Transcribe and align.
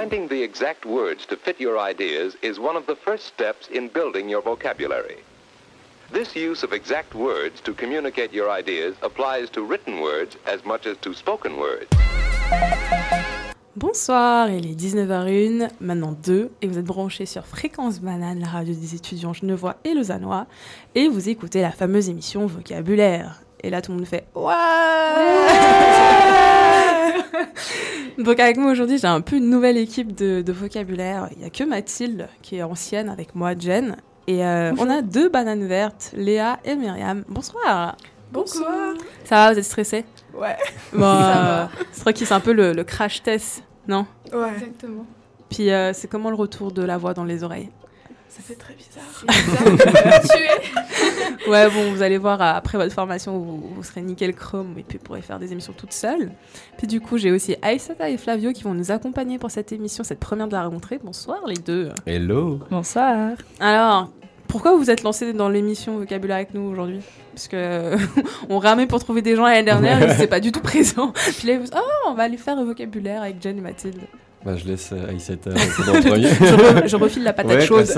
Finding 0.00 0.28
the 0.28 0.42
exact 0.42 0.86
words 0.86 1.26
to 1.26 1.36
fit 1.36 1.60
your 1.60 1.78
ideas 1.78 2.34
is 2.40 2.58
one 2.58 2.74
of 2.74 2.86
the 2.86 2.96
first 2.96 3.26
steps 3.26 3.68
in 3.68 3.88
building 3.88 4.30
your 4.30 4.40
vocabulary. 4.40 5.18
This 6.10 6.34
use 6.34 6.62
of 6.62 6.72
exact 6.72 7.14
words 7.14 7.60
to 7.64 7.74
communicate 7.74 8.32
your 8.32 8.48
ideas 8.48 8.94
applies 9.02 9.50
to 9.50 9.62
written 9.62 10.00
words 10.00 10.38
as 10.46 10.64
much 10.64 10.86
as 10.86 10.96
to 11.02 11.12
spoken 11.12 11.58
words. 11.58 11.90
Bonsoir, 13.76 14.48
il 14.48 14.70
est 14.70 14.74
19h01, 14.74 15.68
maintenant 15.82 16.12
2, 16.12 16.50
et 16.62 16.66
vous 16.66 16.78
êtes 16.78 16.86
branchés 16.86 17.26
sur 17.26 17.44
Fréquence 17.44 18.00
Banane, 18.00 18.40
la 18.40 18.48
radio 18.48 18.72
des 18.72 18.94
étudiants 18.94 19.34
genevois 19.34 19.76
et 19.84 19.92
lausannois, 19.92 20.46
et 20.94 21.08
vous 21.08 21.28
écoutez 21.28 21.60
la 21.60 21.72
fameuse 21.72 22.08
émission 22.08 22.46
Vocabulaire. 22.46 23.42
Et 23.62 23.68
là, 23.68 23.82
tout 23.82 23.92
le 23.92 23.98
monde 23.98 24.06
fait 24.06 24.24
Ouais, 24.34 24.54
Donc, 28.22 28.38
avec 28.38 28.56
moi 28.56 28.70
aujourd'hui, 28.70 28.98
j'ai 28.98 29.06
un 29.06 29.20
peu 29.20 29.36
une 29.36 29.48
nouvelle 29.48 29.76
équipe 29.76 30.14
de, 30.14 30.42
de 30.42 30.52
vocabulaire. 30.52 31.28
Il 31.32 31.38
n'y 31.38 31.44
a 31.44 31.50
que 31.50 31.64
Mathilde, 31.64 32.28
qui 32.42 32.56
est 32.56 32.62
ancienne, 32.62 33.08
avec 33.08 33.34
moi, 33.34 33.52
Jen. 33.58 33.96
Et 34.26 34.44
euh, 34.44 34.72
on 34.78 34.88
a 34.90 35.02
deux 35.02 35.28
bananes 35.28 35.66
vertes, 35.66 36.12
Léa 36.14 36.60
et 36.64 36.76
Myriam. 36.76 37.24
Bonsoir. 37.28 37.96
Bonsoir. 38.30 38.94
Ça 39.24 39.36
va, 39.36 39.52
vous 39.52 39.58
êtes 39.58 39.64
stressés? 39.64 40.04
Ouais. 40.34 40.56
Bon, 40.92 41.02
euh, 41.02 41.66
c'est 41.92 42.02
vrai 42.02 42.12
que 42.12 42.18
c'est 42.20 42.32
un 42.32 42.40
peu 42.40 42.52
le, 42.52 42.72
le 42.72 42.84
crash 42.84 43.22
test, 43.22 43.64
non? 43.88 44.06
Ouais. 44.32 44.52
Exactement. 44.54 45.06
Puis 45.48 45.70
euh, 45.70 45.92
c'est 45.92 46.06
comment 46.06 46.30
le 46.30 46.36
retour 46.36 46.70
de 46.70 46.82
la 46.82 46.96
voix 46.96 47.12
dans 47.12 47.24
les 47.24 47.42
oreilles? 47.42 47.70
Ça 48.30 48.42
fait 48.42 48.54
très 48.54 48.74
bizarre. 48.74 49.24
Ouais, 51.48 51.68
bon, 51.70 51.90
vous 51.92 52.02
allez 52.02 52.18
voir 52.18 52.40
euh, 52.40 52.52
après 52.54 52.76
votre 52.76 52.94
formation, 52.94 53.38
vous, 53.38 53.72
vous 53.74 53.82
serez 53.82 54.02
nickel 54.02 54.34
chrome 54.34 54.74
et 54.78 54.82
puis 54.82 54.98
vous 54.98 55.04
pourrez 55.04 55.22
faire 55.22 55.38
des 55.38 55.52
émissions 55.52 55.72
toutes 55.76 55.92
seules. 55.92 56.30
Puis 56.76 56.86
du 56.86 57.00
coup, 57.00 57.16
j'ai 57.18 57.32
aussi 57.32 57.56
Aïsata 57.62 58.10
et 58.10 58.18
Flavio 58.18 58.52
qui 58.52 58.62
vont 58.62 58.74
nous 58.74 58.90
accompagner 58.90 59.38
pour 59.38 59.50
cette 59.50 59.72
émission, 59.72 60.04
cette 60.04 60.20
première 60.20 60.48
de 60.48 60.52
la 60.52 60.66
rentrée. 60.66 61.00
Bonsoir 61.02 61.38
les 61.46 61.56
deux. 61.56 61.88
Hello 62.06 62.60
Bonsoir. 62.70 63.32
Alors, 63.58 64.10
pourquoi 64.48 64.76
vous 64.76 64.90
êtes 64.90 65.02
lancés 65.02 65.32
dans 65.32 65.48
l'émission 65.48 65.98
vocabulaire 65.98 66.36
avec 66.36 66.54
nous 66.54 66.62
aujourd'hui? 66.62 67.00
Parce 67.32 67.48
que 67.48 67.96
on 68.48 68.58
ramait 68.58 68.86
pour 68.86 69.02
trouver 69.02 69.22
des 69.22 69.34
gens 69.34 69.44
l'année 69.44 69.64
dernière, 69.64 70.00
ils 70.00 70.08
n'étaient 70.08 70.26
pas 70.26 70.40
du 70.40 70.52
tout 70.52 70.60
présents. 70.60 71.12
Puis 71.38 71.48
là, 71.48 71.58
vous... 71.58 71.66
oh, 71.74 72.08
on 72.08 72.14
va 72.14 72.24
aller 72.24 72.36
faire 72.36 72.54
le 72.54 72.64
vocabulaire 72.64 73.22
avec 73.22 73.42
Jen 73.42 73.56
et 73.58 73.62
Mathilde. 73.62 74.02
Bah, 74.44 74.56
Je 74.56 74.64
laisse 74.66 74.90
euh, 74.92 75.08
Aïssata 75.10 75.50
premier. 76.04 76.28
Je, 76.28 76.54
re- 76.54 76.88
je 76.88 76.96
refile 76.96 77.22
la 77.24 77.32
patate 77.32 77.52
Ouais, 77.58 77.66
chaude. 77.66 77.86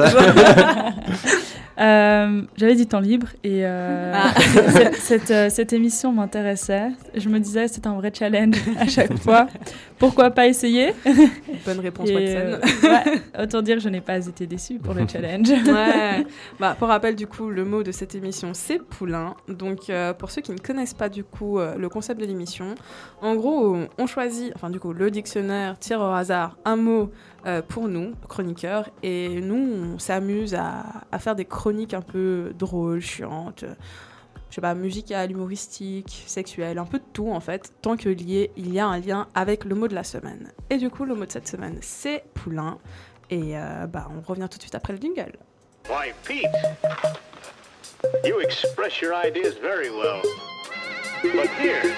Euh, 1.78 2.42
J'avais 2.56 2.74
du 2.76 2.86
temps 2.86 3.00
libre 3.00 3.28
et 3.42 3.64
euh, 3.64 4.12
Ah. 4.14 4.32
cette, 4.70 4.94
cette, 4.96 5.30
euh, 5.30 5.48
cette 5.50 5.72
émission 5.72 6.12
m'intéressait. 6.12 6.88
Je 7.14 7.28
me 7.28 7.38
disais 7.40 7.68
c'est 7.68 7.86
un 7.86 7.94
vrai 7.94 8.12
challenge 8.14 8.56
à 8.78 8.86
chaque 8.86 9.16
fois. 9.18 9.46
Pourquoi 9.98 10.30
pas 10.30 10.46
essayer? 10.48 10.92
Bonne 11.64 11.80
réponse, 11.80 12.08
Et, 12.10 12.14
Watson. 12.36 12.60
ouais, 12.88 13.22
Autant 13.42 13.62
dire 13.62 13.78
je 13.80 13.88
n'ai 13.88 14.00
pas 14.00 14.26
été 14.26 14.46
déçue 14.46 14.78
pour 14.78 14.94
le 14.94 15.06
challenge. 15.08 15.48
Ouais. 15.72 16.26
Bah, 16.60 16.76
pour 16.78 16.88
rappel, 16.88 17.14
du 17.16 17.26
coup, 17.26 17.48
le 17.48 17.64
mot 17.64 17.82
de 17.82 17.92
cette 17.92 18.14
émission, 18.14 18.50
c'est 18.52 18.78
poulain. 18.82 19.34
Donc, 19.48 19.90
pour 20.18 20.30
ceux 20.30 20.42
qui 20.42 20.52
ne 20.52 20.58
connaissent 20.58 20.92
pas, 20.94 21.08
du 21.08 21.24
coup, 21.24 21.58
le 21.58 21.88
concept 21.88 22.20
de 22.20 22.26
l'émission, 22.26 22.74
en 23.22 23.34
gros, 23.36 23.76
on 23.98 24.06
choisit, 24.06 24.52
enfin, 24.56 24.68
du 24.70 24.78
coup, 24.80 24.92
le 24.92 25.10
dictionnaire 25.10 25.78
tire 25.78 26.00
au 26.00 26.10
hasard 26.10 26.56
un 26.64 26.76
mot 26.76 27.10
pour 27.68 27.88
nous, 27.88 28.12
chroniqueurs, 28.28 28.88
et 29.02 29.40
nous, 29.40 29.94
on 29.94 29.98
s'amuse 29.98 30.54
à, 30.54 30.84
à 31.10 31.18
faire 31.18 31.34
des 31.36 31.44
chroniques 31.44 31.61
un 31.66 32.02
peu 32.02 32.52
drôles, 32.58 33.00
chiantes. 33.00 33.62
euh, 33.62 33.74
Je 34.50 34.56
sais 34.56 34.60
pas, 34.60 34.74
musicales, 34.74 35.30
humoristiques, 35.30 36.24
sexuelles, 36.26 36.78
un 36.78 36.84
peu 36.84 36.98
de 36.98 37.04
tout 37.12 37.30
en 37.30 37.40
fait, 37.40 37.72
tant 37.80 37.96
que 37.96 38.08
lié, 38.10 38.50
il 38.56 38.72
y 38.72 38.78
a 38.80 38.86
un 38.86 38.98
lien 39.00 39.26
avec 39.34 39.64
le 39.64 39.74
mot 39.74 39.88
de 39.88 39.94
la 39.94 40.04
semaine. 40.04 40.52
Et 40.70 40.76
du 40.76 40.90
coup, 40.90 41.04
le 41.04 41.14
mot 41.14 41.24
de 41.24 41.32
cette 41.32 41.48
semaine, 41.48 41.78
c'est 41.80 42.24
poulain. 42.34 42.78
Et 43.30 43.56
euh, 43.56 43.86
bah, 43.86 44.08
on 44.14 44.20
revient 44.20 44.48
tout 44.50 44.58
de 44.58 44.62
suite 44.62 44.74
après 44.74 44.92
le 44.92 44.98
jingle. 45.00 45.32
Why, 45.88 46.12
Pete, 46.24 46.44
you 48.24 48.40
express 48.40 49.00
your 49.00 49.14
ideas 49.14 49.54
very 49.60 49.88
well. 49.90 50.20
But 51.22 51.48
here, 51.60 51.94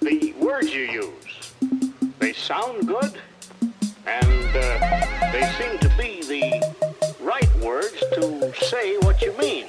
the 0.00 0.34
words 0.40 0.72
you 0.74 0.86
use, 0.86 1.52
they 2.18 2.32
sound 2.32 2.86
good, 2.86 3.12
and 4.06 4.52
they 5.32 5.44
seem 5.58 5.78
to 5.80 5.88
be 5.96 6.20
the 6.26 6.40
right 6.42 6.69
words 7.62 8.00
to 8.14 8.52
say 8.64 8.96
what 9.02 9.20
you 9.20 9.32
mean. 9.38 9.66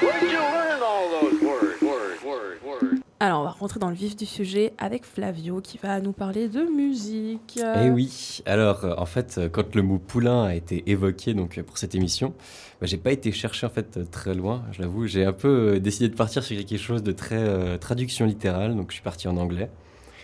Where 0.00 0.18
did 0.20 0.32
you 0.32 0.38
learn 0.38 0.80
all 0.82 1.08
those 1.20 1.40
words, 1.42 1.82
words, 1.82 2.22
words, 2.24 2.62
words? 2.64 3.02
Alors, 3.22 3.42
on 3.42 3.44
va 3.44 3.50
rentrer 3.50 3.78
dans 3.78 3.90
le 3.90 3.94
vif 3.94 4.16
du 4.16 4.24
sujet 4.24 4.72
avec 4.78 5.04
Flavio 5.04 5.60
qui 5.60 5.76
va 5.76 6.00
nous 6.00 6.12
parler 6.12 6.48
de 6.48 6.62
musique. 6.62 7.60
Eh 7.60 7.90
oui, 7.90 8.40
alors 8.46 8.84
euh, 8.84 8.94
en 8.96 9.04
fait, 9.04 9.36
euh, 9.36 9.48
quand 9.50 9.74
le 9.74 9.82
mot 9.82 9.98
poulain 9.98 10.44
a 10.44 10.54
été 10.54 10.90
évoqué 10.90 11.34
donc, 11.34 11.58
euh, 11.58 11.62
pour 11.62 11.76
cette 11.76 11.94
émission, 11.94 12.32
bah, 12.80 12.86
j'ai 12.86 12.96
pas 12.96 13.12
été 13.12 13.30
chercher 13.30 13.66
en 13.66 13.70
fait 13.70 14.10
très 14.10 14.34
loin, 14.34 14.62
je 14.72 14.80
l'avoue. 14.80 15.06
J'ai 15.06 15.26
un 15.26 15.34
peu 15.34 15.74
euh, 15.74 15.80
décidé 15.80 16.08
de 16.08 16.14
partir 16.16 16.42
sur 16.42 16.56
quelque 16.56 16.78
chose 16.78 17.02
de 17.02 17.12
très 17.12 17.36
euh, 17.36 17.76
traduction 17.76 18.24
littérale, 18.24 18.74
donc 18.74 18.88
je 18.88 18.94
suis 18.94 19.02
parti 19.02 19.28
en 19.28 19.36
anglais. 19.36 19.68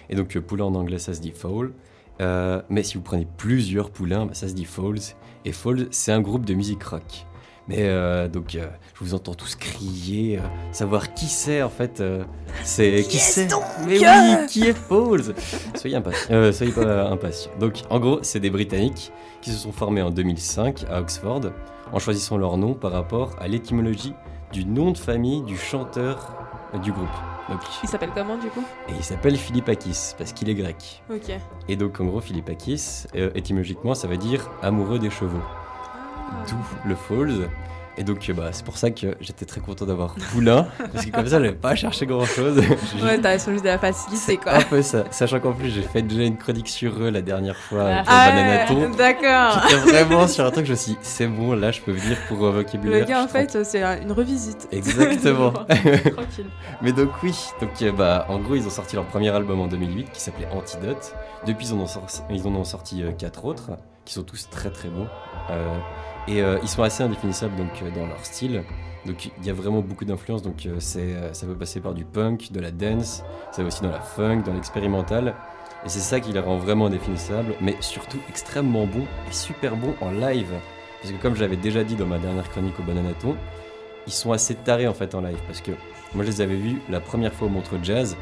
Et 0.09 0.15
donc 0.15 0.39
poulain 0.39 0.65
en 0.65 0.75
anglais 0.75 0.99
ça 0.99 1.13
se 1.13 1.21
dit 1.21 1.33
fowl. 1.33 1.75
Euh, 2.21 2.63
mais 2.69 2.83
si 2.83 2.97
vous 2.97 3.03
prenez 3.03 3.27
plusieurs 3.37 3.91
poulains, 3.91 4.27
bah, 4.27 4.35
ça 4.35 4.49
se 4.49 4.55
dit 4.55 4.65
Falls. 4.65 5.15
Et 5.45 5.53
Falls, 5.53 5.89
c'est 5.91 6.13
un 6.13 6.21
groupe 6.21 6.45
de 6.45 6.55
musique 6.55 6.83
rock. 6.83 7.27
Mais 7.69 7.81
euh, 7.81 8.29
donc, 8.29 8.55
euh, 8.55 8.69
je 8.95 9.05
vous 9.05 9.15
entends 9.15 9.35
tous 9.35 9.57
crier, 9.57 10.39
savoir 10.71 11.15
qui 11.15 11.27
c'est 11.27 11.63
en 11.63 11.69
fait. 11.69 12.03
c'est 12.63 13.03
qui, 13.09 13.19
c'est? 13.19 13.49
Mais 13.87 13.99
oui, 13.99 14.47
qui 14.49 14.69
est 14.69 14.73
Falls? 14.73 15.35
Soyez 15.75 15.97
impatients. 15.97 16.53
soyez 16.53 16.73
pas 16.73 17.09
impatients. 17.11 17.51
Donc, 17.59 17.83
en 17.91 17.99
gros, 17.99 18.21
c'est 18.23 18.41
des 18.41 18.51
Britanniques 18.51 19.13
qui 19.43 19.51
se 19.51 19.59
sont 19.59 19.73
formés 19.73 20.03
en 20.03 20.11
2005 20.11 20.85
à 20.89 21.01
Oxford 21.01 21.41
en 21.93 21.99
choisissant 21.99 22.37
leur 22.37 22.57
nom 22.57 22.75
par 22.75 22.93
rapport 22.93 23.35
à 23.41 23.49
l'étymologie 23.49 24.15
du 24.53 24.65
nom 24.65 24.93
de 24.93 24.99
famille 24.99 25.43
du 25.43 25.57
chanteur 25.57 26.35
du 26.83 26.93
groupe. 26.93 27.36
Donc, 27.49 27.61
Il 27.83 27.89
s'appelle 27.89 28.11
comment 28.15 28.37
du 28.37 28.49
coup? 28.49 28.65
Et 28.89 28.93
il 28.93 29.05
s'appelle 29.05 29.37
Philippakis 29.37 30.15
parce 30.19 30.33
qu'il 30.33 30.49
est 30.49 30.55
grec. 30.55 31.03
Ok. 31.11 31.31
Et 31.69 31.77
donc 31.77 32.01
en 32.01 32.05
gros, 32.07 32.21
Philippakis, 32.21 33.05
euh, 33.15 33.31
étymologiquement, 33.35 33.95
ça 33.95 34.09
veut 34.09 34.17
dire 34.17 34.51
amoureux 34.63 34.99
des 34.99 35.11
chevaux. 35.11 35.43
D'où 36.49 36.89
le 36.89 36.95
Falls. 36.97 37.49
Et 37.99 38.05
donc 38.05 38.29
euh, 38.29 38.35
bah, 38.35 38.49
c'est 38.53 38.65
pour 38.65 38.77
ça 38.77 38.91
que 38.91 39.17
j'étais 39.21 39.47
très 39.47 39.61
content 39.61 39.87
d'avoir 39.87 40.15
Poulain, 40.33 40.67
parce 40.93 41.07
que 41.07 41.11
comme 41.11 41.27
ça, 41.27 41.39
j'avais 41.41 41.53
pas 41.53 41.71
à 41.71 41.75
chercher 41.77 42.05
grand 42.07 42.25
chose. 42.27 42.59
Ouais, 43.03 43.19
t'as 43.21 43.39
juste 43.39 43.63
de 43.63 43.69
la 43.69 43.79
facilité 43.79 44.37
quoi. 44.37 44.57
un 44.57 44.63
peu 44.63 44.83
ça. 44.83 45.05
Sachant 45.11 45.41
qu'en 45.41 45.53
plus, 45.53 45.71
j'ai 45.71 45.81
fait 45.83 46.03
déjà 46.03 46.23
une 46.25 46.37
chronique 46.37 46.69
sur 46.69 46.93
eux 47.03 47.11
la 47.11 47.23
dernière 47.23 47.57
fois 47.57 47.85
Ah. 48.07 48.67
pour 48.67 48.77
Bananaton. 48.77 48.97
d'accord. 48.97 49.63
J'étais 49.71 49.91
vraiment 50.05 50.29
sur 50.29 50.45
un 50.45 50.51
truc, 50.51 50.67
je 50.67 50.73
me 50.73 50.77
suis 50.77 50.93
dit, 50.93 50.99
c'est 51.03 51.27
bon, 51.27 51.55
là, 51.55 51.71
je 51.73 51.81
peux 51.81 51.93
venir 51.93 52.19
pour 52.29 52.45
euh, 52.45 52.51
Le 52.53 52.57
vocabulaire. 52.59 53.07
gars 53.07 53.23
en 53.25 53.29
fait, 53.29 53.65
c'est 53.65 53.83
un- 53.83 54.01
une 54.03 54.13
revisite. 54.13 54.69
Exactement. 54.73 55.53
Tranquille. 55.67 56.51
Mais 56.83 56.93
donc 56.93 57.11
oui, 57.23 57.35
donc 57.61 57.71
euh, 57.83 57.93
bah 57.93 58.27
en 58.29 58.39
gros 58.39 58.57
ils 58.57 58.67
ont 58.67 58.71
sorti 58.71 58.97
leur 58.97 59.07
premier 59.07 59.31
album 59.31 59.61
en 59.61 59.69
2008 59.69 60.11
qui 60.13 60.21
s'appelait 60.21 60.49
Antidote. 60.53 61.15
Depuis 61.47 61.69
ils 61.69 61.73
en 61.75 61.79
ont 61.79 61.87
sorti, 61.87 62.21
ils 62.31 62.47
en 62.47 62.55
ont 62.55 62.65
sorti 62.65 63.03
euh, 63.03 63.13
quatre 63.13 63.45
autres 63.47 63.71
qui 64.05 64.13
sont 64.15 64.23
tous 64.23 64.49
très 64.51 64.71
très 64.71 64.89
bons. 64.89 65.07
Euh, 65.51 65.77
et 66.29 66.43
euh, 66.43 66.59
ils 66.63 66.69
sont 66.69 66.83
assez 66.83 67.03
indéfinissables 67.03 67.57
donc 67.57 67.71
euh, 67.83 67.91
dans 67.91 68.07
leur 68.07 68.25
style. 68.25 68.63
Donc 69.05 69.27
il 69.39 69.47
y 69.47 69.51
a 69.51 69.53
vraiment 69.53 69.81
beaucoup 69.81 70.05
d'influences. 70.05 70.43
Donc 70.43 70.67
euh, 70.67 70.77
c'est 70.79 71.15
ça 71.33 71.47
peut 71.47 71.55
passer 71.55 71.81
par 71.81 71.95
du 71.95 72.05
punk, 72.05 72.51
de 72.53 72.61
la 72.61 72.71
dance, 72.71 73.23
ça 73.53 73.63
va 73.63 73.69
aussi 73.69 73.83
dans 73.83 73.91
la 73.91 74.01
funk, 74.01 74.43
dans 74.45 74.55
l'expérimental. 74.55 75.35
Et 75.85 75.89
c'est 75.89 76.01
ça 76.01 76.19
qui 76.19 76.33
les 76.33 76.41
rend 76.41 76.57
vraiment 76.57 76.87
indéfinissables, 76.87 77.55
mais 77.61 77.77
surtout 77.81 78.19
extrêmement 78.29 78.87
bons 78.87 79.07
et 79.29 79.33
super 79.33 79.77
bons 79.77 79.95
en 80.01 80.11
live. 80.11 80.53
Parce 81.01 81.15
que 81.15 81.23
comme 81.23 81.37
j'avais 81.37 81.57
déjà 81.57 81.85
dit 81.85 81.95
dans 81.95 82.07
ma 82.07 82.19
dernière 82.19 82.49
chronique 82.51 82.79
au 82.81 82.83
Bananaton, 82.83 83.37
ils 84.07 84.13
sont 84.13 84.33
assez 84.33 84.55
tarés 84.55 84.89
en 84.89 84.95
fait 84.95 85.15
en 85.15 85.21
live 85.21 85.39
parce 85.47 85.61
que 85.61 85.73
moi 86.15 86.25
je 86.25 86.31
les 86.31 86.41
avais 86.41 86.57
vus 86.57 86.81
la 86.89 87.01
première 87.01 87.33
fois 87.33 87.47
au 87.47 87.51
Montreux 87.51 87.79
Jazz 87.83 88.17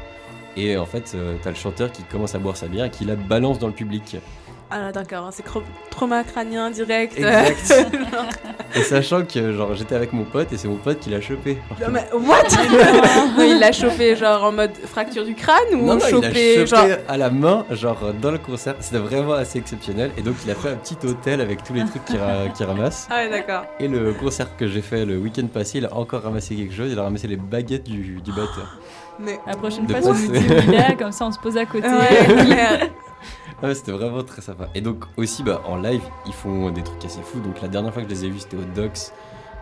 et 0.57 0.77
en 0.77 0.85
fait 0.85 1.15
t'as 1.41 1.49
le 1.49 1.55
chanteur 1.55 1.91
qui 1.91 2.03
commence 2.03 2.35
à 2.35 2.39
boire 2.39 2.57
sa 2.57 2.67
bière 2.67 2.85
et 2.85 2.89
qui 2.89 3.05
la 3.05 3.15
balance 3.15 3.57
dans 3.59 3.67
le 3.67 3.73
public. 3.73 4.17
Ah 4.77 4.91
d'accord, 4.91 5.29
c'est 5.31 5.45
cro- 5.45 5.63
trauma 5.89 6.25
crânien 6.25 6.69
direct. 6.69 7.17
Exact. 7.17 7.73
Et 8.75 8.81
sachant 8.81 9.23
que 9.23 9.53
genre 9.53 9.73
j'étais 9.73 9.95
avec 9.95 10.11
mon 10.11 10.25
pote 10.25 10.51
et 10.51 10.57
c'est 10.57 10.67
mon 10.67 10.75
pote 10.75 10.99
qui 10.99 11.09
l'a 11.09 11.21
chopé. 11.21 11.57
Non 11.79 11.87
mais 11.91 12.05
what? 12.11 12.43
Non, 13.37 13.43
il 13.45 13.57
l'a 13.57 13.71
chopé 13.71 14.17
genre 14.17 14.43
en 14.43 14.51
mode 14.51 14.73
fracture 14.85 15.23
du 15.23 15.33
crâne 15.33 15.55
ou 15.75 15.77
Non, 15.85 15.93
non, 15.95 15.99
il 15.99 16.01
l'a 16.01 16.09
chopé 16.09 16.65
chopé 16.65 16.65
genre 16.65 16.97
à 17.07 17.15
la 17.15 17.29
main, 17.29 17.65
genre 17.71 18.11
dans 18.21 18.31
le 18.31 18.37
concert. 18.37 18.75
C'était 18.81 18.97
vraiment 18.97 19.31
assez 19.33 19.59
exceptionnel. 19.59 20.11
Et 20.17 20.21
donc 20.21 20.35
il 20.43 20.51
a 20.51 20.55
fait 20.55 20.71
un 20.71 20.75
petit 20.75 20.97
hôtel 21.07 21.39
avec 21.39 21.63
tous 21.63 21.73
les 21.73 21.85
trucs 21.85 22.03
qu'il 22.03 22.17
ra- 22.17 22.43
ramasse. 22.67 23.07
Ah 23.09 23.15
ouais, 23.23 23.29
d'accord. 23.29 23.63
Et 23.79 23.87
le 23.87 24.11
concert 24.13 24.57
que 24.57 24.67
j'ai 24.67 24.81
fait 24.81 25.05
le 25.05 25.15
week-end 25.19 25.47
passé, 25.47 25.77
il 25.77 25.85
a 25.85 25.93
encore 25.95 26.23
ramassé 26.23 26.53
quelque 26.55 26.73
chose. 26.75 26.91
Il 26.91 26.99
a 26.99 27.03
ramassé 27.03 27.29
les 27.29 27.37
baguettes 27.37 27.83
du, 27.85 28.19
du 28.21 28.31
batteur. 28.31 28.77
Mais 29.19 29.39
La 29.47 29.55
prochaine 29.55 29.87
fois, 29.87 29.99
passer. 30.01 30.09
nous 30.27 30.31
dis 30.33 30.37
où 30.39 30.53
il 30.67 30.73
est, 30.73 30.97
comme 30.97 31.13
ça 31.13 31.25
on 31.27 31.31
se 31.31 31.39
pose 31.39 31.55
à 31.55 31.65
côté. 31.65 31.87
ouais. 31.87 32.91
Ah 33.04 33.04
ouais, 33.63 33.75
c'était 33.75 33.91
vraiment 33.91 34.23
très 34.23 34.41
sympa. 34.41 34.69
Et 34.75 34.81
donc 34.81 35.05
aussi 35.17 35.43
bah, 35.43 35.61
en 35.65 35.77
live, 35.77 36.01
ils 36.25 36.33
font 36.33 36.69
des 36.71 36.83
trucs 36.83 37.03
assez 37.05 37.21
fous. 37.21 37.39
Donc 37.39 37.61
la 37.61 37.67
dernière 37.67 37.93
fois 37.93 38.03
que 38.03 38.09
je 38.09 38.13
les 38.13 38.25
ai 38.25 38.29
vus, 38.29 38.39
c'était 38.39 38.57
au 38.57 38.63
Docs. 38.75 39.11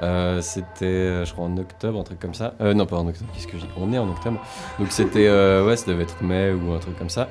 Euh, 0.01 0.41
c'était, 0.41 0.85
euh, 0.85 1.25
je 1.25 1.31
crois, 1.33 1.45
en 1.45 1.57
octobre, 1.57 1.99
un 1.99 2.03
truc 2.03 2.19
comme 2.19 2.33
ça. 2.33 2.55
Euh, 2.61 2.73
non, 2.73 2.85
pas 2.85 2.97
en 2.97 3.07
octobre, 3.07 3.29
qu'est-ce 3.33 3.47
que 3.47 3.57
j'ai 3.57 3.67
On 3.77 3.93
est 3.93 3.97
en 3.97 4.09
octobre. 4.09 4.39
Donc 4.79 4.91
c'était, 4.91 5.27
euh, 5.27 5.65
ouais, 5.65 5.77
ça 5.77 5.85
devait 5.91 6.03
être 6.03 6.21
mai 6.21 6.51
ou 6.51 6.73
un 6.73 6.79
truc 6.79 6.97
comme 6.97 7.09
ça. 7.09 7.29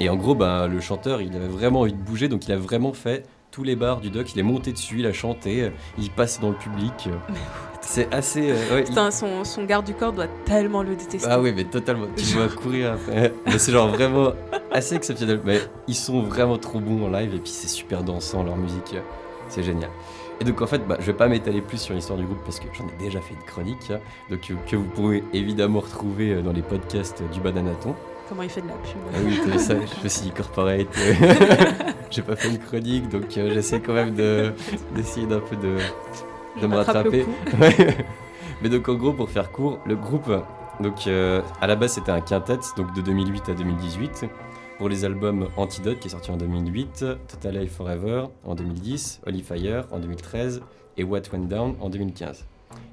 Et 0.00 0.08
en 0.08 0.16
gros, 0.16 0.34
bah, 0.34 0.66
le 0.66 0.80
chanteur, 0.80 1.20
il 1.20 1.34
avait 1.36 1.48
vraiment 1.48 1.80
envie 1.80 1.92
de 1.92 1.98
bouger, 1.98 2.28
donc 2.28 2.46
il 2.46 2.52
a 2.52 2.56
vraiment 2.56 2.92
fait 2.92 3.24
tous 3.50 3.62
les 3.62 3.76
bars 3.76 4.00
du 4.00 4.10
doc. 4.10 4.32
Il 4.34 4.38
est 4.38 4.44
monté 4.44 4.72
dessus, 4.72 5.00
il 5.00 5.06
a 5.06 5.12
chanté, 5.12 5.70
il 5.98 6.10
passe 6.10 6.40
dans 6.40 6.50
le 6.50 6.56
public. 6.56 7.08
C'est 7.90 8.12
assez. 8.12 8.50
euh, 8.50 8.74
ouais, 8.74 8.80
il- 8.82 8.88
Putain, 8.88 9.10
son, 9.10 9.44
son 9.44 9.64
garde 9.64 9.86
du 9.86 9.94
corps 9.94 10.12
doit 10.12 10.26
tellement 10.44 10.82
le 10.82 10.94
détester. 10.94 11.26
Ah 11.30 11.40
oui, 11.40 11.52
mais 11.56 11.64
totalement. 11.64 12.06
Tu 12.16 12.34
dois 12.34 12.48
courir 12.48 12.92
après. 12.92 13.32
Mais 13.46 13.58
c'est 13.58 13.72
genre 13.72 13.88
vraiment 13.88 14.32
assez 14.70 14.94
exceptionnel. 14.94 15.40
Mais 15.44 15.60
ils 15.86 15.94
sont 15.94 16.22
vraiment 16.22 16.58
trop 16.58 16.80
bons 16.80 17.06
en 17.06 17.08
live 17.10 17.34
et 17.34 17.38
puis 17.38 17.50
c'est 17.50 17.68
super 17.68 18.02
dansant 18.02 18.44
leur 18.44 18.56
musique. 18.56 18.94
C'est 19.48 19.62
génial. 19.62 19.88
Et 20.40 20.44
donc 20.44 20.60
en 20.60 20.66
fait, 20.66 20.86
bah, 20.86 20.98
je 21.00 21.06
vais 21.06 21.14
pas 21.16 21.28
m'étaler 21.28 21.62
plus 21.62 21.78
sur 21.80 21.94
l'histoire 21.94 22.18
du 22.18 22.26
groupe 22.26 22.44
parce 22.44 22.60
que 22.60 22.66
j'en 22.76 22.84
ai 22.84 23.02
déjà 23.02 23.20
fait 23.20 23.34
une 23.34 23.42
chronique. 23.46 23.90
hein. 23.90 23.98
donc 24.30 24.40
euh, 24.50 24.54
que 24.70 24.76
vous 24.76 24.84
pourrez 24.84 25.24
évidemment 25.32 25.80
retrouver 25.80 26.34
euh, 26.34 26.42
dans 26.42 26.52
les 26.52 26.62
podcasts 26.62 27.22
du 27.32 27.40
Bananaton. 27.40 27.94
Comment 28.28 28.42
il 28.42 28.50
fait 28.50 28.60
de 28.60 28.68
la 28.68 28.74
pub. 28.74 29.00
Ah 29.14 29.18
oui, 29.24 29.40
t'as 29.50 29.58
ça, 29.58 29.74
je 30.02 30.06
aussi 30.06 30.30
corporate. 30.30 30.86
J'ai 32.10 32.22
pas 32.22 32.36
fait 32.36 32.48
une 32.50 32.58
chronique, 32.58 33.08
donc 33.08 33.36
euh, 33.38 33.50
j'essaie 33.54 33.80
quand 33.80 33.94
même 33.94 34.14
de- 34.14 34.52
d'essayer 34.94 35.26
d'un 35.26 35.40
peu 35.40 35.56
de, 35.56 35.76
de 36.60 36.66
me 36.66 36.76
rattraper. 36.76 37.26
Mais 38.62 38.68
donc 38.68 38.88
en 38.88 38.94
gros, 38.94 39.12
pour 39.12 39.30
faire 39.30 39.52
court, 39.52 39.78
le 39.86 39.96
groupe, 39.96 40.30
donc 40.80 41.06
euh, 41.06 41.42
à 41.60 41.66
la 41.66 41.76
base 41.76 41.92
c'était 41.92 42.10
un 42.10 42.20
quintet, 42.20 42.58
donc 42.76 42.94
de 42.94 43.00
2008 43.00 43.48
à 43.48 43.54
2018. 43.54 44.26
Pour 44.78 44.88
les 44.88 45.04
albums 45.04 45.48
Antidote 45.56 45.98
qui 45.98 46.06
est 46.06 46.10
sorti 46.12 46.30
en 46.30 46.36
2008, 46.36 47.04
Total 47.26 47.58
Life 47.58 47.72
Forever 47.72 48.26
en 48.44 48.54
2010, 48.54 49.22
Holy 49.26 49.42
Fire 49.42 49.86
en 49.90 49.98
2013 49.98 50.62
et 50.96 51.02
What 51.02 51.22
Went 51.32 51.46
Down 51.46 51.74
en 51.80 51.88
2015. 51.88 52.46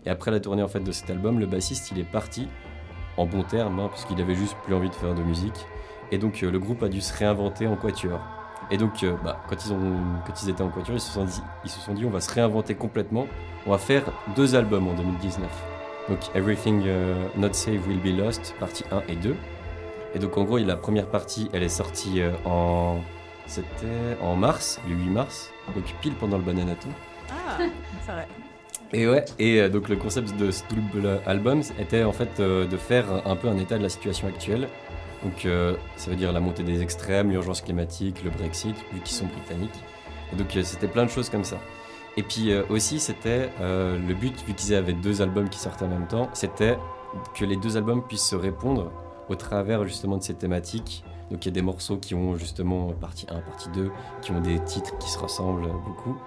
Et 0.06 0.10
après 0.10 0.32
la 0.32 0.40
tournée 0.40 0.64
en 0.64 0.68
fait 0.68 0.80
de 0.80 0.92
cet 0.92 1.12
album, 1.12 1.40
le 1.40 1.46
bassiste 1.46 1.92
il 1.92 2.00
est 2.00 2.12
parti 2.12 2.48
en 3.18 3.28
bon 3.28 3.44
terme 3.44 3.80
hein, 3.80 3.88
parce 3.90 4.06
qu'il 4.06 4.20
avait 4.20 4.36
juste 4.36 4.58
plus 4.64 4.74
envie 4.74 4.90
de 4.90 4.96
faire 4.96 5.14
de 5.14 5.22
musique. 5.22 5.66
Et 6.12 6.18
donc 6.18 6.42
euh, 6.42 6.50
le 6.50 6.58
groupe 6.58 6.82
a 6.82 6.90
dû 6.90 7.02
se 7.02 7.16
réinventer 7.16 7.68
en 7.68 7.76
quatuor. 7.76 8.20
Et 8.72 8.78
donc 8.78 9.04
euh, 9.04 9.16
bah, 9.24 9.42
quand, 9.48 9.66
ils 9.66 9.74
ont, 9.74 9.98
quand 10.26 10.44
ils 10.44 10.50
étaient 10.50 10.62
en 10.62 10.70
quatuor, 10.70 10.96
ils 10.96 11.02
se, 11.02 11.12
sont 11.12 11.26
dit, 11.26 11.42
ils 11.64 11.70
se 11.70 11.80
sont 11.80 11.94
dit 11.94 12.06
on 12.06 12.10
va 12.10 12.22
se 12.22 12.34
réinventer 12.34 12.76
complètement. 12.76 13.28
On 13.66 13.72
va 13.72 13.78
faire 13.78 14.04
deux 14.36 14.56
albums 14.56 14.88
en 14.88 14.94
2019. 14.94 15.50
Donc 16.10 16.20
Everything 16.36 16.84
euh, 16.86 17.28
Not 17.36 17.54
Safe 17.54 17.86
Will 17.88 18.00
Be 18.00 18.18
Lost, 18.18 18.56
partie 18.60 18.84
1 18.92 19.04
et 19.08 19.16
2. 19.16 19.36
Et 20.14 20.20
donc 20.20 20.38
en 20.38 20.44
gros, 20.44 20.58
la 20.58 20.78
première 20.78 21.08
partie, 21.08 21.50
elle 21.54 21.64
est 21.64 21.70
sortie 21.70 22.22
euh, 22.22 22.32
en... 22.46 23.00
C'était 23.48 24.18
en 24.22 24.36
mars, 24.36 24.80
le 24.88 24.96
8 24.96 25.10
mars, 25.10 25.52
donc 25.76 25.84
pile 26.02 26.14
pendant 26.14 26.38
le 26.38 26.44
Bananaton. 26.44 26.90
Ah, 27.30 27.58
c'est 28.06 28.12
vrai. 28.12 28.28
Et 28.94 29.08
ouais, 29.08 29.26
et 29.40 29.60
euh, 29.60 29.70
donc 29.70 29.90
le 29.90 29.96
concept 29.96 30.38
de 30.38 30.52
ce 30.52 30.64
double 30.70 31.20
album 31.26 31.62
était 31.80 32.04
en 32.04 32.12
fait 32.12 32.40
euh, 32.40 32.66
de 32.66 32.78
faire 32.78 33.06
un 33.26 33.36
peu 33.36 33.48
un 33.48 33.58
état 33.58 33.78
de 33.78 33.84
la 33.84 33.90
situation 33.90 34.28
actuelle. 34.28 34.70
Donc 35.26 35.48
ça 35.98 36.10
veut 36.10 36.16
dire 36.16 36.32
la 36.32 36.40
montée 36.40 36.64
des 36.64 36.82
extrêmes, 36.82 37.32
l'urgence 37.32 37.62
climatique, 37.62 38.24
le 38.24 38.30
Brexit, 38.30 38.76
vu 38.94 39.02
qu'ils 39.02 39.16
sont 39.16 39.26
britanniques. 39.26 39.84
Donc 40.34 40.56
euh, 40.56 40.64
c'était 40.64 40.88
plein 40.88 41.06
de 41.06 41.10
choses 41.10 41.30
comme 41.30 41.44
ça. 41.44 41.58
Et 42.18 42.24
puis 42.24 42.52
euh, 42.52 42.64
aussi 42.70 43.00
c'était 43.00 43.50
euh, 43.62 43.98
le 43.98 44.14
but, 44.14 44.44
vu 44.46 44.54
qu'ils 44.54 44.74
avaient 44.74 44.94
deux 44.94 45.22
albums 45.22 45.50
qui 45.50 45.60
sortaient 45.60 45.86
en 45.86 45.90
même 45.90 46.08
temps, 46.08 46.30
c'était 46.34 46.78
que 47.34 47.46
les 47.46 47.58
deux 47.58 47.78
albums 47.78 48.04
puissent 48.06 48.28
se 48.30 48.36
répondre 48.36 48.92
au 49.30 49.36
travers 49.36 49.86
justement 49.86 50.18
de 50.18 50.24
ces 50.24 50.34
thématiques. 50.34 51.04
Donc 51.32 51.46
il 51.46 51.50
y 51.50 51.52
a 51.52 51.54
des 51.54 51.62
morceaux 51.62 51.98
qui 51.98 52.14
ont 52.14 52.36
justement 52.36 52.92
partie 52.94 53.26
1, 53.30 53.40
partie 53.40 53.70
2, 53.70 53.92
qui 54.22 54.32
ont 54.32 54.42
des 54.42 54.60
titres 54.60 54.98
qui 55.00 55.10
se 55.10 55.18
ressemblent 55.18 55.68
beaucoup. 55.86 56.18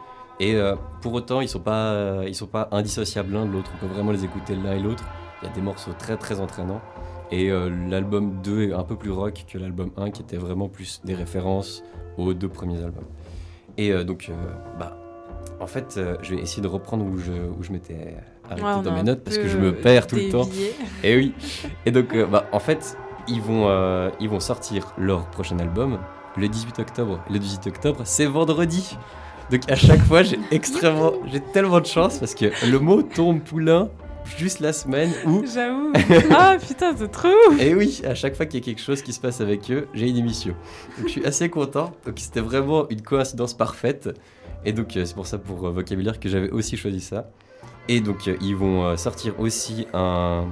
Et 0.41 0.57
pour 1.03 1.15
autant, 1.15 1.41
ils 1.41 1.49
sont 1.49 1.61
pas, 1.61 2.23
sont 2.33 2.47
pas 2.47 2.69
indissociables 2.73 3.33
l'un 3.33 3.47
de 3.47 3.53
l'autre. 3.53 3.71
On 3.75 3.87
peut 3.87 3.93
vraiment 3.93 4.13
les 4.13 4.25
écouter 4.25 4.57
l'un 4.57 4.73
et 4.73 4.81
l'autre. 4.81 5.05
Il 5.41 5.49
y 5.49 5.51
a 5.51 5.55
des 5.55 5.61
morceaux 5.61 5.93
très 5.97 6.17
très 6.17 6.41
entraînants. 6.41 6.81
Et 7.31 7.51
euh, 7.51 7.71
l'album 7.89 8.41
2 8.43 8.71
est 8.71 8.73
un 8.73 8.85
peu 8.85 8.97
plus 8.97 9.11
rock 9.11 9.45
que 9.51 9.59
l'album 9.59 9.91
1, 9.97 10.11
qui 10.11 10.23
était 10.23 10.37
vraiment 10.37 10.69
plus 10.69 11.01
des 11.05 11.15
références 11.15 11.83
aux 12.17 12.33
deux 12.35 12.49
premiers 12.49 12.79
albums. 12.79 13.07
Et 13.77 13.93
euh, 13.93 14.05
donc, 14.05 14.29
euh, 14.29 14.35
bah, 14.79 14.97
en 15.61 15.67
fait, 15.67 16.01
je 16.23 16.35
vais 16.35 16.41
essayer 16.41 16.63
de 16.63 16.69
reprendre 16.69 17.05
où 17.05 17.19
je, 17.19 17.33
où 17.33 17.63
je 17.63 17.73
m'étais 17.73 18.17
arrêté 18.49 18.63
Ouais, 18.63 18.83
dans 18.83 18.95
mes 18.95 19.03
notes 19.03 19.25
parce 19.25 19.39
que 19.39 19.49
je 19.49 19.59
me 19.59 19.75
perds 19.75 20.07
tout 20.07 20.17
le 20.17 20.31
temps. 20.31 20.49
Et 21.05 21.17
oui. 21.17 21.35
Et 21.85 21.91
donc, 21.91 22.17
bah, 22.31 22.47
en 22.53 22.61
fait, 22.61 22.97
ils 23.27 23.43
vont, 23.43 23.69
ils 24.21 24.29
vont 24.29 24.41
sortir 24.41 24.95
leur 24.97 25.27
prochain 25.31 25.59
album 25.59 25.99
le 26.37 26.49
18 26.49 26.79
octobre. 26.79 27.21
Le 27.31 27.39
18 27.39 27.67
octobre, 27.67 28.01
c'est 28.05 28.27
vendredi. 28.27 28.97
Donc, 29.51 29.63
à 29.71 29.77
chaque 29.77 30.01
fois, 30.01 30.23
j'ai 30.23 30.39
extrêmement, 30.51 31.13
j'ai 31.27 31.41
tellement 31.41 31.81
de 31.81 31.87
chance 31.87 32.19
parce 32.19 32.35
que 32.35 32.47
le 32.71 32.79
mot 32.79 33.03
tombe 33.03 33.41
poulain 33.41 33.89
juste 34.37 34.61
la 34.61 34.73
semaine 34.73 35.13
où. 35.27 35.45
J'avoue. 35.55 35.93
ah 36.31 36.57
putain, 36.59 36.95
c'est 36.97 37.11
trop 37.11 37.29
ouf. 37.51 37.61
Et 37.61 37.75
oui, 37.75 38.03
à 38.05 38.15
chaque 38.15 38.37
fois 38.37 38.47
qu'il 38.47 38.61
y 38.61 38.63
a 38.63 38.65
quelque 38.65 38.83
chose 38.83 39.03
qui 39.03 39.13
se 39.13 39.21
passe 39.21 39.41
avec 39.41 39.71
eux, 39.71 39.89
j'ai 39.95 40.09
une 40.09 40.17
émission. 40.17 40.55
Donc, 40.99 41.07
je 41.07 41.13
suis 41.13 41.27
assez 41.27 41.49
content. 41.49 41.93
Donc, 42.07 42.19
c'était 42.19 42.41
vraiment 42.41 42.89
une 42.89 43.03
coïncidence 43.03 43.55
parfaite. 43.55 44.11
Et 44.65 44.73
donc, 44.73 44.97
euh, 44.97 45.05
c'est 45.05 45.15
pour 45.15 45.27
ça, 45.27 45.39
pour 45.39 45.67
euh, 45.67 45.71
vocabulaire, 45.71 46.19
que 46.21 46.29
j'avais 46.29 46.51
aussi 46.51 46.77
choisi 46.77 47.01
ça. 47.01 47.31
Et 47.89 48.01
donc, 48.01 48.29
euh, 48.29 48.37
ils 48.41 48.55
vont 48.55 48.85
euh, 48.85 48.97
sortir 48.97 49.39
aussi 49.41 49.87
un, 49.95 50.47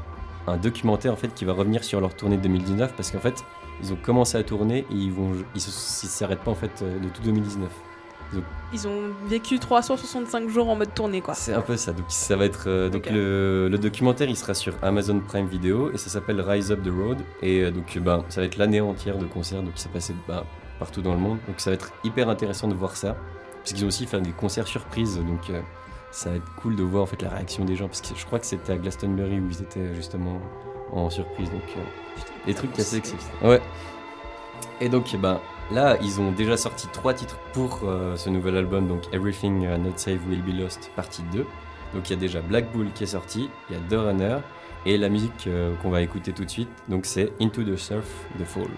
un 0.46 0.56
documentaire 0.56 1.12
en 1.12 1.16
fait 1.16 1.34
qui 1.34 1.44
va 1.44 1.52
revenir 1.52 1.84
sur 1.84 2.00
leur 2.00 2.14
tournée 2.14 2.36
de 2.36 2.42
2019 2.42 2.94
parce 2.96 3.10
qu'en 3.10 3.20
fait, 3.20 3.44
ils 3.82 3.92
ont 3.92 3.98
commencé 4.02 4.38
à 4.38 4.42
tourner 4.42 4.78
et 4.90 4.94
ils 4.94 5.12
vont, 5.12 5.32
ils 5.54 5.60
s'arrêtent 5.60 6.40
pas 6.40 6.50
en 6.50 6.54
fait 6.54 6.82
de 6.82 7.08
tout 7.10 7.22
2019. 7.22 7.68
Ils 8.72 8.88
ont 8.88 9.12
vécu 9.26 9.58
365 9.58 10.48
jours 10.48 10.68
en 10.68 10.76
mode 10.76 10.92
tournée, 10.92 11.20
quoi. 11.20 11.34
C'est 11.34 11.54
un 11.54 11.60
peu 11.60 11.76
ça. 11.76 11.92
Donc, 11.92 12.06
ça 12.08 12.36
va 12.36 12.44
être 12.44 12.64
euh, 12.66 12.88
donc 12.88 13.08
le, 13.08 13.68
le 13.68 13.78
documentaire, 13.78 14.28
il 14.28 14.36
sera 14.36 14.54
sur 14.54 14.74
Amazon 14.82 15.20
Prime 15.20 15.46
Video 15.46 15.92
et 15.92 15.98
ça 15.98 16.10
s'appelle 16.10 16.40
Rise 16.40 16.72
Up 16.72 16.82
the 16.82 16.90
Road. 16.90 17.18
Et 17.42 17.60
euh, 17.62 17.70
donc, 17.70 17.96
ben, 17.98 18.24
ça 18.28 18.40
va 18.40 18.46
être 18.46 18.56
l'année 18.56 18.80
entière 18.80 19.18
de 19.18 19.26
concerts, 19.26 19.62
donc 19.62 19.72
ça 19.76 19.88
passé 19.88 20.14
ben, 20.26 20.42
partout 20.78 21.00
dans 21.00 21.12
le 21.14 21.20
monde. 21.20 21.38
Donc, 21.46 21.60
ça 21.60 21.70
va 21.70 21.74
être 21.74 21.92
hyper 22.04 22.28
intéressant 22.28 22.66
de 22.68 22.74
voir 22.74 22.96
ça, 22.96 23.16
parce 23.58 23.72
qu'ils 23.72 23.84
ont 23.84 23.88
aussi 23.88 24.06
fait 24.06 24.20
des 24.20 24.32
concerts 24.32 24.66
surprises. 24.66 25.16
Donc, 25.16 25.48
euh, 25.50 25.60
ça 26.10 26.30
va 26.30 26.36
être 26.36 26.54
cool 26.56 26.74
de 26.76 26.82
voir 26.82 27.04
en 27.04 27.06
fait 27.06 27.22
la 27.22 27.30
réaction 27.30 27.64
des 27.64 27.76
gens, 27.76 27.86
parce 27.86 28.00
que 28.00 28.16
je 28.16 28.26
crois 28.26 28.40
que 28.40 28.46
c'était 28.46 28.72
à 28.72 28.76
Glastonbury 28.76 29.38
où 29.38 29.48
ils 29.48 29.62
étaient 29.62 29.94
justement 29.94 30.40
en 30.92 31.08
surprise. 31.08 31.50
Donc, 31.50 31.76
des 32.46 32.54
trucs 32.54 32.76
assez 32.78 32.96
exceptionnels. 32.96 33.48
Ouais. 33.48 33.62
Et 34.80 34.88
donc, 34.88 35.14
ben, 35.16 35.40
là, 35.70 35.96
ils 36.02 36.20
ont 36.20 36.32
déjà 36.32 36.56
sorti 36.56 36.88
trois 36.92 37.14
titres 37.14 37.38
pour 37.52 37.80
euh, 37.84 38.16
ce 38.16 38.30
nouvel 38.30 38.56
album, 38.56 38.88
donc 38.88 39.02
Everything 39.12 39.62
uh, 39.62 39.78
Not 39.78 39.96
Safe 39.96 40.20
Will 40.28 40.42
Be 40.42 40.58
Lost, 40.58 40.90
partie 40.96 41.22
2. 41.32 41.46
Donc, 41.94 42.08
il 42.08 42.10
y 42.10 42.16
a 42.16 42.18
déjà 42.18 42.40
Black 42.40 42.72
Bull 42.72 42.92
qui 42.94 43.04
est 43.04 43.08
sorti, 43.08 43.48
il 43.70 43.76
y 43.76 43.78
a 43.78 43.82
The 43.88 44.00
Runner, 44.00 44.38
et 44.84 44.98
la 44.98 45.08
musique 45.08 45.46
euh, 45.46 45.74
qu'on 45.82 45.90
va 45.90 46.02
écouter 46.02 46.32
tout 46.32 46.44
de 46.44 46.50
suite, 46.50 46.68
donc 46.88 47.06
c'est 47.06 47.32
Into 47.40 47.62
the 47.62 47.76
Surf, 47.76 48.06
The 48.38 48.44
Fall. 48.44 48.68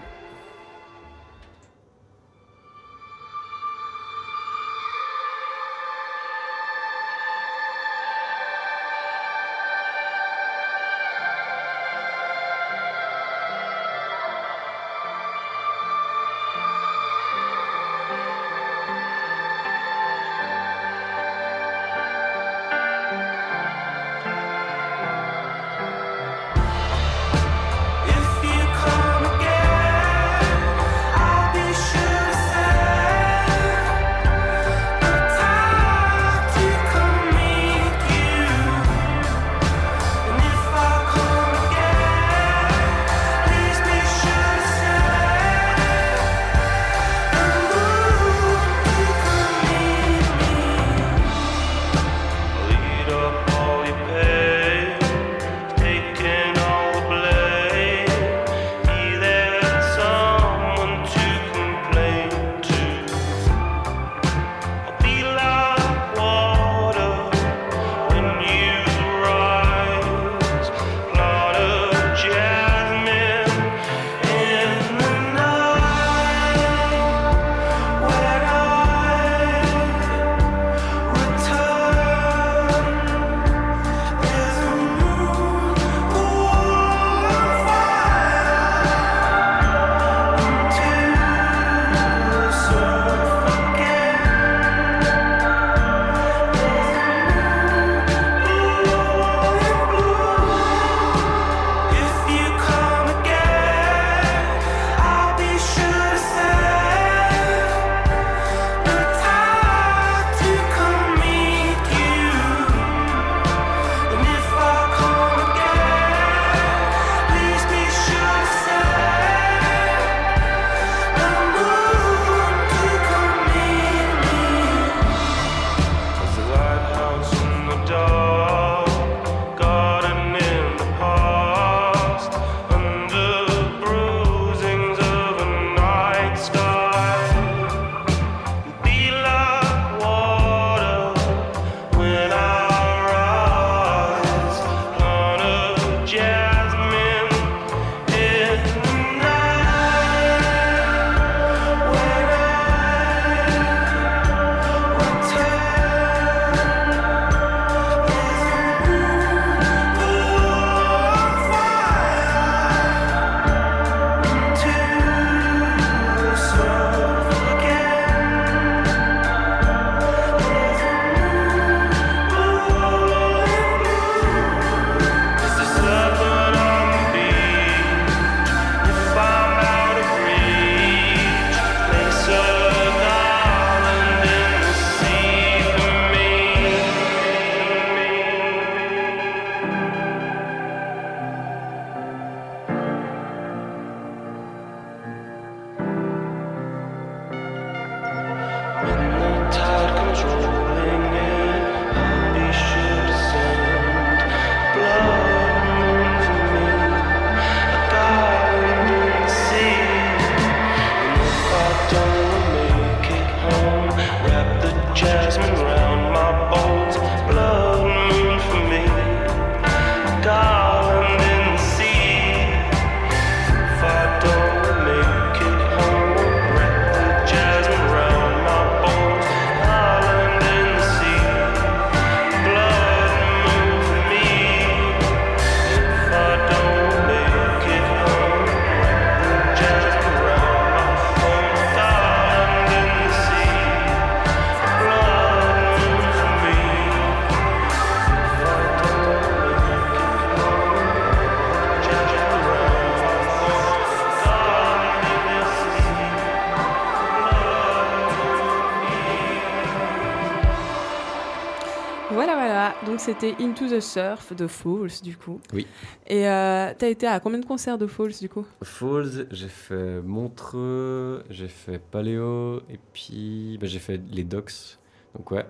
Surf 263.81 264.33
de 264.35 264.47
Falls, 264.47 265.01
du 265.03 265.15
coup. 265.17 265.39
Oui. 265.53 265.65
Et 266.07 266.27
euh, 266.27 266.73
t'as 266.77 266.87
été 266.89 267.07
à 267.07 267.19
combien 267.19 267.39
de 267.39 267.45
concerts 267.45 267.77
de 267.77 267.87
Falls, 267.87 268.13
du 268.19 268.29
coup? 268.29 268.45
Falls, 268.63 269.27
j'ai 269.31 269.47
fait 269.47 270.01
Montreux, 270.01 271.23
j'ai 271.29 271.47
fait 271.47 271.79
Paléo, 271.79 272.57
et 272.69 272.79
puis 272.93 273.57
bah, 273.59 273.67
j'ai 273.67 273.79
fait 273.79 273.99
les 274.11 274.23
Docks. 274.23 274.77
Donc 275.15 275.31
ouais. 275.31 275.45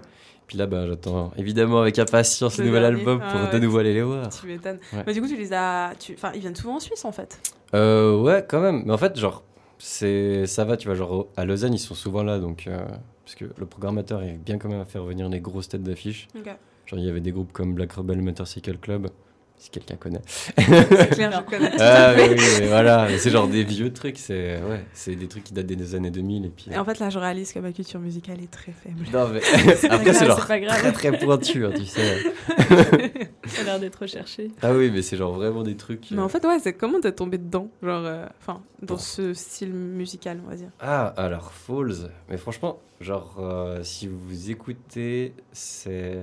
Puis 0.48 0.58
là, 0.58 0.66
bah, 0.66 0.88
j'attends 0.88 1.32
évidemment 1.38 1.82
avec 1.82 2.00
impatience 2.00 2.58
le, 2.58 2.64
Le 2.64 2.70
nouvel 2.70 2.82
dernier. 2.84 3.00
album 3.00 3.22
Ah 3.24 3.32
pour 3.32 3.42
ouais. 3.42 3.52
de 3.52 3.60
nouveau 3.60 3.78
aller 3.78 3.94
les 3.94 4.02
voir. 4.02 4.30
Tu 4.30 4.48
m'étonnes. 4.48 4.80
Ouais. 4.94 5.04
Mais 5.06 5.14
du 5.14 5.22
coup, 5.22 5.28
tu 5.28 5.36
les 5.38 5.54
as. 5.54 5.94
tu- 6.00 6.14
Enfin, 6.14 6.32
ils 6.34 6.40
viennent 6.42 6.56
souvent 6.56 6.78
en 6.78 6.80
Suisse, 6.80 7.06
en 7.06 7.12
fait. 7.12 7.40
Euh, 7.76 8.20
ouais, 8.20 8.44
quand 8.50 8.60
même. 8.60 8.82
Mais 8.86 8.94
en 8.94 8.98
fait, 8.98 9.16
genre, 9.20 9.44
c'est 9.78 10.48
ça 10.48 10.66
va, 10.66 10.76
tu 10.76 10.88
vois. 10.88 10.96
Genre, 10.96 11.28
à 11.38 11.46
Lausanne, 11.46 11.74
ils 11.74 11.80
sont 11.80 11.94
souvent 11.94 12.24
là, 12.24 12.40
donc. 12.40 12.66
euh, 12.68 12.80
parce 13.26 13.36
que 13.36 13.46
le 13.56 13.66
programmateur 13.68 14.18
arrive 14.22 14.40
bien 14.40 14.58
quand 14.58 14.70
même 14.70 14.82
à 14.82 14.86
faire 14.86 15.04
venir 15.04 15.30
des 15.30 15.40
grosses 15.40 15.70
têtes 15.70 15.84
d'affiche. 15.84 16.28
Ok. 16.36 16.50
Genre, 16.90 17.00
il 17.00 17.06
y 17.06 17.10
avait 17.10 17.20
des 17.22 17.32
groupes 17.32 17.52
comme 17.54 17.74
Black 17.76 17.92
Rebel 17.94 18.20
Motorcycle 18.22 18.78
Club, 18.80 19.10
si 19.58 19.70
quelqu'un 19.70 19.96
connaît. 19.96 20.22
C'est 20.26 21.10
clair, 21.12 21.32
je 21.46 21.50
connais. 21.52 21.72
ah, 21.80 22.14
oui, 22.18 22.36
voilà. 22.68 23.08
C'est 23.20 23.30
genre 23.30 23.48
des 23.48 23.64
vieux 23.64 23.94
trucs, 23.94 24.18
c'est 24.18 24.60
ouais, 24.64 24.84
c'est 24.94 25.16
des 25.16 25.28
trucs 25.28 25.44
qui 25.44 25.54
datent 25.54 25.68
des 25.68 25.94
années 25.96 26.10
2000. 26.10 26.46
Et 26.46 26.50
puis. 26.50 26.66
Et 26.72 26.78
en 26.78 26.86
fait, 26.86 26.98
là, 27.00 27.10
je 27.12 27.20
réalise 27.20 27.54
que 27.54 27.60
ma 27.60 27.72
culture 27.74 28.00
musicale 28.00 28.38
est 28.42 28.50
très 28.50 28.72
faible. 28.72 29.06
Non, 29.14 29.28
mais 29.30 29.40
après, 29.92 30.14
c'est 30.14 30.26
genre 30.26 30.40
c'est 30.42 30.48
pas 30.48 30.60
grave. 30.60 30.80
très 30.80 30.92
très 30.94 31.20
pointu, 31.20 31.66
hein, 31.66 31.72
tu 31.76 31.86
sais. 31.86 32.24
Ça 33.50 33.62
a 33.62 33.64
l'air 33.66 33.80
d'être 33.80 33.98
recherché. 34.02 34.52
Ah 34.62 34.74
oui, 34.74 34.92
mais 34.94 35.02
c'est 35.02 35.18
genre 35.18 35.34
vraiment 35.34 35.64
des 35.64 35.76
trucs. 35.76 36.10
Mais 36.12 36.18
euh, 36.20 36.24
en 36.24 36.30
fait, 36.30 36.44
ouais, 36.46 36.58
c'est 36.60 36.74
comment 36.74 37.00
t'es 37.02 37.12
tombé 37.12 37.38
dedans 37.38 37.70
Genre, 37.84 38.04
euh, 38.06 38.26
enfin, 38.40 38.62
dans 38.82 38.96
Bon. 38.96 39.00
ce 39.00 39.34
style 39.34 39.74
musical, 39.74 40.40
on 40.46 40.50
va 40.50 40.56
dire? 40.56 40.70
Ah, 40.80 41.08
alors 41.18 41.52
Falls. 41.52 42.10
Mais 42.30 42.38
franchement, 42.38 42.80
genre, 43.02 43.38
euh, 43.40 43.84
si 43.84 44.08
vous 44.08 44.50
écoutez, 44.52 45.34
c'est. 45.52 46.18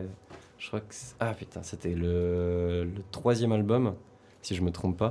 Je 0.59 0.69
crois 0.69 0.81
que. 0.81 0.95
Ah 1.21 1.35
putain, 1.35 1.63
c'était 1.63 1.95
le... 1.95 2.85
le 2.85 3.03
troisième 3.11 3.53
album, 3.53 3.95
si 4.43 4.55
je 4.55 4.63
me 4.63 4.71
trompe 4.71 4.97
pas. 4.97 5.11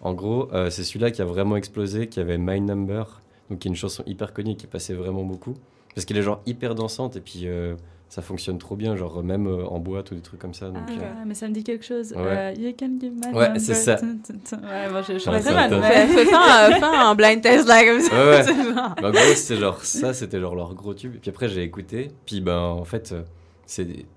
En 0.00 0.12
gros, 0.12 0.52
euh, 0.52 0.70
c'est 0.70 0.84
celui-là 0.84 1.10
qui 1.10 1.22
a 1.22 1.24
vraiment 1.24 1.56
explosé, 1.56 2.08
qui 2.08 2.20
avait 2.20 2.38
My 2.38 2.60
Number, 2.60 3.22
donc 3.48 3.60
qui 3.60 3.68
est 3.68 3.70
une 3.70 3.76
chanson 3.76 4.02
hyper 4.06 4.32
connue 4.32 4.56
qui 4.56 4.66
passait 4.66 4.94
vraiment 4.94 5.22
beaucoup. 5.24 5.54
Parce 5.94 6.04
qu'elle 6.04 6.18
est 6.18 6.22
genre 6.22 6.42
hyper 6.44 6.74
dansante 6.74 7.16
et 7.16 7.20
puis 7.20 7.42
euh, 7.44 7.76
ça 8.08 8.20
fonctionne 8.20 8.58
trop 8.58 8.76
bien, 8.76 8.96
genre 8.96 9.22
même 9.22 9.46
euh, 9.46 9.64
en 9.64 9.78
boîte 9.78 10.10
ou 10.10 10.14
des 10.16 10.20
trucs 10.20 10.40
comme 10.40 10.52
ça. 10.52 10.68
Donc, 10.68 10.82
Ah, 10.88 11.24
mais 11.24 11.34
ça 11.34 11.48
me 11.48 11.54
dit 11.54 11.64
quelque 11.64 11.84
chose. 11.84 12.12
Ouais. 12.12 12.54
You 12.56 12.74
can 12.78 12.98
give 13.00 13.12
my 13.12 13.32
Ouais, 13.32 13.58
c'est 13.58 13.74
ça. 13.74 13.94
Ouais, 13.96 14.90
bon, 14.92 15.02
je, 15.02 15.18
je 15.18 15.30
Ouais, 15.30 15.40
ça 15.40 15.52
mal, 15.52 15.72
un, 15.72 17.14
blind 17.14 17.40
test, 17.40 17.66
là, 17.66 17.84
comme 17.84 18.00
ça. 18.00 18.12
Ouais, 18.12 18.44
ouais. 18.44 19.04
En 19.04 19.10
gros, 19.10 19.34
c'était 19.36 19.56
genre 19.60 19.82
ça, 19.84 20.12
c'était 20.12 20.40
genre 20.40 20.54
leur 20.54 20.74
gros 20.74 20.94
tube. 20.94 21.14
Et 21.14 21.18
puis 21.18 21.30
après, 21.30 21.48
j'ai 21.48 21.62
écouté. 21.62 22.10
Puis 22.26 22.40
ben, 22.40 22.58
en 22.58 22.84
fait, 22.84 23.14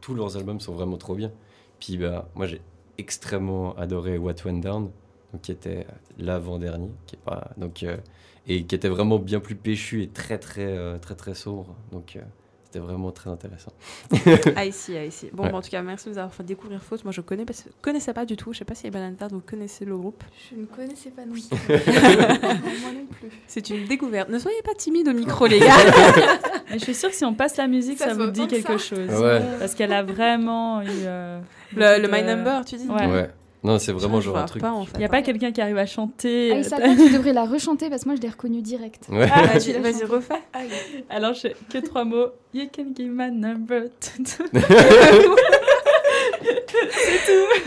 tous 0.01 0.13
leurs 0.13 0.37
albums 0.37 0.59
sont 0.59 0.73
vraiment 0.73 0.97
trop 0.97 1.15
bien. 1.15 1.31
Puis 1.79 1.97
ben, 1.97 2.25
moi, 2.35 2.47
j'ai 2.47 2.61
extrêmement 2.97 3.75
adoré 3.75 4.17
What 4.17 4.35
Went 4.45 4.59
Down, 4.59 4.91
donc 5.31 5.41
qui 5.41 5.51
était 5.51 5.85
l'avant-dernier, 6.17 6.89
donc 7.57 7.83
euh, 7.83 7.97
et 8.47 8.63
qui 8.63 8.75
était 8.75 8.87
vraiment 8.87 9.19
bien 9.19 9.39
plus 9.39 9.55
péchu 9.55 10.03
et 10.03 10.07
très 10.07 10.37
très 10.37 10.65
euh, 10.65 10.97
très 10.97 11.15
très 11.15 11.35
sombre. 11.35 11.75
Donc 11.91 12.15
euh, 12.15 12.21
c'était 12.77 12.85
vraiment 12.85 13.11
très 13.11 13.29
intéressant. 13.29 13.71
Ah, 14.55 14.65
ici, 14.65 14.93
ah, 14.97 15.03
ici. 15.05 15.29
Bon, 15.33 15.43
Ouais. 15.43 15.51
bah, 15.51 15.57
en 15.57 15.61
tout 15.61 15.69
cas, 15.69 15.81
merci 15.81 16.05
de 16.05 16.11
nous 16.11 16.17
avoir 16.17 16.33
fait 16.33 16.43
découvrir 16.43 16.81
Faute. 16.83 17.03
Moi, 17.03 17.11
je 17.11 17.21
connais, 17.21 17.45
connaissais 17.81 18.13
pas 18.13 18.25
du 18.25 18.35
tout. 18.37 18.53
Je 18.53 18.59
sais 18.59 18.65
pas 18.65 18.75
si 18.75 18.89
Banana 18.89 19.27
vous 19.31 19.39
connaissez 19.41 19.85
le 19.85 19.97
groupe. 19.97 20.23
Je 20.51 20.55
ne 20.59 20.65
connaissais 20.65 21.09
pas 21.09 21.25
non 21.25 21.33
plus. 21.33 21.43
Moi 21.51 22.91
non 22.93 23.05
plus. 23.09 23.29
C'est 23.47 23.69
une 23.69 23.85
découverte. 23.87 24.29
Ne 24.29 24.39
soyez 24.39 24.61
pas 24.63 24.73
timide 24.75 25.07
au 25.07 25.13
micro, 25.13 25.47
les 25.47 25.59
gars. 25.59 25.73
Mais 26.69 26.79
je 26.79 26.83
suis 26.83 26.95
sûre 26.95 27.09
que 27.09 27.15
si 27.15 27.25
on 27.25 27.33
passe 27.33 27.57
la 27.57 27.67
musique, 27.67 27.97
Ça 27.97 28.13
vous 28.13 28.29
dit 28.31 28.47
quelque 28.47 28.77
ça. 28.77 28.95
chose. 28.95 29.09
Ouais. 29.21 29.41
Parce 29.59 29.73
qu'elle 29.73 29.93
a 29.93 30.03
vraiment 30.03 30.81
eu. 30.81 30.87
euh, 31.05 31.39
le, 31.75 32.01
le 32.01 32.07
My 32.11 32.23
Number, 32.23 32.63
tu 32.65 32.75
dis 32.75 32.87
Ouais. 32.87 33.05
Ouais. 33.07 33.29
Non, 33.67 33.79
c'est 33.79 33.91
vraiment 33.91 34.21
genre 34.21 34.37
un 34.37 34.45
truc. 34.45 34.61
pas, 34.61 34.71
en 34.71 34.85
fait. 34.85 34.91
Il 34.95 34.99
n'y 34.99 35.05
a 35.05 35.09
pas 35.09 35.21
quelqu'un 35.21 35.51
qui 35.51 35.61
arrive 35.61 35.77
à 35.77 35.85
chanter. 35.85 36.51
Ah, 36.53 36.57
il 36.57 36.65
s'appelle, 36.65 36.95
tu 36.95 37.09
devrais 37.13 37.33
la 37.33 37.45
rechanter 37.45 37.89
parce 37.89 38.03
que 38.03 38.09
moi 38.09 38.15
je 38.15 38.21
l'ai 38.21 38.29
reconnue 38.29 38.61
direct. 38.61 39.03
Ouais. 39.09 39.27
Ah, 39.31 39.41
Ah, 39.45 39.53
l'as 39.55 39.79
Vas-y, 39.79 40.03
refais. 40.05 40.33
Alors, 41.09 41.33
je... 41.33 41.49
que 41.71 41.77
trois 41.85 42.03
mots. 42.05 42.27
You 42.53 42.65
can 42.75 42.85
give 42.95 43.09
my 43.11 43.29
number. 43.31 43.83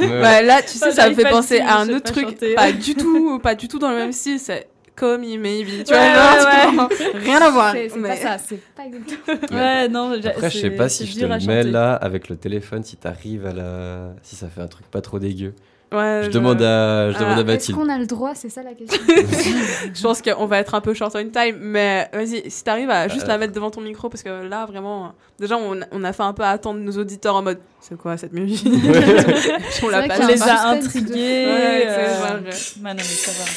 Ouais. 0.00 0.20
Bah, 0.20 0.42
là, 0.42 0.62
tu 0.62 0.78
sais, 0.78 0.90
ça 0.92 1.08
me 1.08 1.14
fait 1.14 1.28
penser 1.28 1.60
à 1.60 1.78
un 1.78 1.88
autre 1.88 2.12
truc. 2.12 2.28
chanter. 2.30 2.54
Pas 2.54 2.72
du 2.72 2.94
tout, 2.94 3.38
pas 3.38 3.54
du 3.54 3.68
tout 3.68 3.78
dans 3.78 3.90
le 3.90 3.96
même 3.96 4.12
style. 4.12 4.38
C'est 4.38 4.68
Call 4.96 5.20
Me 5.20 5.36
Maybe. 5.36 5.84
Tu 5.84 5.92
Ouais, 5.92 6.12
vois, 6.12 6.32
ouais, 6.44 6.76
genre, 6.76 6.88
rien 7.14 7.38
à 7.40 7.50
voir. 7.50 7.72
C'est 7.72 7.88
c'est 7.90 7.98
mais- 7.98 8.08
pas 8.08 8.16
ça, 8.16 8.38
c'est 8.38 8.60
pas 8.74 8.82
exactement. 8.86 9.58
ouais, 9.58 9.88
non. 9.88 10.12
Après, 10.24 10.50
je 10.50 10.54
sais 10.56 10.60
c'est- 10.62 10.70
pas 10.70 10.88
c'est 10.88 11.04
si 11.04 11.12
je 11.12 11.26
te 11.26 11.46
mets 11.46 11.62
là 11.64 11.94
avec 11.94 12.28
le 12.28 12.36
téléphone, 12.36 12.82
si 12.84 12.96
t'arrives 12.96 13.46
à 13.46 13.52
la. 13.52 14.14
Si 14.22 14.36
ça 14.36 14.48
fait 14.48 14.60
un 14.60 14.68
truc 14.68 14.86
pas 14.90 15.00
trop 15.00 15.18
dégueu. 15.18 15.54
Ouais, 15.92 16.22
Je 16.24 16.30
demande 16.30 16.62
à, 16.62 17.10
je 17.10 17.16
Ah, 17.16 17.20
demande 17.20 17.38
à 17.38 17.40
Est-ce 17.40 17.46
Mathilde. 17.46 17.78
qu'on 17.78 17.88
a 17.88 17.98
le 17.98 18.06
droit 18.06 18.32
C'est 18.36 18.48
ça 18.48 18.62
la 18.62 18.74
question. 18.74 19.00
Je 19.94 20.02
pense 20.02 20.22
qu'on 20.22 20.46
va 20.46 20.58
être 20.58 20.74
un 20.76 20.80
peu 20.80 20.94
short 20.94 21.16
on 21.16 21.28
time, 21.28 21.56
mais 21.58 22.08
vas-y, 22.12 22.48
si 22.48 22.62
t'arrives 22.62 22.90
à 22.90 23.08
juste 23.08 23.24
Euh. 23.24 23.28
la 23.28 23.38
mettre 23.38 23.52
devant 23.52 23.70
ton 23.72 23.80
micro, 23.80 24.08
parce 24.08 24.22
que 24.22 24.28
là, 24.48 24.66
vraiment, 24.66 25.14
déjà, 25.40 25.56
on, 25.56 25.80
on 25.90 26.04
a 26.04 26.12
fait 26.12 26.22
un 26.22 26.32
peu 26.32 26.44
attendre 26.44 26.78
nos 26.78 26.92
auditeurs 26.96 27.34
en 27.34 27.42
mode 27.42 27.58
c'est 27.80 27.96
quoi 27.98 28.16
cette 28.16 28.32
musique 28.32 28.64
On 29.82 29.88
l'a 29.88 30.06
pas 30.06 30.18
les 30.26 30.40
a 30.42 30.46
suspense 30.46 30.80
de 30.82 30.86
intrigués. 30.86 31.46
Ouais, 31.46 31.84
euh, 31.88 32.16
vrai. 32.20 32.40
bah 32.76 32.90
non, 32.90 32.96
mais 32.98 33.02
ça 33.02 33.32
va. 33.32 33.50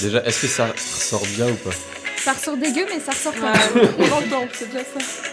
Déjà, 0.00 0.22
est-ce 0.24 0.42
que 0.42 0.46
ça 0.46 0.66
ressort 0.66 1.22
bien 1.34 1.48
ou 1.48 1.54
pas? 1.56 1.70
Ça 2.18 2.32
ressort 2.32 2.56
dégueu, 2.56 2.86
mais 2.88 3.00
ça 3.00 3.10
ressort 3.12 3.32
pas. 3.34 3.52
Ouais, 3.52 3.88
on 3.98 4.06
l'entend, 4.06 4.46
c'est 4.52 4.66
déjà 4.70 4.84
ça. 4.84 5.30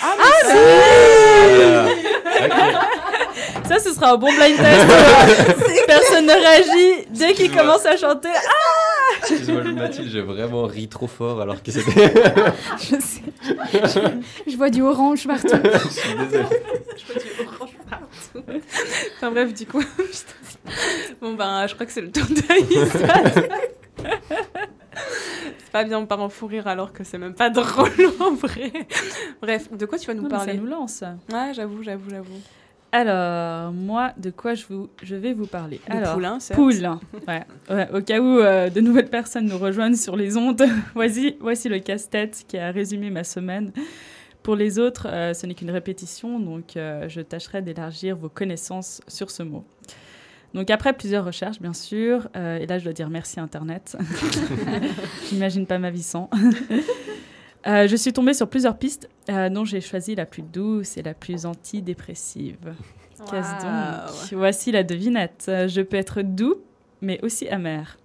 Voilà. 0.00 1.86
Ok. 2.44 2.54
Ça, 3.68 3.78
ce 3.78 3.92
sera 3.92 4.12
un 4.12 4.16
bon 4.16 4.32
blind 4.32 4.56
test. 4.56 4.86
Personne 5.86 6.26
ne 6.26 6.32
réagit 6.32 7.06
dès 7.10 7.34
qu'il 7.34 7.54
commence 7.54 7.84
à 7.84 7.96
chanter. 7.98 8.28
Ah 8.34 9.18
Excuse-moi, 9.20 9.62
Mathilde, 9.64 10.08
j'ai 10.10 10.22
vraiment 10.22 10.62
ri 10.64 10.88
trop 10.88 11.06
fort 11.06 11.40
alors 11.40 11.62
que 11.62 11.70
c'était. 11.70 12.12
Je 12.78 12.96
sais. 13.00 13.22
Je, 13.42 14.50
je 14.50 14.56
vois 14.56 14.70
du 14.70 14.80
orange 14.82 15.26
partout. 15.26 15.48
Je 15.84 15.88
suis 16.00 16.14
désolé. 16.14 16.46
Enfin 19.16 19.30
bref, 19.30 19.52
du 19.52 19.66
coup. 19.66 19.82
bon 21.20 21.34
ben, 21.34 21.66
je 21.66 21.74
crois 21.74 21.86
que 21.86 21.92
c'est 21.92 22.00
le 22.00 22.10
tour 22.10 22.24
d'Aïssa. 22.26 22.98
c'est 25.58 25.72
pas 25.72 25.84
bien, 25.84 25.98
on 25.98 26.06
part 26.06 26.20
en 26.20 26.28
fou 26.28 26.46
rire 26.46 26.66
alors 26.66 26.92
que 26.92 27.04
c'est 27.04 27.18
même 27.18 27.34
pas 27.34 27.50
drôle 27.50 27.90
en 28.20 28.32
vrai. 28.34 28.72
Bref, 29.40 29.72
de 29.72 29.86
quoi 29.86 29.98
tu 29.98 30.06
vas 30.06 30.14
nous 30.14 30.22
Non, 30.22 30.28
parler 30.28 30.52
Ça 30.52 30.58
nous 30.58 30.66
lance. 30.66 31.04
Ouais, 31.32 31.52
j'avoue, 31.54 31.82
j'avoue, 31.82 32.10
j'avoue. 32.10 32.40
Alors, 32.90 33.70
moi, 33.72 34.12
de 34.16 34.30
quoi 34.30 34.54
je, 34.54 34.64
vous, 34.68 34.88
je 35.02 35.14
vais 35.14 35.34
vous 35.34 35.46
parler 35.46 35.80
Le 35.88 35.96
Alors, 35.96 36.14
poulain. 36.14 36.38
Ouais. 36.56 37.42
Ouais, 37.68 37.88
au 37.92 38.00
cas 38.00 38.18
où 38.18 38.38
euh, 38.38 38.70
de 38.70 38.80
nouvelles 38.80 39.10
personnes 39.10 39.46
nous 39.46 39.58
rejoignent 39.58 39.94
sur 39.94 40.16
les 40.16 40.38
ondes, 40.38 40.62
voici, 40.94 41.36
voici 41.40 41.68
le 41.68 41.80
casse-tête 41.80 42.44
qui 42.48 42.56
a 42.56 42.70
résumé 42.70 43.10
ma 43.10 43.24
semaine. 43.24 43.72
Pour 44.42 44.56
les 44.56 44.78
autres, 44.78 45.06
euh, 45.10 45.34
ce 45.34 45.44
n'est 45.46 45.52
qu'une 45.54 45.70
répétition, 45.70 46.40
donc 46.40 46.76
euh, 46.78 47.06
je 47.08 47.20
tâcherai 47.20 47.60
d'élargir 47.60 48.16
vos 48.16 48.30
connaissances 48.30 49.02
sur 49.06 49.30
ce 49.30 49.42
mot. 49.42 49.64
Donc 50.54 50.70
après 50.70 50.92
plusieurs 50.92 51.24
recherches, 51.24 51.60
bien 51.60 51.72
sûr, 51.72 52.28
euh, 52.36 52.58
et 52.58 52.66
là 52.66 52.78
je 52.78 52.84
dois 52.84 52.92
dire 52.92 53.10
merci 53.10 53.38
Internet. 53.40 53.96
J'imagine 55.28 55.66
pas 55.66 55.78
ma 55.78 55.90
vie 55.90 56.02
sans. 56.02 56.30
Euh, 57.66 57.88
je 57.88 57.96
suis 57.96 58.12
tombée 58.12 58.34
sur 58.34 58.48
plusieurs 58.48 58.78
pistes 58.78 59.10
euh, 59.28 59.48
dont 59.48 59.64
j'ai 59.64 59.80
choisi 59.80 60.14
la 60.14 60.26
plus 60.26 60.42
douce 60.42 60.96
et 60.96 61.02
la 61.02 61.12
plus 61.12 61.44
antidépressive. 61.44 62.72
Qu'est-ce 63.28 63.60
donc? 63.60 64.38
Voici 64.38 64.70
la 64.70 64.84
devinette. 64.84 65.50
Je 65.66 65.82
peux 65.82 65.96
être 65.96 66.22
doux, 66.22 66.62
mais 67.02 67.18
aussi 67.22 67.48
amer. 67.48 67.98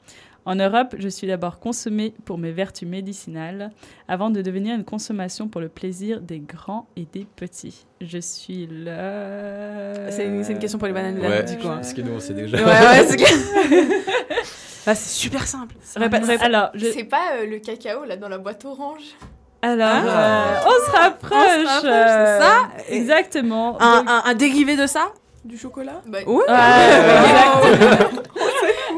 En 0.45 0.55
Europe, 0.55 0.95
je 0.99 1.07
suis 1.07 1.25
d'abord 1.25 1.59
consommée 1.59 2.13
pour 2.25 2.37
mes 2.37 2.51
vertus 2.51 2.87
médicinales, 2.87 3.71
avant 4.09 4.29
de 4.29 4.41
devenir 4.41 4.75
une 4.75 4.83
consommation 4.83 5.47
pour 5.47 5.61
le 5.61 5.69
plaisir 5.69 6.19
des 6.19 6.39
grands 6.39 6.85
et 6.97 7.07
des 7.13 7.25
petits. 7.35 7.85
Je 8.01 8.17
suis 8.17 8.67
le... 8.69 10.09
C'est 10.09 10.25
une, 10.25 10.59
question 10.59 10.77
pour 10.79 10.87
les 10.87 10.93
bananes, 10.93 11.19
Ouais, 11.19 11.43
du 11.43 11.57
coup. 11.57 11.67
hein. 11.69 11.75
parce 11.75 11.93
que 11.93 12.01
nous 12.01 12.11
on 12.13 12.19
sait 12.19 12.33
déjà. 12.33 12.57
Ouais, 12.57 12.63
ouais, 12.63 13.07
c'est. 13.07 13.17
Bah, 14.85 14.95
super 14.95 15.47
simple. 15.47 15.75
Répète, 15.95 16.25
répète. 16.25 16.41
Alors, 16.41 16.69
je... 16.73 16.87
C'est 16.87 17.05
pas 17.05 17.35
euh, 17.37 17.45
le 17.49 17.59
cacao 17.59 18.03
là 18.03 18.17
dans 18.17 18.27
la 18.27 18.37
boîte 18.37 18.65
orange? 18.65 19.15
Alors, 19.61 19.87
Ah. 19.89 20.57
euh, 20.57 20.67
on 20.67 20.85
se 20.85 20.91
rapproche. 20.91 21.31
On 21.31 21.61
se 21.61 21.67
rapproche, 21.67 21.89
euh, 21.89 22.37
c'est 22.37 22.43
ça? 22.43 22.69
Exactement. 22.93 23.81
Un, 23.81 23.99
Donc- 24.01 24.09
un, 24.09 24.23
un 24.25 24.33
dérivé 24.33 24.75
de 24.75 24.85
ça? 24.85 25.13
Du 25.45 25.57
chocolat? 25.57 26.01
Bah, 26.05 26.17
Ouais. 26.25 26.25
Ouais, 26.25 26.43
Oh. 26.47 27.65
exactement. 27.65 28.21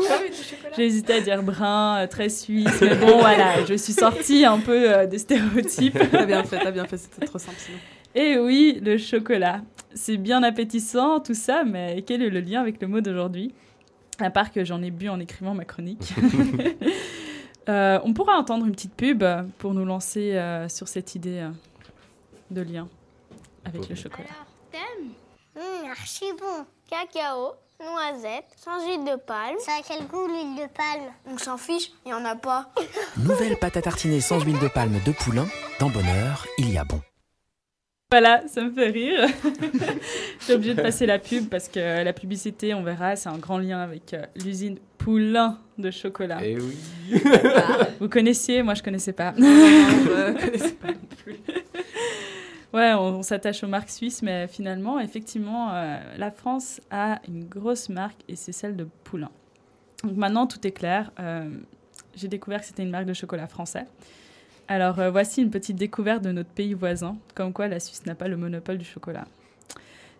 ah 0.09 0.13
oui, 0.23 0.29
du 0.31 0.43
chocolat. 0.43 0.64
J'ai 0.75 0.85
hésité 0.85 1.13
à 1.13 1.21
dire 1.21 1.41
brun, 1.43 1.97
euh, 1.99 2.07
très 2.07 2.29
suisse, 2.29 2.81
mais 2.81 2.95
bon, 2.95 3.19
voilà, 3.19 3.63
je 3.65 3.73
suis 3.75 3.93
sortie 3.93 4.45
un 4.45 4.59
peu 4.59 4.93
euh, 4.93 5.05
des 5.07 5.17
stéréotypes. 5.19 5.97
T'as 6.11 6.25
bien 6.25 6.43
fait, 6.43 6.59
t'as 6.59 6.71
bien 6.71 6.85
fait, 6.85 6.97
c'était 6.97 7.25
trop 7.25 7.39
simple 7.39 7.57
sinon. 7.59 7.77
Et 8.13 8.37
oui, 8.37 8.79
le 8.83 8.97
chocolat. 8.97 9.61
C'est 9.93 10.17
bien 10.17 10.43
appétissant, 10.43 11.19
tout 11.19 11.33
ça, 11.33 11.63
mais 11.63 12.03
quel 12.05 12.21
est 12.21 12.29
le 12.29 12.39
lien 12.41 12.61
avec 12.61 12.81
le 12.81 12.87
mot 12.87 13.01
d'aujourd'hui? 13.01 13.53
À 14.19 14.29
part 14.29 14.51
que 14.51 14.63
j'en 14.63 14.81
ai 14.81 14.91
bu 14.91 15.09
en 15.09 15.19
écrivant 15.19 15.53
ma 15.53 15.65
chronique. 15.65 16.13
Euh, 17.67 17.99
on 18.03 18.13
pourra 18.13 18.37
entendre 18.37 18.67
une 18.67 18.73
petite 18.73 18.93
pub 18.93 19.23
pour 19.57 19.73
nous 19.73 19.85
lancer 19.85 20.35
euh, 20.35 20.69
sur 20.69 20.87
cette 20.87 21.15
idée 21.15 21.39
euh, 21.39 21.49
de 22.51 22.61
lien 22.61 22.87
avec 23.63 23.89
le 23.89 23.95
chocolat. 23.95 24.27
Thème 24.71 25.09
Hum, 25.55 25.89
archi 25.89 26.25
bon. 26.39 26.65
Cacao, 26.87 27.53
noisette, 27.83 28.45
sans 28.57 28.85
huile 28.85 29.03
de 29.03 29.15
palme. 29.15 29.57
Ça 29.59 29.73
a 29.73 29.81
quel 29.87 30.05
goût 30.07 30.27
l'huile 30.27 30.55
de 30.55 30.67
palme? 30.73 31.11
On 31.27 31.37
s'en 31.37 31.57
fiche, 31.57 31.91
il 32.05 32.09
y 32.09 32.13
en 32.13 32.25
a 32.25 32.35
pas. 32.35 32.71
Nouvelle 33.17 33.57
pâte 33.57 33.77
à 33.77 33.81
tartiner 33.81 34.21
sans 34.21 34.39
huile 34.39 34.59
de 34.59 34.67
palme 34.67 34.99
de 35.05 35.11
poulain. 35.11 35.47
Dans 35.79 35.89
Bonheur, 35.89 36.45
il 36.57 36.71
y 36.71 36.77
a 36.77 36.83
bon. 36.83 37.01
Voilà, 38.11 38.43
ça 38.47 38.61
me 38.61 38.71
fait 38.71 38.89
rire. 38.91 39.27
Je 40.39 40.43
suis 40.43 40.53
obligée 40.53 40.75
de 40.75 40.81
passer 40.81 41.05
la 41.05 41.19
pub 41.19 41.49
parce 41.49 41.67
que 41.67 42.03
la 42.03 42.13
publicité, 42.13 42.73
on 42.73 42.83
verra, 42.83 43.15
c'est 43.15 43.29
un 43.29 43.37
grand 43.37 43.57
lien 43.57 43.79
avec 43.79 44.13
euh, 44.13 44.21
l'usine 44.35 44.77
Poulain 44.97 45.59
de 45.77 45.91
chocolat. 45.91 46.43
Et 46.43 46.57
oui. 46.57 46.77
Vous 47.99 48.07
connaissiez? 48.07 48.63
Moi, 48.63 48.73
je 48.75 48.83
connaissais 48.83 49.13
pas. 49.13 49.33
Non, 49.33 49.47
je 49.47 50.45
connaissais 50.45 50.71
pas 50.71 50.87
non 50.87 50.93
plus. 51.23 51.35
Ouais, 52.75 52.93
on, 52.93 53.19
on 53.19 53.23
s'attache 53.23 53.63
aux 53.63 53.67
marques 53.67 53.89
suisses, 53.89 54.21
mais 54.21 54.47
finalement, 54.47 54.99
effectivement, 54.99 55.71
euh, 55.73 55.97
la 56.17 56.29
France 56.29 56.81
a 56.91 57.21
une 57.27 57.45
grosse 57.45 57.87
marque 57.89 58.19
et 58.27 58.35
c'est 58.35 58.51
celle 58.51 58.75
de 58.75 58.83
Poulain. 59.05 59.31
Donc 60.03 60.17
maintenant, 60.17 60.45
tout 60.45 60.65
est 60.67 60.71
clair. 60.71 61.11
Euh, 61.19 61.49
J'ai 62.15 62.27
découvert 62.27 62.59
que 62.59 62.65
c'était 62.65 62.83
une 62.83 62.89
marque 62.89 63.05
de 63.05 63.13
chocolat 63.13 63.47
français. 63.47 63.85
Alors 64.67 64.99
euh, 64.99 65.09
voici 65.09 65.41
une 65.41 65.51
petite 65.51 65.77
découverte 65.77 66.21
de 66.23 66.31
notre 66.31 66.49
pays 66.49 66.73
voisin, 66.73 67.15
comme 67.33 67.53
quoi 67.53 67.67
la 67.67 67.79
Suisse 67.79 68.05
n'a 68.05 68.15
pas 68.15 68.27
le 68.27 68.35
monopole 68.35 68.77
du 68.77 68.85
chocolat. 68.85 69.25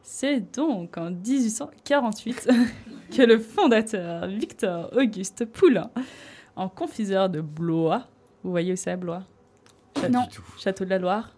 C'est 0.02 0.40
donc 0.56 0.98
en 0.98 1.10
1848 1.12 2.48
que 3.18 3.22
le 3.24 3.40
fondateur 3.40 4.28
Victor 4.28 4.92
Auguste 4.96 5.46
Poulain, 5.46 5.90
en 6.56 6.70
confiseur 6.70 7.28
de 7.28 7.42
Blois, 7.42 8.08
vous 8.44 8.52
voyez 8.52 8.72
où 8.72 8.76
c'est 8.76 8.96
Blois? 8.96 9.24
Château- 9.98 10.10
Non. 10.14 10.28
Château 10.60 10.86
de 10.86 10.90
la 10.92 11.00
Loire 11.00 11.35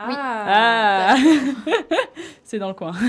Ah, 0.00 1.14
ah 1.14 1.16
C'est 2.44 2.58
dans 2.58 2.68
le 2.68 2.74
coin. 2.74 2.92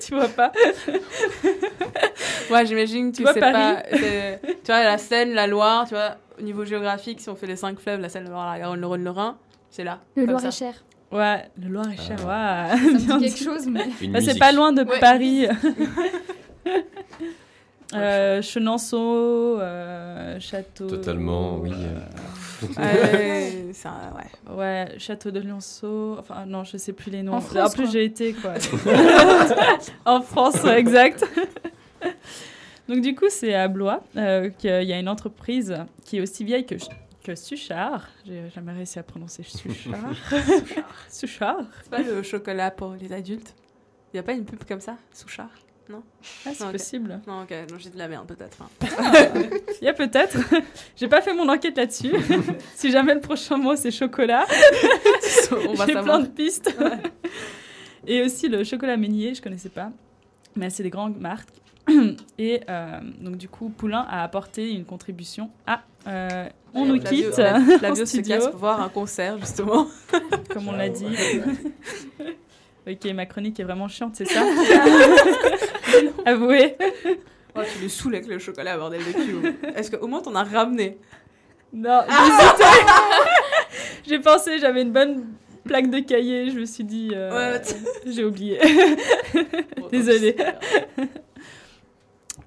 tu 0.00 0.14
vois 0.14 0.28
pas? 0.28 0.52
Ouais, 2.50 2.66
j'imagine 2.66 3.10
que 3.12 3.16
tu 3.16 3.22
vois 3.22 3.32
sais 3.32 3.40
Paris? 3.40 3.54
pas. 3.54 3.82
Tu 3.90 4.66
vois, 4.66 4.84
la 4.84 4.98
Seine, 4.98 5.32
la 5.34 5.46
Loire, 5.46 5.86
tu 5.88 5.94
vois, 5.94 6.16
au 6.38 6.42
niveau 6.42 6.64
géographique, 6.64 7.20
si 7.20 7.28
on 7.28 7.34
fait 7.36 7.46
les 7.46 7.56
cinq 7.56 7.78
fleuves, 7.80 8.00
la 8.00 8.08
Seine, 8.08 8.24
la 8.24 8.30
Loire, 8.30 8.52
la 8.52 8.58
Garonne, 8.58 8.80
le 8.80 8.86
Rhône, 8.86 9.04
le 9.04 9.10
Rhin, 9.10 9.36
c'est 9.70 9.84
là. 9.84 10.00
Le. 10.16 10.26
Loir-et-Cher. 10.26 10.74
Ouais, 11.12 11.44
le 11.60 11.68
Loir-et-Cher, 11.68 12.16
Ah. 12.28 12.68
ouais. 12.72 12.76
Ça 12.78 12.84
me 12.84 13.18
dit 13.18 13.26
quelque 13.26 13.42
chose, 13.44 13.66
mais. 13.66 13.86
Bah, 14.08 14.20
c'est 14.20 14.38
pas 14.38 14.52
loin 14.52 14.72
de 14.72 14.82
Ouais. 14.82 15.00
Paris. 15.00 15.46
Euh, 17.94 18.42
Chenonceau, 18.42 19.60
euh, 19.60 20.38
Château. 20.40 20.88
Totalement, 20.88 21.58
oui. 21.58 21.72
euh. 21.72 22.00
Ouais, 24.50 24.94
Château 24.98 25.30
de 25.30 25.40
Lionceau. 25.40 26.16
Enfin, 26.18 26.46
non, 26.46 26.64
je 26.64 26.76
sais 26.76 26.92
plus 26.92 27.10
les 27.10 27.22
noms. 27.22 27.34
En 27.34 27.40
France, 27.40 27.74
plus, 27.74 27.82
quoi. 27.84 27.92
j'ai 27.92 28.04
été, 28.04 28.32
quoi. 28.32 28.54
en 30.04 30.20
France, 30.22 30.64
exact. 30.64 31.24
Donc, 32.88 33.00
du 33.00 33.14
coup, 33.14 33.26
c'est 33.28 33.54
à 33.54 33.68
Blois 33.68 34.02
euh, 34.16 34.50
qu'il 34.50 34.82
y 34.84 34.92
a 34.92 34.98
une 34.98 35.08
entreprise 35.08 35.74
qui 36.04 36.18
est 36.18 36.20
aussi 36.20 36.44
vieille 36.44 36.66
que, 36.66 36.74
que 37.22 37.34
Suchard. 37.34 38.08
J'ai 38.26 38.50
jamais 38.54 38.72
réussi 38.72 38.98
à 38.98 39.02
prononcer 39.02 39.42
Suchard. 39.42 40.14
Suchard. 41.10 41.56
C'est 41.82 41.90
pas 41.90 42.02
le 42.02 42.22
chocolat 42.22 42.70
pour 42.70 42.94
les 42.94 43.12
adultes? 43.12 43.54
Il 44.12 44.18
y 44.18 44.20
a 44.20 44.22
pas 44.22 44.32
une 44.32 44.44
pub 44.44 44.62
comme 44.64 44.80
ça? 44.80 44.96
Souchard 45.12 45.50
Ah, 46.46 46.50
c'est 46.54 46.64
Ok. 46.64 46.72
possible. 46.72 47.20
Non, 47.26 47.42
ok, 47.42 47.50
non, 47.70 47.78
j'ai 47.78 47.90
de 47.90 47.98
la 47.98 48.08
merde 48.08 48.26
peut-être. 48.26 48.56
enfin. 48.60 49.22
Il 49.80 49.84
y 49.84 49.88
a 49.88 49.92
peut-être. 49.92 50.36
J'ai 50.96 51.08
pas 51.08 51.20
fait 51.20 51.34
mon 51.34 51.48
enquête 51.48 51.76
là-dessus. 51.76 52.12
si 52.74 52.90
jamais 52.90 53.14
le 53.14 53.20
prochain 53.20 53.56
mot 53.58 53.76
c'est 53.76 53.90
chocolat, 53.90 54.46
on 55.66 55.74
va 55.74 55.86
j'ai 55.86 55.92
plein 55.92 56.20
de 56.20 56.26
pistes. 56.28 56.74
Et 58.06 58.22
aussi 58.22 58.48
le 58.48 58.64
chocolat 58.64 58.96
Meunier, 58.96 59.34
je 59.34 59.42
connaissais 59.42 59.68
pas, 59.68 59.90
mais 60.56 60.70
c'est 60.70 60.82
des 60.82 60.90
grandes 60.90 61.18
marques. 61.18 61.48
Et 62.38 62.60
euh, 62.70 63.00
donc 63.20 63.36
du 63.36 63.48
coup, 63.48 63.68
Poulain 63.68 64.06
a 64.08 64.22
apporté 64.22 64.70
une 64.72 64.84
contribution 64.86 65.50
à. 65.66 65.82
euh, 66.06 66.48
on 66.72 66.86
nous 66.86 66.98
quitte, 66.98 67.34
Flavio 67.34 67.90
en 67.90 67.94
se 67.94 68.04
studio. 68.06 68.36
casse 68.36 68.48
pour 68.48 68.58
voir 68.60 68.80
un 68.80 68.88
concert 68.88 69.38
justement. 69.38 69.86
comme 70.50 70.66
on 70.68 70.72
l'a 70.72 70.88
dit. 70.88 71.06
Ok, 72.86 73.12
ma 73.14 73.26
chronique 73.26 73.58
est 73.60 73.64
vraiment 73.64 73.88
chiante, 73.88 74.16
c'est 74.16 74.26
ça 74.26 74.40
Avouez. 76.26 76.76
Oh, 77.56 77.60
tu 77.72 77.82
le 77.82 77.88
saoules 77.88 78.16
avec 78.16 78.26
le 78.26 78.38
chocolat, 78.38 78.76
bordel 78.76 79.00
de 79.00 79.12
cul. 79.12 79.56
Est-ce 79.76 79.90
qu'au 79.90 80.06
moins 80.06 80.20
t'en 80.20 80.34
as 80.34 80.44
ramené? 80.44 80.98
Non, 81.72 82.00
j'hésitais. 82.08 82.64
J'ai 84.06 84.18
pensé, 84.18 84.58
j'avais 84.58 84.82
une 84.82 84.92
bonne 84.92 85.24
plaque 85.64 85.90
de 85.90 85.98
cahier, 86.00 86.50
je 86.50 86.60
me 86.60 86.66
suis 86.66 86.84
dit, 86.84 87.10
euh, 87.14 87.54
Ouais, 87.54 87.62
j'ai 88.06 88.24
oublié. 88.24 88.60
Bon, 89.78 89.88
Désolée. 89.90 90.36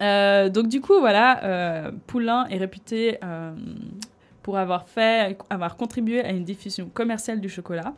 Euh, 0.01 0.49
donc 0.49 0.67
du 0.67 0.81
coup, 0.81 0.99
voilà, 0.99 1.43
euh, 1.43 1.91
Poulain 2.05 2.45
est 2.49 2.57
réputé 2.57 3.17
euh, 3.23 3.51
pour 4.43 4.57
avoir 4.57 4.87
fait, 4.87 5.37
avoir 5.49 5.75
contribué 5.77 6.23
à 6.23 6.31
une 6.31 6.43
diffusion 6.43 6.89
commerciale 6.93 7.39
du 7.39 7.49
chocolat. 7.49 7.93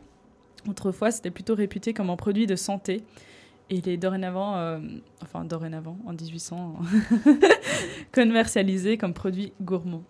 Autrefois, 0.68 1.10
c'était 1.10 1.30
plutôt 1.30 1.54
réputé 1.54 1.94
comme 1.94 2.10
un 2.10 2.16
produit 2.16 2.46
de 2.46 2.56
santé. 2.56 3.02
Et 3.70 3.76
il 3.76 3.88
est 3.88 3.96
dorénavant, 3.96 4.56
euh, 4.56 4.80
enfin 5.22 5.44
dorénavant, 5.44 5.96
en 6.04 6.10
1800, 6.10 6.80
commercialisé 8.12 8.98
comme 8.98 9.14
produit 9.14 9.52
gourmand. 9.60 10.02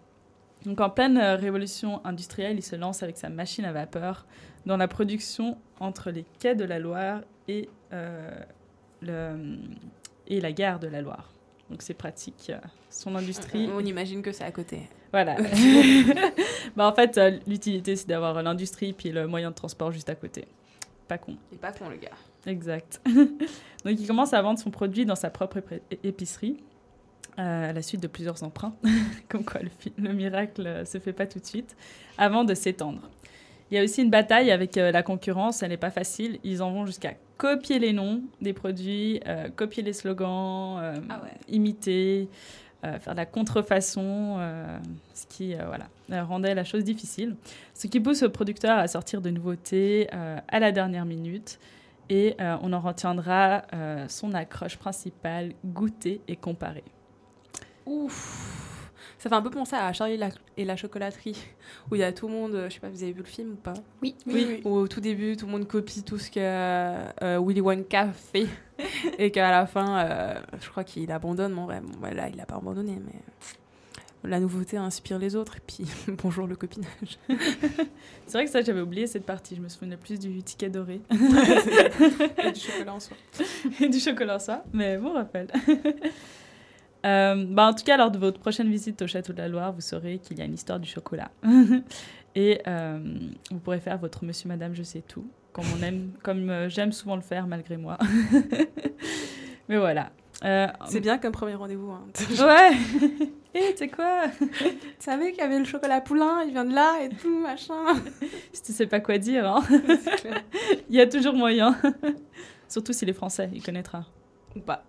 Donc 0.65 0.81
en 0.81 0.89
pleine 0.89 1.19
euh, 1.19 1.37
révolution 1.37 2.05
industrielle, 2.07 2.57
il 2.57 2.63
se 2.63 2.75
lance 2.75 3.03
avec 3.03 3.19
sa 3.19 3.29
machine 3.29 3.67
à 3.67 3.73
vapeur 3.73 4.27
dans 4.65 4.79
la 4.79 4.89
production 4.89 5.59
entre 5.79 6.11
les 6.11 6.25
quais 6.39 6.55
de 6.55 6.65
la 6.65 6.79
Loire 6.79 7.21
et, 7.49 7.69
euh, 7.93 8.31
le, 9.03 9.59
et 10.27 10.41
la 10.41 10.53
gare 10.53 10.81
de 10.81 10.89
la 10.89 11.03
Loire. 11.03 11.33
Donc 11.69 11.83
c'est 11.83 11.95
pratique. 11.95 12.53
Son 12.89 13.15
industrie. 13.15 13.69
On 13.73 13.81
imagine 13.81 14.23
que 14.23 14.33
c'est 14.33 14.45
à 14.45 14.53
côté. 14.53 14.89
Voilà. 15.12 15.37
bah, 16.77 16.88
en 16.88 16.94
fait, 16.94 17.18
euh, 17.18 17.38
l'utilité, 17.46 17.96
c'est 17.96 18.09
d'avoir 18.09 18.42
l'industrie 18.42 18.92
puis 18.92 19.11
le 19.11 19.27
moyen 19.27 19.51
de 19.51 19.55
transport 19.55 19.90
juste 19.92 20.09
à 20.11 20.14
côté. 20.14 20.44
Pas 21.09 21.18
con. 21.18 21.37
Il 21.51 21.57
est 21.57 21.59
pas 21.59 21.73
con 21.73 21.88
le 21.88 21.96
gars. 21.96 22.11
Exact. 22.46 23.01
Donc 23.85 23.99
il 23.99 24.07
commence 24.07 24.33
à 24.33 24.40
vendre 24.42 24.59
son 24.59 24.70
produit 24.70 25.05
dans 25.05 25.16
sa 25.16 25.31
propre 25.31 25.59
épicerie. 26.05 26.57
euh, 27.38 27.70
à 27.70 27.73
la 27.73 27.83
suite 27.83 28.03
de 28.03 28.07
plusieurs 28.07 28.42
emprunts, 28.42 28.75
comme 29.29 29.44
quoi 29.44 29.61
le, 29.99 30.12
miracle 30.12 30.66
euh, 30.66 30.85
se 30.85 30.99
fait 30.99 31.12
pas 31.12 31.27
tout 31.27 31.38
de 31.38 31.46
suite, 31.46 31.77
avant 32.18 32.44
de 32.44 32.55
s'étendre. 32.55 33.01
Il 33.70 33.77
y 33.77 33.79
a 33.81 33.85
aussi 33.85 34.03
une 34.03 34.11
bataille 34.11 34.51
avec 34.51 34.77
euh, 34.77 34.90
la 34.90 35.03
concurrence, 35.03 35.62
elle 35.62 35.70
n'est 35.70 35.77
pas 35.77 35.90
facile. 35.90 36.38
Ils 36.44 36.62
en 36.62 36.73
vont 36.73 36.87
jusqu'à 36.87 37.14
copier 37.38 37.79
les 37.79 37.92
noms 37.92 38.23
des 38.40 38.53
produits, 38.53 39.20
copier 39.57 39.83
les 39.83 39.94
slogans, 39.94 40.77
Ah 41.09 41.23
ouais. 41.23 41.31
imiter. 41.49 42.29
Euh, 42.85 42.99
faire 42.99 43.12
de 43.12 43.19
la 43.19 43.27
contrefaçon, 43.27 44.37
euh, 44.38 44.79
ce 45.12 45.27
qui 45.27 45.55
euh, 45.55 45.66
voilà, 45.66 46.25
rendait 46.25 46.55
la 46.55 46.64
chose 46.64 46.83
difficile. 46.83 47.37
Ce 47.75 47.87
qui 47.87 48.01
pousse 48.01 48.23
le 48.23 48.31
producteur 48.31 48.79
à 48.79 48.88
sortir 48.88 49.21
de 49.21 49.29
nouveautés 49.29 50.09
à 50.11 50.61
la 50.61 50.73
dernière 50.73 51.05
minute. 51.05 51.59
Et 52.09 52.35
on 52.40 52.73
en 52.73 52.81
retiendra 52.81 53.62
son 54.09 54.35
accroche 54.35 54.77
principale, 54.77 55.53
goûter 55.64 56.21
et 56.27 56.35
comparer. 56.35 56.83
Ouf. 57.87 58.69
Ça 59.22 59.28
fait 59.28 59.35
un 59.35 59.42
peu 59.42 59.50
penser 59.50 59.76
à 59.76 59.92
Charlie 59.92 60.16
la- 60.16 60.30
et 60.56 60.64
la 60.64 60.76
chocolaterie, 60.76 61.37
où 61.90 61.94
il 61.94 61.98
y 62.00 62.02
a 62.02 62.11
tout 62.12 62.26
le 62.26 62.33
monde, 62.35 62.54
euh, 62.54 62.68
je 62.70 62.74
sais 62.74 62.80
pas, 62.80 62.88
vous 62.88 63.02
avez 63.02 63.12
vu 63.12 63.18
le 63.20 63.26
film 63.26 63.52
ou 63.52 63.56
pas? 63.56 63.74
Oui. 64.02 64.14
Oui. 64.26 64.62
Où 64.64 64.70
au 64.70 64.88
tout 64.88 65.00
début, 65.00 65.37
tout 65.37 65.44
le 65.44 65.52
monde 65.52 65.68
copie 65.68 66.02
tout 66.02 66.16
ce 66.18 66.30
que 66.30 66.40
euh, 66.40 67.38
Willy 67.38 67.61
Wonka 67.61 68.09
fait, 68.12 68.46
et 69.18 69.30
qu'à 69.30 69.50
la 69.50 69.66
fin, 69.66 69.98
euh, 70.06 70.35
je 70.61 70.68
crois 70.70 70.85
qu'il 70.85 71.12
abandonne. 71.12 71.54
Bon, 71.54 71.66
ouais, 71.66 71.80
bon, 71.80 72.02
ouais, 72.02 72.14
là, 72.14 72.28
il 72.30 72.37
n'a 72.37 72.46
pas 72.46 72.56
abandonné, 72.56 72.98
mais 73.04 73.20
la 74.22 74.40
nouveauté 74.40 74.76
inspire 74.78 75.18
les 75.18 75.37
autres, 75.37 75.56
et 75.59 75.62
puis 75.66 75.85
bonjour 76.22 76.46
le 76.46 76.56
copinage. 76.56 77.18
C'est 77.28 78.33
vrai 78.33 78.44
que 78.46 78.50
ça, 78.50 78.62
j'avais 78.62 78.80
oublié 78.80 79.06
cette 79.06 79.26
partie. 79.26 79.54
Je 79.54 79.61
me 79.61 79.68
souvenais 79.68 79.96
plus 79.98 80.18
du 80.18 80.42
ticket 80.42 80.70
doré 80.70 81.02
et 81.11 82.52
du 82.52 82.61
chocolat 82.61 82.94
en 82.94 83.00
soi. 83.00 83.16
et 83.80 83.88
du 83.90 83.98
chocolat 84.00 84.37
en 84.37 84.38
soi. 84.38 84.64
Mais 84.72 84.96
bon 84.96 85.12
rappel. 85.12 85.48
Euh, 87.07 87.47
bah, 87.49 87.69
en 87.69 87.75
tout 87.75 87.85
cas, 87.85 87.97
lors 87.97 88.11
de 88.11 88.19
votre 88.19 88.41
prochaine 88.41 88.71
visite 88.71 89.01
au 89.03 89.07
Château 89.07 89.33
de 89.33 89.39
la 89.39 89.49
Loire, 89.49 89.73
vous 89.73 89.81
saurez 89.81 90.19
qu'il 90.19 90.39
y 90.39 90.43
a 90.43 90.45
une 90.45 90.55
histoire 90.55 90.79
du 90.79 90.89
chocolat. 90.89 91.31
et 92.35 92.61
euh, 92.67 92.99
vous 93.51 93.59
pourrez 93.59 93.81
faire 93.81 93.99
votre 93.99 94.25
Monsieur, 94.25 94.49
Madame, 94.49 94.75
je 94.75 94.83
sais 94.83 95.03
tout, 95.07 95.27
comme 95.53 95.65
on 95.79 95.83
aime, 95.83 96.13
comme 96.23 96.51
euh, 96.51 96.69
j'aime 96.69 96.93
souvent 96.93 97.17
le 97.17 97.23
faire 97.23 97.47
malgré 97.47 97.77
moi. 97.77 97.99
Mais 99.69 99.79
voilà. 99.79 100.11
C'est 100.89 101.01
bien 101.01 101.19
comme 101.19 101.33
premier 101.33 101.55
rendez-vous. 101.55 101.91
Hein. 101.91 102.07
Ouais. 102.41 102.73
Et 103.55 103.73
tu 103.73 103.77
sais 103.77 103.89
quoi? 103.89 104.23
Tu 104.39 104.47
savais 104.99 105.33
qu'il 105.33 105.41
y 105.41 105.45
avait 105.45 105.59
le 105.59 105.67
chocolat 105.67 106.01
poulain, 106.01 106.45
il 106.47 106.53
vient 106.53 106.65
de 106.65 106.75
là 106.75 107.03
et 107.03 107.11
tout, 107.11 107.41
machin. 107.41 107.75
Si 108.53 108.63
tu 108.63 108.73
sais 108.73 108.87
pas 108.87 109.01
quoi 109.01 109.19
dire, 109.19 109.47
hein. 109.47 109.63
il 110.89 110.97
y 110.97 111.01
a 111.01 111.07
toujours 111.07 111.35
moyen. 111.35 111.77
Surtout 112.69 112.95
si 112.95 113.05
les 113.05 113.13
Français, 113.13 113.51
il 113.53 113.63
connaîtra. 113.63 114.07
Ou 114.57 114.61
pas. 114.61 114.85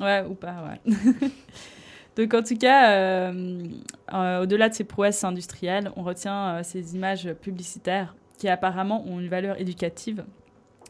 Ouais, 0.00 0.24
ou 0.28 0.34
pas, 0.34 0.56
ouais. 0.68 0.92
Donc 2.16 2.32
en 2.32 2.42
tout 2.42 2.56
cas, 2.56 2.92
euh, 2.92 3.62
euh, 4.14 4.42
au-delà 4.42 4.70
de 4.70 4.74
ces 4.74 4.84
prouesses 4.84 5.22
industrielles, 5.22 5.90
on 5.96 6.02
retient 6.02 6.56
euh, 6.56 6.60
ces 6.62 6.94
images 6.94 7.30
publicitaires 7.42 8.16
qui 8.38 8.48
apparemment 8.48 9.04
ont 9.06 9.20
une 9.20 9.28
valeur 9.28 9.60
éducative. 9.60 10.24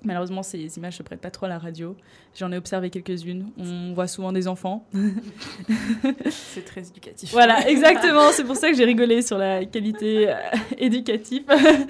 Malheureusement, 0.05 0.45
ces 0.45 0.77
images 0.77 0.95
ne 0.95 0.99
se 0.99 1.03
prêtent 1.03 1.21
pas 1.21 1.31
trop 1.31 1.47
à 1.47 1.49
la 1.49 1.59
radio. 1.59 1.97
J'en 2.37 2.53
ai 2.53 2.57
observé 2.57 2.90
quelques-unes. 2.90 3.49
On 3.59 3.92
voit 3.92 4.07
souvent 4.07 4.31
des 4.31 4.47
enfants. 4.47 4.87
C'est 6.31 6.64
très 6.64 6.87
éducatif. 6.87 7.33
Voilà, 7.33 7.69
exactement. 7.69 8.31
C'est 8.31 8.45
pour 8.45 8.57
ça 8.57 8.71
que 8.71 8.77
j'ai 8.77 8.85
rigolé 8.85 9.23
sur 9.23 9.38
la 9.38 9.64
qualité 9.64 10.33
éducative. 10.79 11.45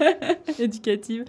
éducative. 0.58 1.24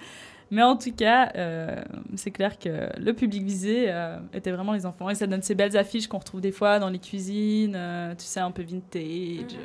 Mais 0.51 0.63
en 0.63 0.77
tout 0.77 0.91
cas, 0.93 1.31
euh, 1.35 1.75
c'est 2.15 2.31
clair 2.31 2.57
que 2.57 2.89
le 2.99 3.13
public 3.13 3.43
visé 3.43 3.85
euh, 3.89 4.17
était 4.33 4.51
vraiment 4.51 4.73
les 4.73 4.85
enfants. 4.85 5.09
Et 5.09 5.15
ça 5.15 5.27
donne 5.27 5.41
ces 5.41 5.55
belles 5.55 5.75
affiches 5.77 6.07
qu'on 6.07 6.19
retrouve 6.19 6.39
des 6.41 6.51
fois 6.53 6.79
dans 6.79 6.89
les 6.89 6.99
cuisines, 6.99 7.73
euh, 7.75 8.15
tu 8.15 8.23
sais, 8.25 8.39
un 8.39 8.51
peu 8.51 8.63
vintage. 8.63 9.57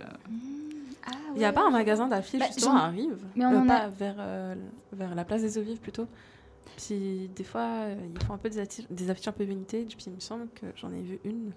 Ah, 1.06 1.10
Il 1.34 1.38
n'y 1.38 1.44
a 1.44 1.52
pas 1.52 1.66
un 1.66 1.70
magasin 1.70 2.06
d'affiches 2.08 2.40
Bah, 2.40 2.46
justement 2.46 2.76
à 2.76 2.88
Rive 2.88 3.16
Mais 3.36 3.44
on 3.46 3.52
Euh, 3.52 3.58
en 3.60 3.66
pas 3.66 3.76
a- 3.76 3.88
vers, 3.88 4.14
euh, 4.18 4.54
vers 4.92 5.14
la 5.14 5.24
place 5.24 5.42
des 5.42 5.58
Eaux 5.58 5.62
Vives 5.62 5.80
plutôt. 5.80 6.06
Puis 6.76 7.28
des 7.34 7.44
fois, 7.44 7.60
euh, 7.82 7.94
ils 8.14 8.24
font 8.24 8.34
un 8.34 8.38
peu 8.38 8.48
des, 8.48 8.58
affiches- 8.58 8.86
des 8.90 9.10
affiches 9.10 9.28
un 9.28 9.32
peu 9.32 9.44
vintage. 9.44 9.88
Puis 9.96 10.04
il 10.06 10.12
me 10.14 10.20
semble 10.20 10.46
que 10.54 10.66
j'en 10.76 10.92
ai 10.92 11.00
vu 11.02 11.18
une 11.24 11.50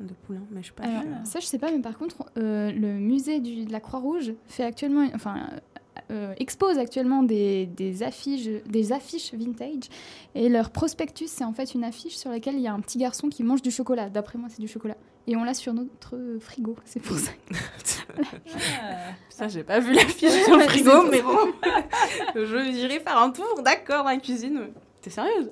de 0.00 0.12
Poulain, 0.26 0.40
mais 0.50 0.60
je 0.60 0.66
suis 0.66 0.72
pas 0.74 0.84
Alors, 0.84 1.02
ça, 1.24 1.38
je 1.38 1.46
sais 1.46 1.58
pas, 1.58 1.70
mais 1.70 1.78
par 1.80 1.96
contre, 1.96 2.24
euh, 2.36 2.72
le 2.72 2.94
musée 2.94 3.38
du- 3.40 3.64
de 3.66 3.70
la 3.72 3.78
Croix-Rouge 3.80 4.32
fait 4.46 4.64
actuellement, 4.64 5.06
enfin, 5.14 5.48
euh, 6.10 6.34
expose 6.38 6.78
actuellement 6.78 7.22
des, 7.22 7.66
des 7.66 8.02
affiches, 8.02 8.46
des 8.66 8.92
affiches 8.92 9.34
vintage. 9.34 9.88
Et 10.34 10.48
leur 10.48 10.70
prospectus, 10.70 11.28
c'est 11.28 11.44
en 11.44 11.52
fait 11.52 11.74
une 11.74 11.84
affiche 11.84 12.16
sur 12.16 12.30
laquelle 12.30 12.54
il 12.54 12.62
y 12.62 12.68
a 12.68 12.72
un 12.72 12.80
petit 12.80 12.98
garçon 12.98 13.28
qui 13.28 13.42
mange 13.42 13.62
du 13.62 13.70
chocolat. 13.70 14.08
D'après 14.08 14.38
moi, 14.38 14.48
c'est 14.50 14.60
du 14.60 14.68
chocolat. 14.68 14.96
Et 15.26 15.36
on 15.36 15.44
l'a 15.44 15.54
sur 15.54 15.72
notre 15.72 16.16
frigo. 16.40 16.76
C'est 16.84 17.00
pour 17.00 17.16
ça. 17.16 17.30
Ça, 19.28 19.48
j'ai 19.48 19.62
pas 19.62 19.78
vu 19.78 19.92
l'affiche 19.92 20.44
sur 20.44 20.56
le 20.56 20.64
frigo, 20.64 21.08
mais 21.10 21.22
bon. 21.22 21.38
je 22.34 22.72
j'irai 22.72 23.00
faire 23.00 23.18
un 23.18 23.30
tour, 23.30 23.62
d'accord, 23.62 24.04
dans 24.04 24.10
la 24.10 24.16
cuisine. 24.16 24.68
T'es 25.00 25.10
sérieuse? 25.10 25.50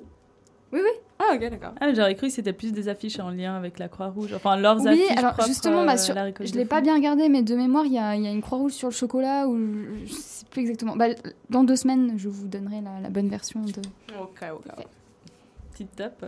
Oui, 0.73 0.79
oui. 0.83 0.89
Ah, 1.19 1.35
ok, 1.35 1.49
d'accord. 1.49 1.73
Ah, 1.79 1.93
j'aurais 1.93 2.15
cru 2.15 2.27
que 2.27 2.33
c'était 2.33 2.53
plus 2.53 2.71
des 2.71 2.87
affiches 2.87 3.19
en 3.19 3.29
lien 3.29 3.55
avec 3.55 3.77
la 3.77 3.87
Croix-Rouge. 3.89 4.33
Enfin, 4.33 4.55
leurs 4.57 4.79
Oui, 4.81 4.87
affiches 4.87 5.17
alors 5.17 5.33
propres, 5.33 5.47
justement, 5.47 5.85
bah, 5.85 5.93
euh, 5.93 5.97
sur- 5.97 6.15
la 6.15 6.29
je 6.29 6.51
de 6.51 6.57
l'ai 6.57 6.65
pas 6.65 6.81
bien 6.81 6.95
regardé, 6.95 7.29
mais 7.29 7.43
de 7.43 7.55
mémoire, 7.55 7.85
il 7.85 7.93
y 7.93 7.99
a, 7.99 8.15
il 8.15 8.23
y 8.23 8.27
a 8.27 8.31
une 8.31 8.41
croix-rouge 8.41 8.71
sur 8.71 8.87
le 8.87 8.93
chocolat 8.93 9.47
ou 9.47 9.57
je 9.57 10.05
je 10.07 10.13
sais 10.13 10.45
plus 10.49 10.61
exactement. 10.61 10.95
Bah, 10.95 11.07
dans 11.49 11.63
deux 11.63 11.75
semaines, 11.75 12.13
je 12.17 12.27
vous 12.29 12.47
donnerai 12.47 12.81
la, 12.81 12.99
la 13.01 13.09
bonne 13.09 13.27
version 13.29 13.61
de. 13.61 13.81
Ok, 14.19 14.43
ok. 14.55 14.85
Petite 15.71 15.95
top. 15.95 16.25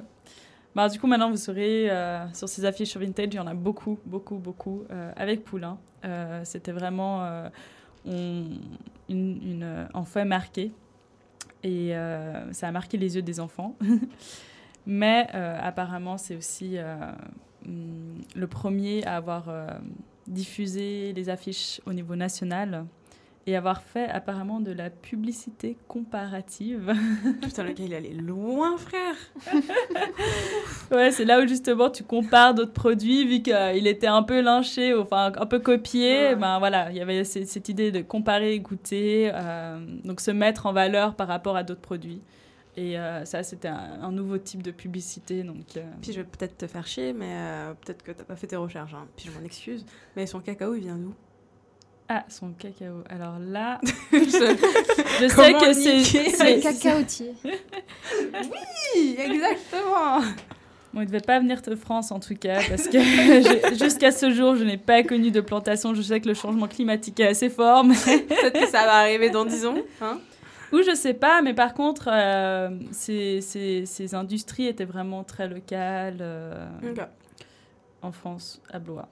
Bah, 0.75 0.89
du 0.89 0.99
coup, 0.99 1.07
maintenant, 1.07 1.29
vous 1.29 1.37
saurez, 1.37 1.89
euh, 1.89 2.25
sur 2.33 2.49
ces 2.49 2.65
affiches 2.65 2.89
sur 2.89 2.99
Vintage, 2.99 3.27
il 3.31 3.35
y 3.35 3.39
en 3.39 3.47
a 3.47 3.53
beaucoup, 3.53 3.99
beaucoup, 4.05 4.35
beaucoup, 4.37 4.83
euh, 4.91 5.11
avec 5.15 5.43
Poulain. 5.43 5.77
Euh, 6.05 6.41
C'était 6.43 6.71
vraiment 6.71 7.23
euh, 7.23 7.47
on- 8.05 8.43
une, 9.09 9.37
une, 9.41 9.87
un 9.93 10.03
fait 10.05 10.25
marqué. 10.25 10.71
Et 11.63 11.95
euh, 11.95 12.51
ça 12.51 12.67
a 12.67 12.71
marqué 12.71 12.97
les 12.97 13.15
yeux 13.15 13.21
des 13.21 13.39
enfants. 13.39 13.77
Mais 14.85 15.27
euh, 15.33 15.57
apparemment, 15.61 16.17
c'est 16.17 16.35
aussi 16.35 16.77
euh, 16.77 16.95
hum, 17.65 18.21
le 18.35 18.47
premier 18.47 19.05
à 19.05 19.15
avoir 19.15 19.49
diffusé 20.27 21.13
les 21.13 21.29
affiches 21.29 21.81
au 21.85 21.93
niveau 21.93 22.15
national 22.15 22.85
et 23.45 23.55
avoir 23.57 23.81
fait 23.81 24.07
apparemment 24.09 24.61
de 24.61 24.71
la 24.71 24.89
publicité 24.89 25.77
comparative. 25.89 26.93
Putain, 27.41 27.63
le 27.63 27.73
gars, 27.73 27.83
il 27.85 27.93
allait 27.93 28.13
loin, 28.13 28.77
frère. 28.77 29.15
Ouais, 30.91 31.11
c'est 31.11 31.25
là 31.25 31.41
où 31.41 31.47
justement 31.47 31.89
tu 31.89 32.03
compares 32.03 32.53
d'autres 32.53 32.73
produits, 32.73 33.25
vu 33.25 33.41
qu'il 33.41 33.87
était 33.87 34.07
un 34.07 34.23
peu 34.23 34.41
lynché, 34.41 34.93
enfin 34.93 35.31
un 35.35 35.45
peu 35.45 35.59
copié. 35.59 36.27
Ouais. 36.29 36.35
Ben 36.35 36.59
voilà, 36.59 36.89
il 36.91 36.97
y 36.97 37.01
avait 37.01 37.23
cette 37.23 37.67
idée 37.69 37.91
de 37.91 38.01
comparer, 38.01 38.59
goûter, 38.59 39.31
euh, 39.33 39.79
donc 40.03 40.21
se 40.21 40.31
mettre 40.31 40.65
en 40.65 40.73
valeur 40.73 41.15
par 41.15 41.27
rapport 41.27 41.55
à 41.55 41.63
d'autres 41.63 41.81
produits. 41.81 42.21
Et 42.75 42.97
euh, 42.97 43.23
ça, 43.25 43.43
c'était 43.43 43.67
un, 43.67 43.99
un 44.01 44.11
nouveau 44.11 44.37
type 44.37 44.63
de 44.63 44.71
publicité. 44.71 45.43
Donc, 45.43 45.77
euh, 45.77 45.81
Puis 46.01 46.11
je 46.11 46.21
vais 46.21 46.27
peut-être 46.27 46.57
te 46.57 46.67
faire 46.67 46.85
chier, 46.87 47.13
mais 47.13 47.35
peut-être 47.81 48.03
que 48.03 48.11
t'as 48.11 48.23
pas 48.23 48.35
fait 48.35 48.47
tes 48.47 48.55
recherches. 48.55 48.93
hein. 48.93 49.07
Puis 49.15 49.29
je 49.31 49.37
m'en 49.37 49.45
excuse. 49.45 49.85
Mais 50.15 50.25
son 50.25 50.39
cacao, 50.39 50.73
il 50.75 50.81
vient 50.81 50.97
d'où? 50.97 51.13
Ah, 52.09 52.25
son 52.27 52.51
cacao. 52.51 53.03
Alors 53.09 53.39
là, 53.39 53.79
Je- 54.11 54.17
je 54.19 55.27
sais 55.27 55.53
que 55.53 55.73
c'est. 55.73 56.03
c'est- 56.29 56.59
Cacaotier. 56.59 57.33
Oui, 58.33 59.15
exactement. 59.17 60.19
Bon, 60.93 60.99
il 61.01 61.05
ne 61.05 61.05
devait 61.05 61.21
pas 61.21 61.39
venir 61.39 61.61
de 61.61 61.75
France 61.75 62.11
en 62.11 62.19
tout 62.19 62.35
cas, 62.35 62.59
parce 62.69 62.87
que 62.87 62.99
jusqu'à 63.83 64.11
ce 64.11 64.29
jour, 64.29 64.55
je 64.55 64.63
n'ai 64.63 64.77
pas 64.77 65.01
connu 65.03 65.31
de 65.31 65.41
plantation. 65.41 65.95
Je 65.95 66.01
sais 66.01 66.21
que 66.21 66.27
le 66.27 66.33
changement 66.35 66.67
climatique 66.67 67.19
est 67.19 67.27
assez 67.27 67.49
fort, 67.49 67.83
mais 67.83 67.95
Peut-être 67.95 68.53
que 68.59 68.67
ça 68.67 68.85
va 68.85 68.97
arriver 68.97 69.29
dans 69.31 69.45
10 69.45 69.65
ans. 69.65 69.75
Hein 70.01 70.19
Ou 70.71 70.81
je 70.83 70.93
sais 70.95 71.13
pas, 71.15 71.41
mais 71.41 71.53
par 71.55 71.73
contre, 71.73 72.09
euh, 72.11 72.69
ces, 72.91 73.41
ces, 73.41 73.85
ces 73.87 74.13
industries 74.13 74.67
étaient 74.67 74.85
vraiment 74.85 75.23
très 75.23 75.47
locales 75.47 76.17
euh, 76.21 76.67
en 78.03 78.11
France, 78.11 78.61
à 78.71 78.77
Blois. 78.77 79.07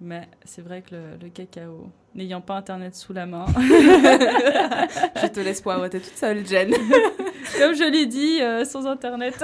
Mais 0.00 0.26
c'est 0.44 0.62
vrai 0.62 0.80
que 0.80 0.94
le, 0.94 1.02
le 1.20 1.28
cacao, 1.28 1.90
n'ayant 2.14 2.40
pas 2.40 2.56
Internet 2.56 2.94
sous 2.94 3.12
la 3.12 3.26
main, 3.26 3.46
Je 3.58 5.26
te 5.28 5.40
laisse 5.40 5.60
poireauter 5.60 6.00
toute 6.00 6.16
seule, 6.16 6.46
Jen. 6.46 6.70
comme 7.58 7.74
je 7.74 7.90
l'ai 7.90 8.06
dit, 8.06 8.40
euh, 8.40 8.64
sans 8.64 8.86
Internet, 8.86 9.42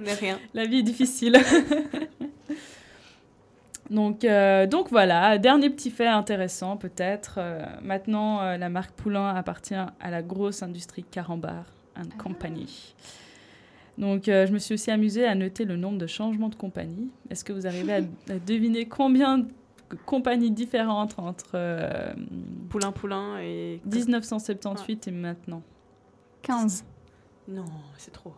n'est 0.00 0.14
rien. 0.14 0.38
la 0.54 0.66
vie 0.66 0.78
est 0.78 0.82
difficile. 0.82 1.36
donc, 3.90 4.24
euh, 4.24 4.66
donc 4.66 4.90
voilà, 4.90 5.38
dernier 5.38 5.70
petit 5.70 5.90
fait 5.90 6.06
intéressant 6.06 6.76
peut-être. 6.76 7.36
euh, 7.38 7.62
maintenant, 7.82 8.56
la 8.56 8.68
marque 8.68 8.92
Poulain 8.92 9.34
appartient 9.34 9.74
à 9.74 10.10
la 10.10 10.22
grosse 10.22 10.62
industrie 10.62 11.04
Carambar 11.04 11.64
and 11.96 12.08
Company. 12.18 12.94
Donc, 13.98 14.28
euh, 14.28 14.46
je 14.46 14.52
me 14.52 14.58
suis 14.58 14.74
aussi 14.74 14.90
amusée 14.90 15.24
à 15.26 15.34
noter 15.34 15.64
le 15.64 15.76
nombre 15.76 15.98
de 15.98 16.06
changements 16.06 16.48
de 16.48 16.56
compagnie. 16.56 17.10
Est-ce 17.30 17.44
que 17.44 17.52
vous 17.52 17.66
arrivez 17.66 17.92
à, 17.92 17.96
à 18.32 18.38
deviner 18.44 18.86
combien 18.86 19.46
compagnies 20.06 20.50
différentes 20.50 21.18
entre 21.18 21.52
euh, 21.54 22.12
Poulain, 22.70 22.92
poulain 22.92 23.38
et. 23.40 23.80
1978 23.84 25.08
et 25.08 25.10
maintenant 25.10 25.62
15. 26.42 26.84
Non, 27.48 27.64
c'est 27.98 28.10
trop. 28.12 28.32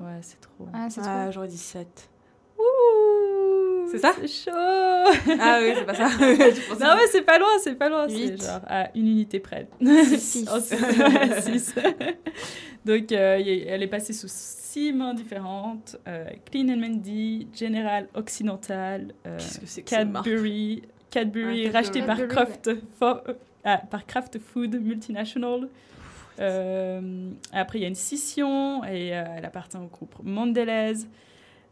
Ouais, 0.00 0.18
c'est 0.22 0.40
trop. 0.40 0.66
Ah, 0.72 0.88
c'est 0.90 1.00
Ah, 1.04 1.30
j'aurais 1.30 1.48
dit 1.48 1.56
7. 1.58 2.08
Ouh, 2.58 3.86
C'est 3.90 3.98
ça 3.98 4.12
C'est 4.18 4.28
chaud 4.28 4.50
Ah 5.40 5.58
oui, 5.60 5.72
c'est 5.76 5.84
pas 5.84 5.94
ça. 5.94 6.08
Non, 6.18 6.96
mais 6.96 7.06
c'est 7.10 7.22
pas 7.22 7.38
loin, 7.38 7.48
c'est 7.62 7.74
pas 7.74 7.88
loin. 7.88 8.08
C'est 8.08 8.36
genre 8.40 8.60
à 8.66 8.90
une 8.94 9.06
unité 9.08 9.40
près. 9.40 9.68
Six. 10.18 10.48
Oh, 10.54 10.58
c'est- 10.60 10.80
ouais, 10.80 11.40
six. 11.42 11.74
Donc, 12.84 13.12
euh, 13.12 13.42
elle 13.66 13.82
est 13.82 13.88
passée 13.88 14.12
sous 14.12 14.28
six 14.30 14.92
mains 14.92 15.12
différentes 15.14 15.96
euh, 16.08 16.24
Clean 16.50 16.68
and 16.68 16.76
Mendy, 16.78 17.48
General 17.54 18.08
Occidental, 18.14 19.12
euh, 19.26 19.38
Cadbury, 19.84 20.82
Cadbury 21.10 21.70
racheté 21.70 22.02
par 22.02 22.16
Cadbury, 22.16 22.80
ah, 23.64 23.78
par 23.78 24.06
Kraft 24.06 24.38
Food 24.38 24.80
Multinational. 24.80 25.68
Euh, 26.38 27.30
après, 27.52 27.78
il 27.78 27.82
y 27.82 27.84
a 27.84 27.88
une 27.88 27.94
scission 27.94 28.84
et 28.84 29.16
euh, 29.16 29.24
elle 29.36 29.44
appartient 29.44 29.76
au 29.76 29.86
groupe 29.86 30.14
Mondelez 30.22 30.94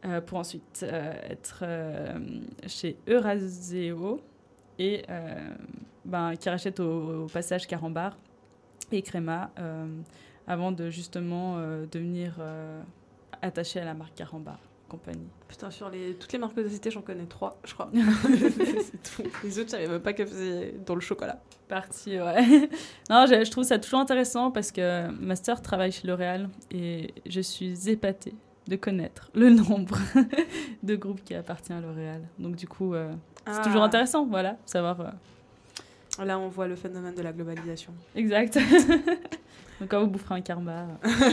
euh, 0.04 0.20
pour 0.20 0.38
ensuite 0.38 0.82
être 0.82 1.64
chez 2.66 2.96
Euraseo 3.08 4.20
et 4.78 5.02
ben, 6.04 6.34
qui 6.36 6.48
rachète 6.48 6.80
au, 6.80 7.24
au 7.24 7.26
passage 7.26 7.66
Carambar 7.66 8.16
et 8.90 9.02
Créma 9.02 9.50
avant 10.46 10.72
de 10.72 10.90
justement 10.90 11.58
devenir 11.90 12.38
attaché 13.40 13.80
à 13.80 13.84
la 13.84 13.94
marque 13.94 14.14
Carambar 14.14 14.58
compagnie. 14.96 15.28
Putain, 15.48 15.70
sur 15.70 15.88
les... 15.90 16.14
toutes 16.14 16.32
les 16.32 16.38
marques 16.38 16.56
de 16.56 16.68
cité, 16.68 16.90
j'en 16.90 17.02
connais 17.02 17.26
trois, 17.26 17.58
je 17.64 17.74
crois. 17.74 17.90
tout. 19.16 19.22
Les 19.44 19.58
autres, 19.58 19.68
je 19.68 19.72
savais 19.72 19.88
même 19.88 20.00
pas 20.00 20.12
qu'elles 20.12 20.28
faisaient 20.28 20.74
dans 20.84 20.94
le 20.94 21.00
chocolat. 21.00 21.40
Parti, 21.68 22.20
ouais. 22.20 22.68
non, 23.10 23.26
je, 23.26 23.44
je 23.44 23.50
trouve 23.50 23.64
ça 23.64 23.78
toujours 23.78 24.00
intéressant 24.00 24.50
parce 24.50 24.70
que 24.72 25.08
ma 25.10 25.36
sœur 25.36 25.60
travaille 25.62 25.92
chez 25.92 26.06
L'Oréal 26.08 26.48
et 26.70 27.12
je 27.26 27.40
suis 27.40 27.88
épatée 27.88 28.34
de 28.68 28.76
connaître 28.76 29.30
le 29.34 29.50
nombre 29.50 29.96
de 30.82 30.96
groupes 30.96 31.22
qui 31.24 31.34
appartiennent 31.34 31.78
à 31.78 31.80
L'Oréal. 31.82 32.22
Donc 32.38 32.56
du 32.56 32.66
coup, 32.66 32.94
euh, 32.94 33.12
c'est 33.46 33.58
Ah. 33.60 33.62
toujours 33.64 33.82
intéressant, 33.82 34.26
voilà, 34.26 34.56
savoir. 34.66 35.00
euh, 35.00 36.24
Là, 36.24 36.38
on 36.38 36.48
voit 36.48 36.68
le 36.68 36.76
phénomène 36.76 37.14
de 37.14 37.22
la 37.22 37.32
globalisation. 37.32 37.92
Exact. 38.14 38.58
Donc 39.80 39.90
quand 39.90 40.00
vous 40.00 40.06
boufferez 40.06 40.36
un 40.36 40.40
karma, 40.40 40.86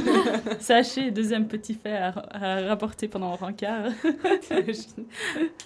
sachez, 0.60 1.12
deuxième 1.12 1.48
petit 1.48 1.76
fait 1.76 1.96
à, 1.96 2.12
à 2.32 2.68
rapporter 2.68 3.08
pendant 3.08 3.30
le 3.30 3.36
rencard. 3.46 3.92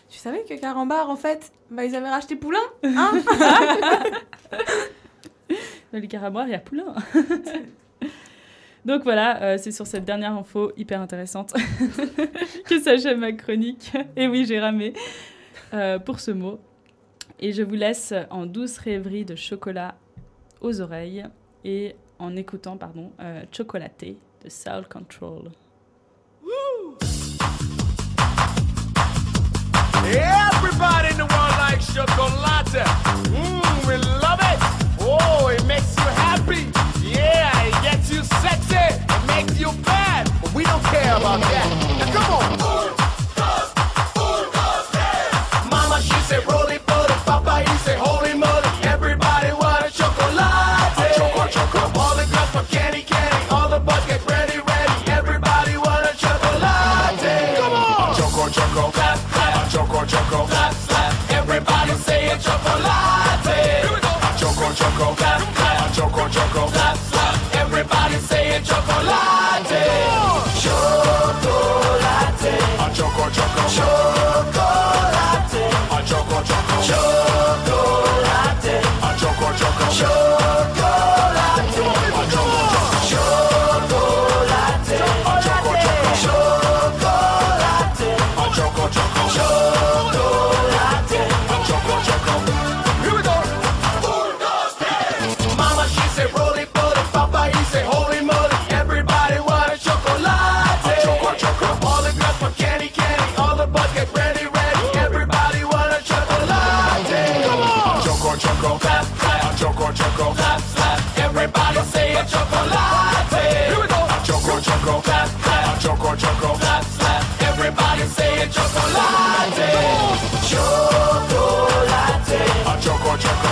Tu 0.09 0.17
savais 0.17 0.43
que 0.43 0.59
Carambar, 0.59 1.09
en 1.09 1.15
fait, 1.15 1.51
bah, 1.71 1.85
ils 1.85 1.95
avaient 1.95 2.09
racheté 2.09 2.35
Poulain 2.35 2.59
Hein 2.83 3.11
Dans 5.93 5.99
les 5.99 6.07
caraboires, 6.07 6.47
il 6.47 6.51
y 6.51 6.55
a 6.55 6.59
Poulain. 6.59 6.93
Donc 8.83 9.03
voilà, 9.03 9.41
euh, 9.41 9.57
c'est 9.57 9.71
sur 9.71 9.87
cette 9.87 10.05
dernière 10.05 10.33
info 10.33 10.71
hyper 10.77 11.01
intéressante 11.01 11.53
que 12.65 12.79
s'achève 12.79 13.17
ma 13.17 13.31
chronique. 13.31 13.93
Et 14.15 14.27
oui, 14.27 14.45
j'ai 14.45 14.59
ramé 14.59 14.93
euh, 15.73 15.97
pour 15.97 16.19
ce 16.19 16.31
mot. 16.31 16.59
Et 17.39 17.51
je 17.51 17.63
vous 17.63 17.75
laisse 17.75 18.13
en 18.29 18.45
douce 18.45 18.77
rêverie 18.77 19.25
de 19.25 19.35
chocolat 19.35 19.95
aux 20.61 20.81
oreilles 20.81 21.25
et 21.63 21.95
en 22.19 22.35
écoutant, 22.35 22.77
pardon, 22.77 23.11
euh, 23.19 23.43
Chocolaté 23.51 24.17
de 24.43 24.49
Soul 24.49 24.87
Control. 24.87 25.51
Everybody 30.07 31.09
in 31.09 31.17
the 31.17 31.25
world 31.25 31.57
likes 31.59 31.91
chocolate. 31.93 32.85
Mmm, 33.31 33.87
we 33.87 33.97
love 34.21 34.39
it. 34.39 34.59
Oh, 35.01 35.47
it 35.47 35.65
makes 35.65 35.95
you 35.97 36.03
happy. 36.03 36.67
Yeah, 37.01 37.67
it 37.67 37.73
gets 37.81 38.11
you 38.11 38.23
sexy. 38.41 38.75
It 38.75 39.27
makes 39.27 39.59
you 39.59 39.71
bad. 39.83 40.29
But 40.41 40.53
we 40.53 40.63
don't 40.63 40.83
care 40.83 41.15
about 41.17 41.41
that. 41.41 41.94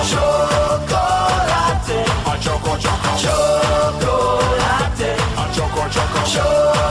Chocolate. 0.04 1.96
A 2.26 2.38
choco, 2.38 2.78
choco. 2.78 3.18
Chocolate. 3.18 5.16
A 5.38 5.48
choco, 5.54 5.88
choco. 5.90 6.83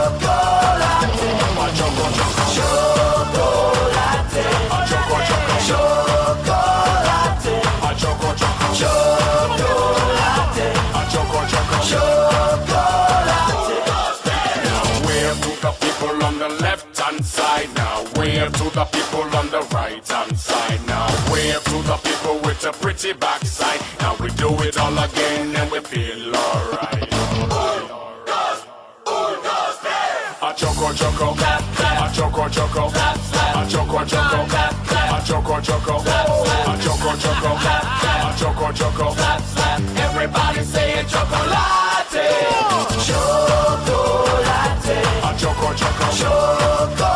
Backside. 23.11 23.81
Now 23.99 24.15
we 24.21 24.29
do 24.29 24.47
it 24.63 24.77
all 24.77 24.97
again 24.97 25.53
and 25.55 25.69
we 25.71 25.79
feel 25.81 26.33
alright. 26.33 27.11
A 30.41 30.53
choco 30.55 30.93
choco, 30.93 31.35
a 31.35 32.11
choco 32.15 32.47
choco, 32.47 32.91
a 32.93 33.67
choco 33.67 34.05
choco, 34.05 34.39
a 35.11 35.21
choco 35.25 35.61
choco, 35.61 35.97
a 36.67 36.77
choco 36.77 38.71
a. 38.73 39.13
Everybody 39.97 40.63
chocolate, 40.63 41.07
chocolate, 41.09 41.57
a 45.23 45.35
choco 45.37 45.73
choco, 45.73 46.07
chocolate, 46.15 47.12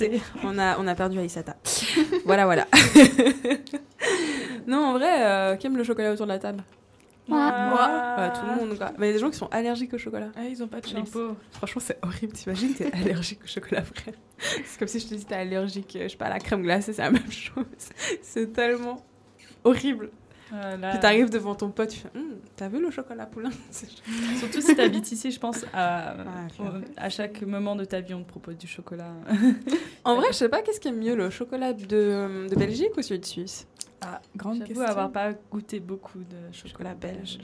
On 0.44 0.58
a, 0.58 0.78
on 0.78 0.86
a 0.86 0.94
perdu 0.94 1.18
Aïsata. 1.18 1.56
voilà, 2.24 2.44
voilà. 2.44 2.66
non, 4.66 4.78
en 4.78 4.92
vrai, 4.92 5.24
euh, 5.24 5.56
qui 5.56 5.66
aime 5.66 5.76
le 5.76 5.84
chocolat 5.84 6.12
autour 6.12 6.26
de 6.26 6.32
la 6.32 6.38
table. 6.38 6.62
Moi, 7.28 7.38
ouais, 7.38 8.32
tout 8.32 8.46
le 8.46 8.54
monde. 8.54 8.78
Quoi. 8.78 8.92
Mais 8.98 9.06
il 9.06 9.08
y 9.08 9.10
a 9.10 9.14
des 9.14 9.18
gens 9.18 9.30
qui 9.30 9.36
sont 9.36 9.48
allergiques 9.50 9.92
au 9.94 9.98
chocolat. 9.98 10.28
Ah, 10.36 10.44
ils 10.44 10.62
ont 10.62 10.68
pas 10.68 10.80
de 10.80 10.86
chance. 10.86 11.10
Franchement, 11.50 11.82
c'est 11.84 11.98
horrible. 12.02 12.32
T'imagines, 12.34 12.72
t'es 12.72 12.92
allergique 12.92 13.40
au 13.42 13.48
chocolat 13.48 13.82
frais. 13.82 14.14
C'est 14.38 14.78
comme 14.78 14.86
si 14.86 15.00
je 15.00 15.08
te 15.08 15.14
dis 15.14 15.24
t'es 15.24 15.34
allergique, 15.34 15.96
euh, 15.96 16.04
je 16.04 16.08
sais 16.08 16.16
pas, 16.16 16.26
à 16.26 16.30
la 16.30 16.38
crème 16.38 16.62
glacée, 16.62 16.92
c'est 16.92 17.02
la 17.02 17.10
même 17.10 17.30
chose. 17.30 17.64
C'est 18.22 18.52
tellement 18.52 19.04
horrible. 19.64 20.10
Voilà. 20.50 20.90
Puis 20.90 21.00
t'arrives 21.00 21.30
devant 21.30 21.54
ton 21.54 21.70
pote, 21.70 21.88
tu 21.90 21.98
fais 21.98 22.10
Hum, 22.14 22.36
T'as 22.54 22.68
vu 22.68 22.80
le 22.80 22.90
chocolat 22.90 23.26
poulain? 23.26 23.50
C'est- 23.70 23.88
Surtout 24.38 24.60
si 24.60 24.74
t'habites 24.76 25.10
ici, 25.10 25.30
je 25.30 25.40
pense, 25.40 25.64
à, 25.72 26.14
Ouais, 26.58 26.66
au- 26.66 26.82
à 26.96 27.08
chaque 27.08 27.42
moment 27.42 27.74
de 27.76 27.84
ta 27.84 28.00
vie, 28.00 28.14
on 28.14 28.22
te 28.22 28.28
propose 28.28 28.56
du 28.56 28.66
chocolat. 28.66 29.10
En 30.04 30.14
vrai, 30.16 30.26
je 30.28 30.34
sais 30.36 30.48
pas 30.48 30.62
qu'est-ce 30.62 30.78
qui 30.80 30.88
est 30.88 30.92
mieux, 30.92 31.16
le 31.16 31.30
chocolat 31.30 31.72
de, 31.72 32.48
de 32.48 32.54
Belgique 32.54 32.96
ou 32.96 33.02
celui 33.02 33.20
de 33.20 33.24
Suisse? 33.26 33.66
Ah, 34.02 34.20
grande 34.36 34.58
J'avoue 34.58 34.66
question. 34.68 34.86
avoir 34.86 35.10
pas 35.10 35.32
goûté 35.50 35.80
beaucoup 35.80 36.18
de 36.18 36.52
chocolat 36.52 36.90
Chocolat 36.90 36.94
belge. 36.94 37.38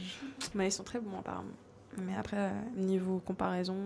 Mais 0.55 0.69
ils 0.69 0.73
sont 0.73 0.85
très 0.85 1.01
bons 1.01 1.19
apparemment. 1.19 1.49
Mais 1.99 2.15
après, 2.17 2.37
euh, 2.37 2.51
niveau 2.77 3.19
comparaison, 3.25 3.77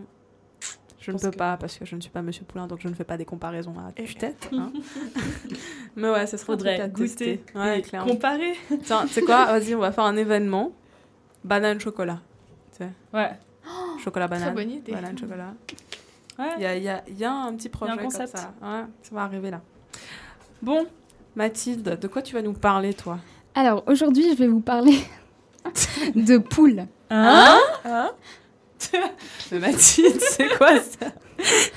je 1.07 1.13
ne 1.13 1.19
peux 1.19 1.31
que- 1.31 1.37
pas 1.37 1.57
parce 1.57 1.79
que 1.79 1.85
je 1.85 1.95
ne 1.97 2.01
suis 2.01 2.11
pas 2.11 2.23
Monsieur 2.23 2.45
Poulain, 2.45 2.67
donc 2.67 2.81
je 2.81 2.89
ne 2.89 2.95
fais 2.95 3.05
pas 3.05 3.17
des 3.17 3.25
comparaisons 3.25 3.75
à 3.79 3.93
tue-tête. 3.93 4.49
hein. 4.53 4.73
Mais 5.97 6.11
ouais, 6.11 6.27
ça 6.27 6.37
serait 6.37 6.53
un 6.53 6.57
truc 6.57 6.69
Faudrait 6.69 6.81
à 6.81 6.89
goûter 6.89 7.05
tester. 7.07 7.45
Ouais, 7.55 7.79
et 7.79 7.83
clairement. 7.83 8.11
comparer. 8.13 8.55
Tiens, 8.85 9.03
tu 9.07 9.13
sais 9.13 9.23
quoi 9.23 9.47
Vas-y, 9.47 9.75
on 9.75 9.79
va 9.81 9.93
faire 9.93 10.05
un 10.05 10.17
événement. 10.17 10.73
Banane 11.45 11.81
chocolat. 11.81 12.21
Ouais. 13.15 13.31
Chocolat 14.05 14.29
banane. 14.29 14.55
bonne 14.55 14.71
idée. 14.71 14.93
Banane 14.93 15.17
chocolat. 15.19 15.55
Ouais. 16.39 16.51
Il 16.59 16.63
y 16.63 16.67
a, 16.67 16.77
y 16.77 16.89
a- 16.89 17.03
y 17.09 17.25
a 17.25 17.33
un 17.33 17.55
petit 17.55 17.69
projet 17.71 17.93
un 17.93 17.97
comme 17.97 18.05
concept. 18.07 18.37
ça. 18.37 18.53
Ouais, 18.61 18.85
ça 19.03 19.15
va 19.15 19.23
arriver 19.23 19.51
là. 19.51 19.61
Bon, 20.61 20.87
Mathilde, 21.35 21.99
de 21.99 22.09
quoi 22.09 22.21
tu 22.23 22.35
vas 22.35 22.43
nous 22.43 22.53
parler, 22.53 22.93
toi? 22.95 23.19
Alors 23.55 23.83
aujourd'hui, 23.87 24.25
je 24.31 24.35
vais 24.37 24.47
vous 24.49 24.61
parler 24.61 24.99
de 26.15 26.37
poules. 26.39 26.85
Hein? 27.11 27.59
Hein? 27.85 28.11
Mathilde, 29.53 30.21
c'est 30.21 30.49
quoi 30.57 30.79
ça 30.81 31.07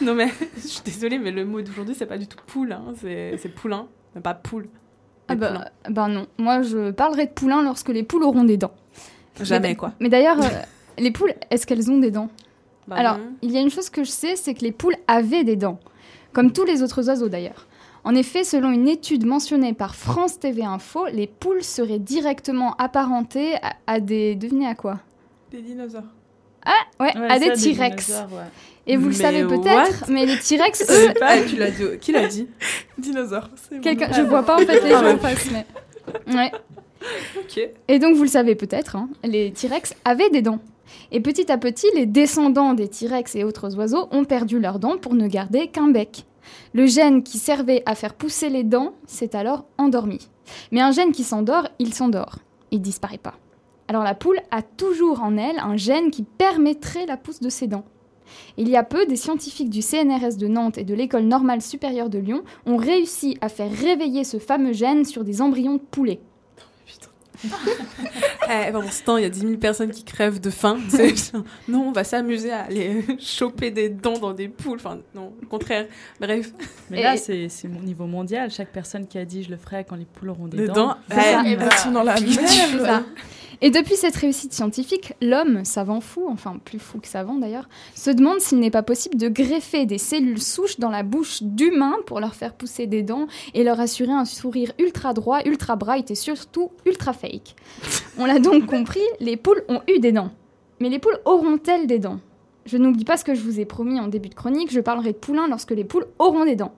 Non 0.01 0.13
mais, 0.15 0.29
je 0.55 0.67
suis 0.67 0.81
désolée, 0.83 1.17
mais 1.19 1.31
le 1.31 1.45
mot 1.45 1.61
d'aujourd'hui, 1.61 1.95
c'est 1.97 2.05
pas 2.05 2.17
du 2.17 2.27
tout 2.27 2.37
poule, 2.47 2.71
hein. 2.71 2.93
c'est 3.01 3.53
poulain, 3.55 3.87
mais 4.15 4.21
pas 4.21 4.33
poule. 4.33 4.67
Ah 5.27 5.35
bah, 5.35 5.47
poulain. 5.49 5.65
bah 5.89 6.07
non, 6.07 6.27
moi 6.37 6.61
je 6.61 6.91
parlerai 6.91 7.27
de 7.27 7.31
poulains 7.31 7.61
lorsque 7.63 7.89
les 7.89 8.03
poules 8.03 8.23
auront 8.23 8.43
des 8.43 8.57
dents. 8.57 8.73
Jamais, 9.41 9.69
Mais- 9.69 9.75
quoi. 9.75 9.93
Mais 9.99 10.09
d'ailleurs, 10.09 10.41
euh, 10.41 10.47
les 10.97 11.11
poules, 11.11 11.33
est-ce 11.51 11.65
qu'elles 11.67 11.89
ont 11.91 11.99
des 11.99 12.11
dents 12.11 12.29
Bah 12.87 12.95
Alors, 12.97 13.17
non. 13.19 13.31
il 13.41 13.51
y 13.51 13.57
a 13.57 13.61
une 13.61 13.69
chose 13.69 13.89
que 13.89 14.03
je 14.03 14.09
sais, 14.09 14.35
c'est 14.35 14.53
que 14.53 14.61
les 14.61 14.71
poules 14.71 14.95
avaient 15.07 15.43
des 15.43 15.55
dents, 15.55 15.79
comme 16.33 16.51
tous 16.51 16.65
les 16.65 16.81
autres 16.83 17.07
oiseaux 17.07 17.29
d'ailleurs. 17.29 17.67
En 18.05 18.15
effet, 18.15 18.43
selon 18.43 18.71
une 18.71 18.87
étude 18.87 19.25
mentionnée 19.25 19.73
par 19.73 19.93
France 19.95 20.39
TV 20.39 20.63
Info, 20.63 21.05
les 21.11 21.27
poules 21.27 21.63
seraient 21.63 21.99
directement 21.99 22.73
apparentées 22.77 23.55
à, 23.61 23.73
à 23.87 23.99
des... 23.99 24.35
Devinez 24.35 24.67
à 24.67 24.73
quoi? 24.75 24.99
Des 25.51 25.61
dinosaures. 25.61 26.03
Ouais, 26.99 27.17
Ouais, 27.17 27.27
à 27.31 27.39
des 27.39 27.53
T-Rex. 27.53 28.11
Et 28.87 28.97
vous 28.97 29.07
le 29.07 29.13
savez 29.13 29.43
what 29.43 29.57
peut-être, 29.59 30.05
mais 30.09 30.25
les 30.25 30.37
T-Rex, 30.39 30.83
eux, 30.89 31.13
ah, 31.21 31.35
tu 31.47 31.57
l'as 31.57 31.69
dit, 31.71 31.83
qui 32.01 32.11
l'a 32.11 32.27
dit 32.27 32.47
Dinosaures, 32.97 33.49
c'est 33.55 33.75
bon. 33.75 33.81
quelqu'un, 33.81 34.11
je 34.11 34.21
vois 34.21 34.43
pas 34.43 34.55
en 34.55 34.65
fait 34.65 34.81
les 34.83 34.93
Ah, 34.93 35.03
gens 35.03 35.13
en 35.15 35.17
face, 35.19 35.47
mais... 35.51 35.65
Ouais. 36.33 36.51
Ok. 37.37 37.69
Et 37.87 37.99
donc, 37.99 38.15
vous 38.15 38.23
le 38.23 38.29
savez 38.29 38.55
peut-être, 38.55 38.95
hein, 38.95 39.09
les 39.23 39.51
T-Rex 39.51 39.93
avaient 40.05 40.29
des 40.31 40.41
dents. 40.41 40.59
Et 41.11 41.19
petit 41.21 41.51
à 41.51 41.57
petit, 41.57 41.87
les 41.95 42.05
descendants 42.07 42.73
des 42.73 42.87
T-Rex 42.87 43.35
et 43.35 43.43
autres 43.43 43.75
oiseaux 43.77 44.07
ont 44.11 44.25
perdu 44.25 44.59
leurs 44.59 44.79
dents 44.79 44.97
pour 44.97 45.13
ne 45.13 45.27
garder 45.27 45.67
qu'un 45.67 45.89
bec. 45.89 46.25
Le 46.73 46.87
gène 46.87 47.21
qui 47.21 47.37
servait 47.37 47.83
à 47.85 47.93
faire 47.93 48.15
pousser 48.15 48.49
les 48.49 48.63
dents 48.63 48.93
s'est 49.05 49.35
alors 49.35 49.65
endormi. 49.77 50.29
Mais 50.71 50.81
un 50.81 50.91
gène 50.91 51.11
qui 51.11 51.23
s'endort, 51.23 51.67
il 51.77 51.93
s'endort. 51.93 52.39
Il 52.71 52.81
disparaît 52.81 53.19
pas. 53.19 53.35
Alors 53.89 54.03
la 54.03 54.13
poule 54.13 54.39
a 54.51 54.61
toujours 54.61 55.23
en 55.23 55.35
elle 55.35 55.57
un 55.59 55.75
gène 55.75 56.11
qui 56.11 56.21
permettrait 56.23 57.07
la 57.07 57.17
pousse 57.17 57.39
de 57.41 57.49
ses 57.49 57.65
dents. 57.67 57.85
Il 58.57 58.69
y 58.69 58.77
a 58.77 58.83
peu, 58.83 59.07
des 59.07 59.15
scientifiques 59.15 59.71
du 59.71 59.81
CNRS 59.81 60.37
de 60.37 60.47
Nantes 60.47 60.77
et 60.77 60.83
de 60.83 60.93
l'École 60.93 61.23
normale 61.23 61.63
supérieure 61.63 62.11
de 62.11 62.19
Lyon 62.19 62.43
ont 62.67 62.77
réussi 62.77 63.35
à 63.41 63.49
faire 63.49 63.71
réveiller 63.71 64.23
ce 64.23 64.37
fameux 64.37 64.73
gène 64.73 65.03
sur 65.05 65.23
des 65.23 65.41
embryons 65.41 65.73
de 65.73 65.81
poulets. 65.81 66.19
Eh, 68.51 68.71
pendant 68.71 68.89
ce 68.89 69.03
temps, 69.03 69.17
il 69.17 69.21
y 69.23 69.25
a 69.25 69.29
10 69.29 69.39
000 69.41 69.53
personnes 69.57 69.91
qui 69.91 70.03
crèvent 70.03 70.39
de 70.41 70.49
faim. 70.49 70.77
Non, 71.67 71.89
on 71.89 71.91
va 71.91 72.03
s'amuser 72.03 72.51
à 72.51 72.63
aller 72.63 73.03
choper 73.19 73.69
des 73.71 73.89
dents 73.89 74.17
dans 74.17 74.33
des 74.33 74.49
poules. 74.49 74.79
Enfin, 74.79 74.99
non, 75.13 75.33
au 75.41 75.45
contraire. 75.45 75.85
Bref, 76.19 76.51
Mais 76.89 76.99
Et- 76.99 77.03
là, 77.03 77.15
c'est 77.15 77.47
c'est 77.47 77.67
mon 77.67 77.79
niveau 77.81 78.07
mondial. 78.07 78.49
Chaque 78.49 78.71
personne 78.71 79.07
qui 79.07 79.19
a 79.19 79.25
dit 79.25 79.43
je 79.43 79.51
le 79.51 79.57
ferai 79.57 79.85
quand 79.87 79.95
les 79.95 80.05
poules 80.05 80.29
auront 80.29 80.47
des 80.47 80.57
des 80.57 80.67
dents. 80.67 80.73
dents. 80.87 80.95
Eh, 81.11 81.77
sont 81.77 81.91
dans 81.91 82.03
la 82.03 82.15
merde. 82.19 83.03
Et 83.61 83.71
depuis 83.71 83.97
cette 83.97 84.15
réussite 84.15 84.53
scientifique, 84.53 85.13
l'homme, 85.21 85.65
savant 85.65 85.99
fou, 85.99 86.25
enfin 86.29 86.59
plus 86.63 86.79
fou 86.79 86.99
que 86.99 87.09
savant 87.09 87.35
d'ailleurs, 87.35 87.67
se 87.93 88.09
demande 88.09 88.39
s'il 88.39 88.59
n'est 88.59 88.71
pas 88.71 88.83
possible 88.83 89.17
de 89.17 89.27
greffer 89.27 89.85
des 89.85 89.97
cellules 89.97 90.41
souches 90.41 90.79
dans 90.79 90.89
la 90.89 91.03
bouche 91.03 91.43
d'humains 91.43 91.97
pour 92.05 92.21
leur 92.21 92.35
faire 92.35 92.53
pousser 92.53 92.87
des 92.87 93.03
dents 93.03 93.27
et 93.53 93.65
leur 93.65 93.81
assurer 93.81 94.13
un 94.13 94.23
sourire 94.23 94.71
ultra 94.79 95.13
droit, 95.13 95.41
ultra 95.43 95.75
bright 95.75 96.09
et 96.09 96.15
surtout 96.15 96.71
ultra 96.85 97.11
fake. 97.11 97.55
On 98.17 98.25
l'a 98.25 98.39
donc 98.39 98.65
compris, 98.65 99.03
les 99.19 99.35
poules 99.35 99.63
ont 99.67 99.81
eu 99.93 99.99
des 99.99 100.13
dents. 100.13 100.31
Mais 100.79 100.87
les 100.87 100.99
poules 100.99 101.19
auront-elles 101.25 101.85
des 101.85 101.99
dents? 101.99 102.21
Je 102.65 102.77
n'oublie 102.77 103.03
pas 103.03 103.17
ce 103.17 103.25
que 103.25 103.35
je 103.35 103.41
vous 103.41 103.59
ai 103.59 103.65
promis 103.65 103.99
en 103.99 104.07
début 104.07 104.29
de 104.29 104.35
chronique, 104.35 104.71
je 104.71 104.79
parlerai 104.79 105.11
de 105.11 105.17
poulains 105.17 105.49
lorsque 105.49 105.71
les 105.71 105.83
poules 105.83 106.07
auront 106.17 106.45
des 106.45 106.55
dents. 106.55 106.75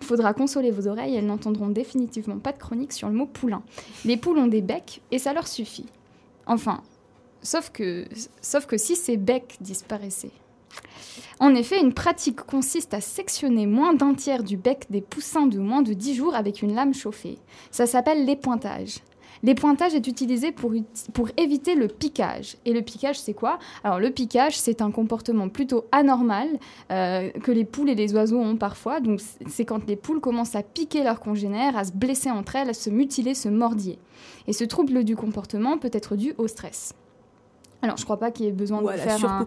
Il 0.00 0.06
faudra 0.06 0.32
consoler 0.32 0.70
vos 0.70 0.86
oreilles, 0.86 1.16
elles 1.16 1.26
n'entendront 1.26 1.68
définitivement 1.68 2.38
pas 2.38 2.52
de 2.52 2.58
chronique 2.58 2.92
sur 2.92 3.08
le 3.08 3.14
mot 3.14 3.26
poulain. 3.26 3.62
Les 4.04 4.16
poules 4.16 4.38
ont 4.38 4.46
des 4.46 4.60
becs 4.60 5.00
et 5.10 5.18
ça 5.18 5.32
leur 5.32 5.48
suffit. 5.48 5.86
Enfin, 6.46 6.82
sauf 7.42 7.70
que, 7.70 8.06
sauf 8.40 8.66
que 8.66 8.76
si 8.76 8.96
ces 8.96 9.16
becs 9.16 9.56
disparaissaient. 9.60 10.32
En 11.40 11.54
effet, 11.54 11.80
une 11.80 11.94
pratique 11.94 12.40
consiste 12.40 12.94
à 12.94 13.00
sectionner 13.00 13.66
moins 13.66 13.94
d'un 13.94 14.14
tiers 14.14 14.42
du 14.42 14.56
bec 14.56 14.86
des 14.90 15.00
poussins 15.00 15.46
de 15.46 15.58
moins 15.58 15.82
de 15.82 15.92
10 15.92 16.14
jours 16.14 16.34
avec 16.34 16.62
une 16.62 16.74
lame 16.74 16.94
chauffée. 16.94 17.38
Ça 17.70 17.86
s'appelle 17.86 18.24
l'épointage. 18.24 19.00
L'épointage 19.44 19.94
est 19.94 20.06
utilisé 20.06 20.52
pour, 20.52 20.72
éviter 21.36 21.74
le 21.74 21.86
piquage. 21.86 22.56
Et 22.64 22.72
le 22.72 22.80
piquage, 22.80 23.20
c'est 23.20 23.34
quoi? 23.34 23.58
Alors, 23.84 24.00
le 24.00 24.10
piquage, 24.10 24.58
c'est 24.58 24.80
un 24.80 24.90
comportement 24.90 25.50
plutôt 25.50 25.84
anormal 25.92 26.48
euh, 26.90 27.30
que 27.30 27.52
les 27.52 27.66
poules 27.66 27.90
et 27.90 27.94
les 27.94 28.14
oiseaux 28.14 28.40
ont 28.40 28.56
parfois. 28.56 29.00
Donc, 29.00 29.20
c'est 29.46 29.66
quand 29.66 29.86
les 29.86 29.96
poules 29.96 30.20
commencent 30.20 30.56
à 30.56 30.62
piquer 30.62 31.04
leurs 31.04 31.20
congénères, 31.20 31.76
à 31.76 31.84
se 31.84 31.92
blesser 31.92 32.30
entre 32.30 32.56
elles, 32.56 32.70
à 32.70 32.74
se 32.74 32.88
mutiler, 32.88 33.34
se 33.34 33.50
mordiller. 33.50 33.98
Et 34.46 34.54
ce 34.54 34.64
trouble 34.64 35.04
du 35.04 35.14
comportement 35.14 35.76
peut 35.76 35.90
être 35.92 36.16
dû 36.16 36.32
au 36.38 36.48
stress. 36.48 36.94
Alors, 37.82 37.98
je 37.98 38.04
crois 38.04 38.18
pas 38.18 38.30
qu'il 38.30 38.46
y 38.46 38.48
ait 38.48 38.52
besoin 38.52 38.80
Ou 38.80 38.84
de 38.84 38.88
la 38.92 38.96
faire 38.96 39.24
un... 39.30 39.46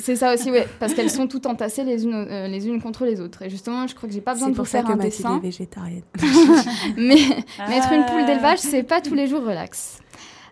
C'est 0.00 0.16
ça 0.16 0.34
aussi, 0.34 0.50
ouais, 0.50 0.66
parce 0.80 0.94
qu'elles 0.94 1.10
sont 1.10 1.26
toutes 1.28 1.46
entassées 1.46 1.84
les 1.84 2.04
unes, 2.04 2.14
euh, 2.14 2.48
les 2.48 2.66
unes 2.66 2.80
contre 2.82 3.04
les 3.04 3.20
autres. 3.20 3.42
Et 3.42 3.50
justement, 3.50 3.86
je 3.86 3.94
crois 3.94 4.08
que 4.08 4.14
j'ai 4.14 4.20
pas 4.20 4.32
besoin 4.34 4.48
C'est 4.48 4.52
de 4.52 4.56
vous 4.56 4.62
pour 4.62 4.66
ça 4.66 4.78
faire 4.78 4.86
que 4.88 4.92
un 4.92 4.96
Mathilde 4.96 5.16
dessin. 5.16 5.36
est 5.36 5.40
végétarienne. 5.40 6.02
Mais, 6.96 7.16
mais 7.68 7.76
être 7.76 7.92
une 7.92 8.04
poule 8.06 8.22
Ah. 8.22 8.26
d'élevage, 8.26 8.58
c'est 8.58 8.82
pas 8.82 9.00
tous 9.00 9.14
les 9.14 9.26
jours 9.26 9.42
relax. 9.42 10.00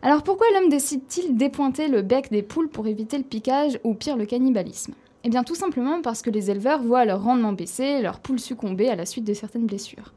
Alors 0.03 0.23
pourquoi 0.23 0.47
l'homme 0.55 0.69
décide-t-il 0.69 1.37
d'épointer 1.37 1.89
le 1.89 2.03
bec 2.03 2.31
des 2.31 2.43
poules 2.43 2.69
pour 2.69 2.87
éviter 2.87 3.19
le 3.19 3.25
piquage 3.25 3.81
ou 3.83 3.95
pire 3.95 4.17
le 4.17 4.27
cannibalisme? 4.27 4.93
Eh 5.25 5.29
bien 5.29 5.43
tout 5.43 5.57
simplement 5.57 6.01
parce 6.03 6.23
que 6.23 6.31
les 6.31 6.51
éleveurs 6.53 6.81
voient 6.83 7.05
leur 7.05 7.23
rendement 7.25 7.53
baisser, 7.53 8.01
leurs 8.01 8.21
poules 8.21 8.39
succomber 8.39 8.89
à 8.89 8.95
la 8.95 9.05
suite 9.07 9.25
de 9.25 9.35
certaines 9.35 9.67
blessures. 9.67 10.13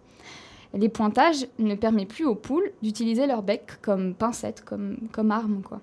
L'épointage 0.74 1.48
ne 1.60 1.76
permet 1.76 2.06
plus 2.06 2.26
aux 2.26 2.36
poules 2.36 2.72
d'utiliser 2.82 3.26
leur 3.28 3.42
bec 3.42 3.64
comme 3.82 4.14
pincette, 4.14 4.64
comme, 4.64 4.98
comme 5.12 5.32
arme. 5.32 5.62
Quoi. 5.68 5.82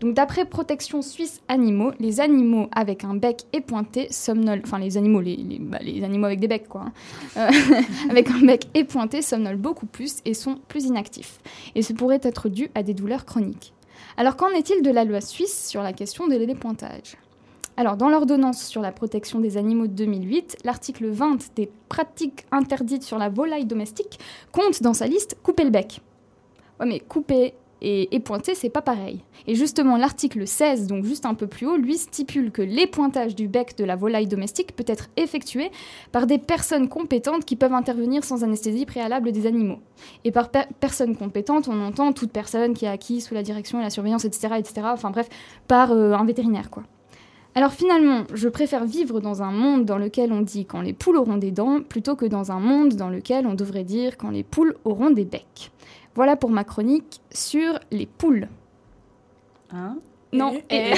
Donc 0.00 0.14
d'après 0.14 0.44
Protection 0.44 1.00
Suisse 1.00 1.40
Animaux, 1.48 1.92
les 1.98 2.20
animaux 2.20 2.68
avec 2.72 3.04
un 3.04 3.14
bec 3.14 3.44
épointé 3.52 4.08
somnolent, 4.10 4.60
enfin 4.64 4.78
les 4.78 4.96
animaux, 4.98 5.20
les, 5.20 5.58
bah, 5.60 5.78
animaux 5.78 6.26
avec 6.26 6.40
des 6.40 6.48
becs 6.48 6.68
quoi, 6.68 6.82
hein, 6.82 6.92
euh, 7.36 7.50
avec 8.10 8.30
un 8.30 8.40
bec 8.44 8.66
épointé 8.74 9.22
somnolent 9.22 9.56
beaucoup 9.56 9.86
plus 9.86 10.18
et 10.24 10.34
sont 10.34 10.58
plus 10.68 10.84
inactifs. 10.84 11.38
Et 11.74 11.82
ce 11.82 11.94
pourrait 11.94 12.20
être 12.22 12.48
dû 12.50 12.68
à 12.74 12.82
des 12.82 12.92
douleurs 12.92 13.24
chroniques. 13.24 13.72
Alors 14.18 14.36
qu'en 14.36 14.50
est-il 14.50 14.82
de 14.82 14.90
la 14.90 15.04
loi 15.04 15.20
suisse 15.20 15.68
sur 15.68 15.82
la 15.82 15.92
question 15.92 16.26
de 16.26 16.36
l'épointage? 16.36 17.16
Alors, 17.78 17.98
dans 17.98 18.08
l'ordonnance 18.08 18.64
sur 18.64 18.80
la 18.80 18.90
protection 18.90 19.38
des 19.38 19.58
animaux 19.58 19.86
de 19.86 19.92
2008, 19.92 20.58
l'article 20.64 21.08
20 21.08 21.54
des 21.56 21.70
pratiques 21.90 22.46
interdites 22.50 23.02
sur 23.02 23.18
la 23.18 23.28
volaille 23.28 23.66
domestique 23.66 24.18
compte 24.50 24.82
dans 24.82 24.94
sa 24.94 25.06
liste 25.06 25.36
couper 25.42 25.64
le 25.64 25.70
bec. 25.70 26.00
Ouais, 26.80 26.86
mais 26.86 27.00
couper 27.00 27.52
et 27.82 28.14
épointer, 28.14 28.54
c'est 28.54 28.70
pas 28.70 28.82
pareil. 28.82 29.20
Et 29.46 29.54
justement, 29.54 29.96
l'article 29.96 30.46
16, 30.46 30.86
donc 30.86 31.04
juste 31.04 31.26
un 31.26 31.34
peu 31.34 31.46
plus 31.46 31.66
haut, 31.66 31.76
lui 31.76 31.96
stipule 31.96 32.50
que 32.50 32.62
l'épointage 32.62 33.34
du 33.34 33.48
bec 33.48 33.76
de 33.76 33.84
la 33.84 33.96
volaille 33.96 34.26
domestique 34.26 34.74
peut 34.74 34.84
être 34.86 35.08
effectué 35.16 35.70
par 36.12 36.26
des 36.26 36.38
personnes 36.38 36.88
compétentes 36.88 37.44
qui 37.44 37.56
peuvent 37.56 37.74
intervenir 37.74 38.24
sans 38.24 38.44
anesthésie 38.44 38.86
préalable 38.86 39.32
des 39.32 39.46
animaux. 39.46 39.78
Et 40.24 40.32
par 40.32 40.50
per- 40.50 40.68
personne 40.80 41.16
compétente, 41.16 41.68
on 41.68 41.80
entend 41.80 42.12
toute 42.12 42.32
personne 42.32 42.74
qui 42.74 42.86
a 42.86 42.92
acquis 42.92 43.20
sous 43.20 43.34
la 43.34 43.42
direction 43.42 43.78
et 43.80 43.82
la 43.82 43.90
surveillance, 43.90 44.24
etc., 44.24 44.54
etc., 44.58 44.74
enfin 44.92 45.10
bref, 45.10 45.28
par 45.68 45.92
euh, 45.92 46.12
un 46.12 46.24
vétérinaire, 46.24 46.70
quoi. 46.70 46.82
Alors 47.54 47.72
finalement, 47.72 48.24
je 48.34 48.50
préfère 48.50 48.84
vivre 48.84 49.20
dans 49.20 49.42
un 49.42 49.50
monde 49.50 49.86
dans 49.86 49.96
lequel 49.96 50.30
on 50.30 50.42
dit 50.42 50.66
quand 50.66 50.82
les 50.82 50.92
poules 50.92 51.16
auront 51.16 51.38
des 51.38 51.52
dents, 51.52 51.80
plutôt 51.80 52.14
que 52.14 52.26
dans 52.26 52.52
un 52.52 52.60
monde 52.60 52.96
dans 52.96 53.08
lequel 53.08 53.46
on 53.46 53.54
devrait 53.54 53.82
dire 53.84 54.18
quand 54.18 54.28
les 54.28 54.42
poules 54.42 54.76
auront 54.84 55.10
des 55.10 55.24
becs. 55.24 55.70
Voilà 56.16 56.34
pour 56.34 56.48
ma 56.50 56.64
chronique 56.64 57.20
sur 57.30 57.78
les 57.90 58.06
poules. 58.06 58.48
Hein 59.70 59.98
Non. 60.32 60.58
Et- 60.70 60.94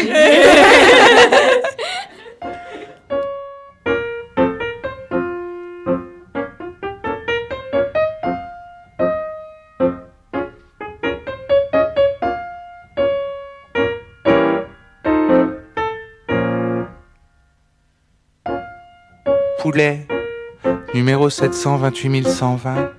Poulet, 19.60 20.06
numéro 20.94 21.28
728120. 21.28 22.97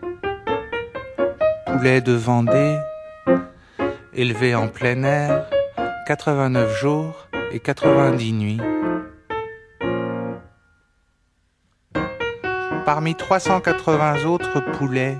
Poulet 1.80 2.02
de 2.02 2.12
Vendée, 2.12 2.78
élevé 4.14 4.54
en 4.54 4.68
plein 4.68 5.02
air, 5.04 5.46
89 6.08 6.78
jours 6.78 7.30
et 7.54 7.62
90 7.62 8.34
nuits. 8.34 8.62
Parmi 12.86 13.16
380 13.16 14.26
autres 14.26 14.60
poulets, 14.60 15.18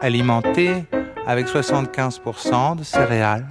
alimentés 0.00 0.84
avec 1.26 1.48
75% 1.48 2.76
de 2.76 2.84
céréales. 2.84 3.48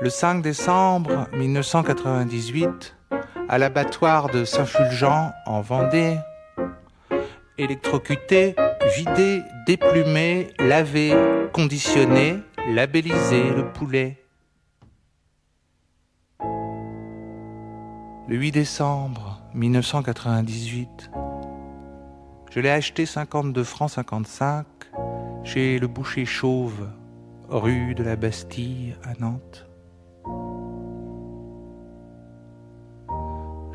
Le 0.00 0.08
5 0.08 0.40
décembre 0.40 1.28
1998, 1.34 2.96
à 3.50 3.58
l'abattoir 3.58 4.30
de 4.30 4.46
Saint-Fulgent 4.46 5.30
en 5.44 5.60
Vendée, 5.60 6.16
électrocuté, 7.56 8.56
vidé, 8.96 9.42
déplumé, 9.66 10.48
lavé, 10.58 11.12
conditionné, 11.52 12.38
labellisé 12.68 13.50
le 13.50 13.70
poulet. 13.72 14.24
Le 18.26 18.36
8 18.36 18.52
décembre 18.52 19.40
1998, 19.54 21.10
je 22.50 22.60
l'ai 22.60 22.70
acheté 22.70 23.06
52 23.06 23.62
francs 23.62 23.90
55 23.90 24.66
chez 25.44 25.78
le 25.78 25.86
boucher 25.86 26.24
chauve, 26.24 26.88
rue 27.48 27.94
de 27.94 28.02
la 28.02 28.16
Bastille 28.16 28.96
à 29.04 29.12
Nantes. 29.20 29.68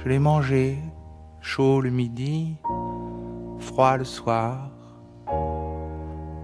Je 0.04 0.10
l'ai 0.10 0.20
mangé, 0.20 0.78
chaud 1.42 1.80
le 1.80 1.92
midi, 1.92 2.56
froid 3.60 3.98
le 3.98 4.06
soir, 4.06 4.72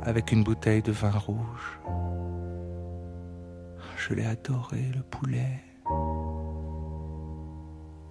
avec 0.04 0.32
une 0.32 0.44
bouteille 0.44 0.82
de 0.82 0.92
vin 0.92 1.12
rouge. 1.12 1.80
Je 3.98 4.14
l'ai 4.14 4.26
adoré, 4.26 4.92
le 4.96 5.02
poulet. 5.02 5.64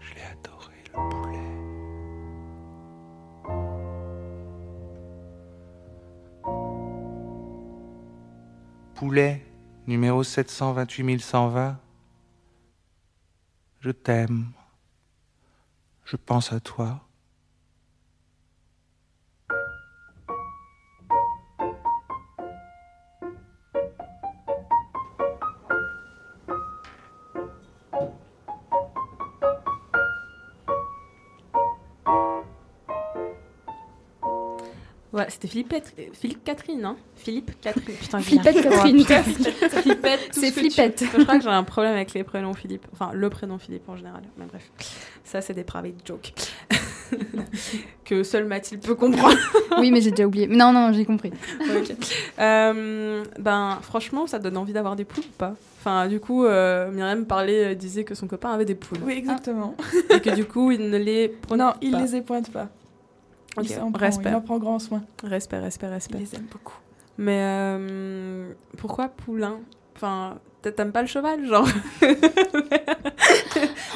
Je 0.01 0.15
l'ai 0.15 0.23
adoré, 0.23 0.75
le 0.89 1.09
poulet. 1.11 1.39
Poulet, 8.95 9.47
numéro 9.87 10.23
728120. 10.25 11.79
Je 13.81 13.91
t'aime. 13.91 14.47
Je 16.05 16.17
pense 16.17 16.53
à 16.53 16.61
toi. 16.61 17.07
C'était 35.45 35.53
Philippette, 35.53 35.93
euh, 35.99 36.03
Philippe 36.13 36.45
Catherine, 36.45 36.85
hein 36.85 36.97
Philippe 37.17 37.53
Catherine. 37.61 37.97
Putain. 38.01 38.21
Catherine. 38.23 39.05
C'est 40.33 40.51
ce 40.51 40.55
que 40.55 40.61
tu- 40.61 40.71
Flippette. 40.71 41.05
Je 41.17 41.23
crois 41.23 41.37
que 41.39 41.43
j'ai 41.45 41.49
un 41.51 41.65
problème 41.65 41.95
avec 41.95 42.15
les 42.15 42.25
prénoms 42.25 42.55
Philippe. 42.55 42.87
Enfin, 42.93 43.11
le 43.13 43.31
prénom 43.31 43.59
Philippe 43.59 43.89
en 43.89 43.97
général. 43.97 44.23
Mais 44.39 44.47
bref, 44.47 44.71
ça 45.25 45.41
c'est 45.41 45.55
des 45.55 45.65
private 45.65 45.95
jokes. 46.07 46.33
que 48.05 48.23
seule 48.23 48.45
Mathilde 48.47 48.83
peut 48.83 48.95
comprendre. 48.95 49.37
Oui, 49.79 49.91
mais 49.91 50.01
j'ai 50.01 50.11
déjà 50.11 50.27
oublié. 50.27 50.47
Non, 50.47 50.73
non, 50.73 50.93
j'ai 50.93 51.05
compris. 51.05 51.33
Euh, 52.39 53.25
ben, 53.39 53.79
franchement, 53.83 54.27
ça 54.27 54.39
donne 54.39 54.57
envie 54.57 54.73
d'avoir 54.73 54.97
des 54.97 55.05
poules 55.05 55.25
ou 55.25 55.37
pas? 55.39 55.55
Enfin, 55.81 56.09
du 56.09 56.19
coup, 56.21 56.45
euh, 56.45 56.91
Myriam 56.91 57.27
parlait, 57.27 57.73
euh, 57.73 57.75
disait 57.75 58.05
que 58.05 58.15
son 58.15 58.27
copain 58.27 58.51
avait 58.53 58.65
des 58.65 58.75
poules. 58.75 58.99
Oui, 59.05 59.13
exactement. 59.15 59.75
Et 60.11 60.21
que 60.21 60.31
du 60.35 60.45
coup, 60.47 60.71
il 60.73 60.89
ne 60.91 60.97
les 60.97 61.29
prend 61.29 61.57
Non, 61.57 61.73
il 61.83 61.93
pas. 61.93 62.01
les 62.01 62.17
épointe 62.17 62.51
pas. 62.51 62.69
Ok, 63.57 63.65
Il 63.65 63.69
s'en 63.71 63.93
prend, 63.93 64.01
respect. 64.07 64.31
Il 64.31 64.35
en 64.35 64.41
prend 64.41 64.59
grand 64.59 64.79
soin. 64.79 65.03
Respect, 65.23 65.59
respect, 65.59 65.89
respect. 65.89 66.19
Il 66.19 66.25
les 66.25 66.35
aime 66.37 66.47
beaucoup. 66.51 66.77
Mais 67.19 67.39
euh, 67.43 68.53
pourquoi 68.79 69.09
poulain? 69.09 69.61
Enfin, 69.97 70.39
t'a- 70.63 70.73
t'aimes 70.73 70.91
pas 70.93 71.03
le 71.03 71.07
cheval, 71.09 71.47
genre? 71.47 71.69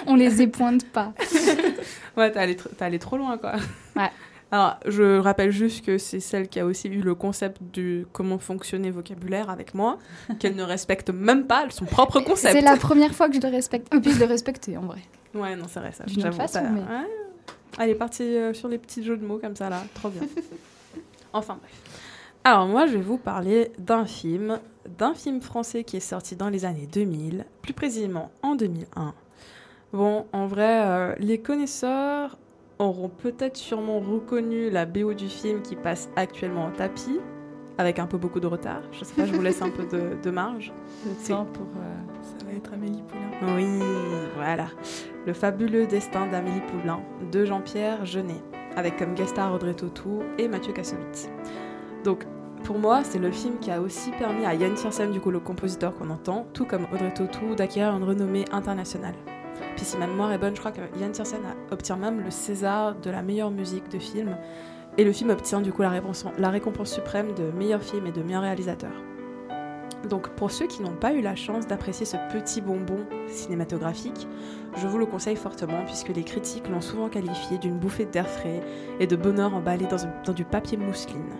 On 0.06 0.14
les 0.14 0.42
épointe 0.42 0.86
pas. 0.90 1.12
Ouais, 2.16 2.32
t'es 2.32 2.40
allé, 2.40 2.56
allé 2.80 2.98
trop 2.98 3.16
loin, 3.16 3.38
quoi. 3.38 3.52
Ouais. 3.94 4.10
Alors, 4.50 4.80
je 4.86 5.18
rappelle 5.20 5.52
juste 5.52 5.84
que 5.84 5.98
c'est 5.98 6.18
celle 6.18 6.48
qui 6.48 6.58
a 6.58 6.66
aussi 6.66 6.88
eu 6.88 7.00
le 7.00 7.14
concept 7.14 7.62
du 7.62 8.06
comment 8.12 8.38
fonctionner 8.40 8.90
vocabulaire 8.90 9.50
avec 9.50 9.72
moi, 9.72 9.98
qu'elle 10.40 10.56
ne 10.56 10.64
respecte 10.64 11.10
même 11.10 11.46
pas 11.46 11.66
son 11.70 11.84
propre 11.84 12.18
concept. 12.18 12.54
C'est 12.54 12.60
la 12.60 12.76
première 12.76 13.14
fois 13.14 13.28
que 13.28 13.36
je 13.36 13.40
le 13.40 13.48
respecte. 13.48 13.94
Et 13.94 14.00
puis 14.00 14.10
je 14.10 14.18
le 14.18 14.24
respectais 14.24 14.76
en 14.76 14.80
vrai. 14.86 14.98
Ouais, 15.32 15.54
non, 15.54 15.66
c'est 15.68 15.78
vrai, 15.78 15.92
ça. 15.92 16.02
D'une 16.06 16.18
autre 16.18 16.32
j'avoue, 16.32 16.38
façon, 16.38 16.62
mais- 16.72 16.80
ouais. 16.80 17.06
Elle 17.78 17.90
est 17.90 17.94
partie 17.94 18.22
euh, 18.22 18.52
sur 18.54 18.68
les 18.68 18.78
petits 18.78 19.02
jeux 19.04 19.16
de 19.16 19.24
mots 19.24 19.38
comme 19.38 19.56
ça, 19.56 19.68
là. 19.70 19.82
Trop 19.94 20.08
bien. 20.08 20.22
enfin, 21.32 21.58
bref. 21.60 21.82
Alors, 22.44 22.66
moi, 22.66 22.86
je 22.86 22.92
vais 22.94 23.00
vous 23.02 23.18
parler 23.18 23.72
d'un 23.78 24.06
film, 24.06 24.58
d'un 24.98 25.14
film 25.14 25.40
français 25.40 25.84
qui 25.84 25.96
est 25.96 26.00
sorti 26.00 26.34
dans 26.36 26.48
les 26.48 26.64
années 26.64 26.88
2000, 26.90 27.44
plus 27.62 27.72
précisément 27.74 28.30
en 28.42 28.54
2001. 28.54 29.12
Bon, 29.92 30.26
en 30.32 30.46
vrai, 30.46 30.82
euh, 30.86 31.14
les 31.18 31.38
connaisseurs 31.38 32.38
auront 32.78 33.08
peut-être 33.08 33.56
sûrement 33.56 33.98
reconnu 34.00 34.70
la 34.70 34.86
BO 34.86 35.14
du 35.14 35.28
film 35.28 35.62
qui 35.62 35.76
passe 35.76 36.08
actuellement 36.16 36.66
en 36.66 36.70
tapis, 36.70 37.18
avec 37.76 37.98
un 37.98 38.06
peu 38.06 38.18
beaucoup 38.18 38.40
de 38.40 38.46
retard. 38.46 38.82
Je 38.92 39.04
sais 39.04 39.14
pas, 39.14 39.26
je 39.26 39.32
vous 39.32 39.42
laisse 39.42 39.62
un 39.62 39.70
peu 39.70 39.84
de, 39.86 40.16
de 40.22 40.30
marge. 40.30 40.72
Le 41.06 41.28
temps 41.28 41.44
pour. 41.44 41.66
euh, 41.76 41.94
être 42.56 42.72
Amélie 42.72 43.02
Poulain. 43.02 43.56
oui, 43.56 43.66
voilà. 44.36 44.66
Le 45.26 45.32
fabuleux 45.32 45.86
destin 45.86 46.26
d'Amélie 46.26 46.62
Poulain 46.70 47.00
de 47.30 47.44
Jean-Pierre 47.44 48.04
Jeunet, 48.06 48.42
avec 48.76 48.96
comme 48.96 49.14
guest 49.14 49.30
star 49.30 49.52
Audrey 49.52 49.74
Tautou 49.74 50.22
et 50.38 50.48
Mathieu 50.48 50.72
Kassovitz. 50.72 51.28
Donc, 52.04 52.24
pour 52.64 52.78
moi, 52.78 53.04
c'est 53.04 53.18
le 53.18 53.30
film 53.30 53.58
qui 53.58 53.70
a 53.70 53.80
aussi 53.80 54.10
permis 54.12 54.44
à 54.44 54.54
Yann 54.54 54.74
Tiersen, 54.74 55.10
du 55.10 55.20
coup 55.20 55.30
le 55.30 55.40
compositeur 55.40 55.94
qu'on 55.94 56.10
entend, 56.10 56.46
tout 56.52 56.64
comme 56.64 56.86
Audrey 56.92 57.12
Tautou, 57.12 57.54
d'acquérir 57.54 57.96
une 57.96 58.04
renommée 58.04 58.44
internationale. 58.52 59.14
Puis 59.76 59.84
si 59.84 59.96
ma 59.96 60.06
mémoire 60.06 60.32
est 60.32 60.38
bonne, 60.38 60.54
je 60.54 60.60
crois 60.60 60.72
que 60.72 60.80
Yann 60.98 61.12
Tiersen 61.12 61.40
obtient 61.70 61.96
même 61.96 62.20
le 62.22 62.30
César 62.30 62.94
de 62.96 63.10
la 63.10 63.22
meilleure 63.22 63.50
musique 63.50 63.88
de 63.90 63.98
film, 63.98 64.36
et 64.96 65.04
le 65.04 65.12
film 65.12 65.30
obtient 65.30 65.60
du 65.60 65.72
coup 65.72 65.82
la 65.82 65.90
récompense, 65.90 66.24
la 66.38 66.50
récompense 66.50 66.92
suprême 66.92 67.32
de 67.34 67.50
meilleur 67.56 67.82
film 67.82 68.06
et 68.06 68.12
de 68.12 68.22
meilleur 68.22 68.42
réalisateur. 68.42 68.90
Donc 70.08 70.28
pour 70.30 70.50
ceux 70.50 70.66
qui 70.66 70.82
n'ont 70.82 70.96
pas 70.96 71.12
eu 71.12 71.20
la 71.20 71.34
chance 71.34 71.66
d'apprécier 71.66 72.06
ce 72.06 72.16
petit 72.32 72.60
bonbon 72.60 72.98
cinématographique, 73.26 74.28
je 74.76 74.86
vous 74.86 74.98
le 74.98 75.06
conseille 75.06 75.36
fortement 75.36 75.84
puisque 75.86 76.10
les 76.10 76.22
critiques 76.22 76.68
l'ont 76.68 76.80
souvent 76.80 77.08
qualifié 77.08 77.58
d'une 77.58 77.78
bouffée 77.78 78.04
d'air 78.04 78.28
frais 78.28 78.60
et 79.00 79.06
de 79.06 79.16
bonheur 79.16 79.54
emballé 79.54 79.86
dans, 79.86 80.32
du 80.32 80.44
papier 80.44 80.76
mousseline. 80.76 81.32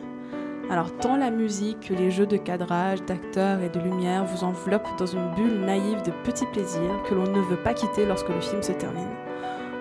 Alors 0.71 0.93
tant 0.99 1.17
la 1.17 1.31
musique 1.31 1.89
que 1.89 1.95
les 1.95 2.11
jeux 2.11 2.27
de 2.27 2.37
cadrage, 2.37 3.03
d'acteurs 3.05 3.61
et 3.61 3.71
de 3.71 3.81
lumière 3.81 4.25
vous 4.25 4.45
enveloppent 4.45 4.99
dans 4.99 5.07
une 5.07 5.31
bulle 5.35 5.61
naïve 5.61 6.03
de 6.03 6.11
petits 6.25 6.47
plaisirs 6.47 7.03
que 7.09 7.15
l'on 7.15 7.31
ne 7.31 7.41
veut 7.41 7.63
pas 7.63 7.75
quitter 7.75 8.05
lorsque 8.05 8.29
le 8.29 8.41
film 8.41 8.63
se 8.63 8.73
termine. 8.73 9.09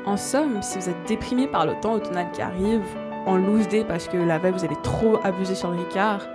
En 0.05 0.15
somme, 0.15 0.61
si 0.61 0.79
vous 0.79 0.89
êtes 0.89 1.07
déprimé 1.07 1.47
par 1.47 1.65
le 1.65 1.77
temps 1.81 1.93
automnal 1.93 2.31
qui 2.31 2.41
arrive, 2.41 2.85
en 3.25 3.35
loose 3.35 3.67
day 3.67 3.83
parce 3.83 4.07
que 4.07 4.15
la 4.15 4.39
veille 4.39 4.53
vous 4.53 4.63
avez 4.63 4.81
trop 4.81 5.19
abusé 5.25 5.53
sur 5.53 5.69
le 5.69 5.79
Ricard, 5.79 6.25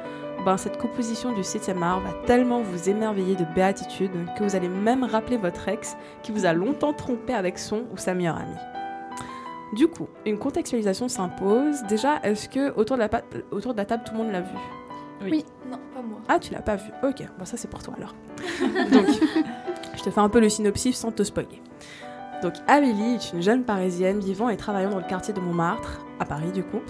ben 0.45 0.57
cette 0.57 0.79
composition 0.79 1.33
du 1.33 1.43
7 1.45 1.71
art 1.83 2.01
va 2.01 2.13
tellement 2.27 2.61
vous 2.63 2.89
émerveiller 2.89 3.37
de 3.37 3.45
béatitude 3.55 4.11
que 4.37 4.45
vous 4.45 4.57
allez 4.57 4.69
même 4.69 5.05
rappeler 5.05 5.37
votre 5.37 5.69
ex 5.69 5.97
qui 6.23 6.33
vous 6.33 6.45
a 6.47 6.53
longtemps 6.53 6.93
trompé 6.93 7.33
avec 7.35 7.59
son 7.59 7.85
ou 7.93 7.97
sa 7.97 8.15
meilleure 8.15 8.37
amie. 8.37 8.57
Du 9.75 9.89
coup, 9.89 10.09
une 10.27 10.39
contextualisation 10.39 11.09
s'impose. 11.09 11.83
Déjà, 11.89 12.21
est-ce 12.23 12.49
que 12.49 12.75
autour 12.77 12.97
de, 12.97 13.03
la 13.03 13.09
pa- 13.09 13.23
autour 13.51 13.73
de 13.73 13.79
la 13.79 13.85
table 13.87 14.03
tout 14.05 14.13
le 14.13 14.19
monde 14.19 14.33
l'a 14.33 14.43
vu? 14.43 14.55
Oui. 15.23 15.45
Non, 15.71 15.79
pas 15.95 16.03
moi. 16.03 16.19
Ah, 16.29 16.39
tu 16.39 16.53
l'as 16.53 16.61
pas 16.63 16.77
vu 16.77 16.91
Ok, 17.03 17.23
bon 17.39 17.45
ça 17.45 17.57
c'est 17.57 17.69
pour 17.71 17.83
toi 17.83 17.95
alors. 17.97 18.15
Donc, 18.93 19.07
je 19.97 20.03
te 20.03 20.11
fais 20.11 20.21
un 20.21 20.29
peu 20.29 20.41
le 20.41 20.49
synopsis 20.49 20.97
sans 20.97 21.13
te 21.13 21.23
spoiler. 21.23 21.63
Donc 22.43 22.55
Amélie 22.67 23.15
est 23.15 23.33
une 23.33 23.41
jeune 23.41 23.63
parisienne 23.63 24.19
vivant 24.19 24.49
et 24.49 24.57
travaillant 24.57 24.91
dans 24.91 24.99
le 24.99 25.05
quartier 25.05 25.33
de 25.33 25.39
Montmartre, 25.41 26.05
à 26.19 26.25
Paris 26.25 26.51
du 26.53 26.65
coup. 26.65 26.81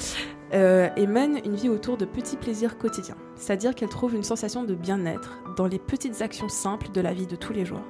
Euh, 0.54 0.88
et 0.96 1.06
mène 1.06 1.40
une 1.44 1.54
vie 1.54 1.68
autour 1.68 1.96
de 1.96 2.04
petits 2.04 2.36
plaisirs 2.36 2.78
quotidiens. 2.78 3.16
C'est-à-dire 3.36 3.74
qu'elle 3.74 3.88
trouve 3.88 4.14
une 4.14 4.22
sensation 4.22 4.64
de 4.64 4.74
bien-être 4.74 5.42
dans 5.56 5.66
les 5.66 5.78
petites 5.78 6.20
actions 6.20 6.48
simples 6.48 6.90
de 6.92 7.00
la 7.00 7.14
vie 7.14 7.26
de 7.26 7.36
tous 7.36 7.52
les 7.52 7.64
jours. 7.64 7.84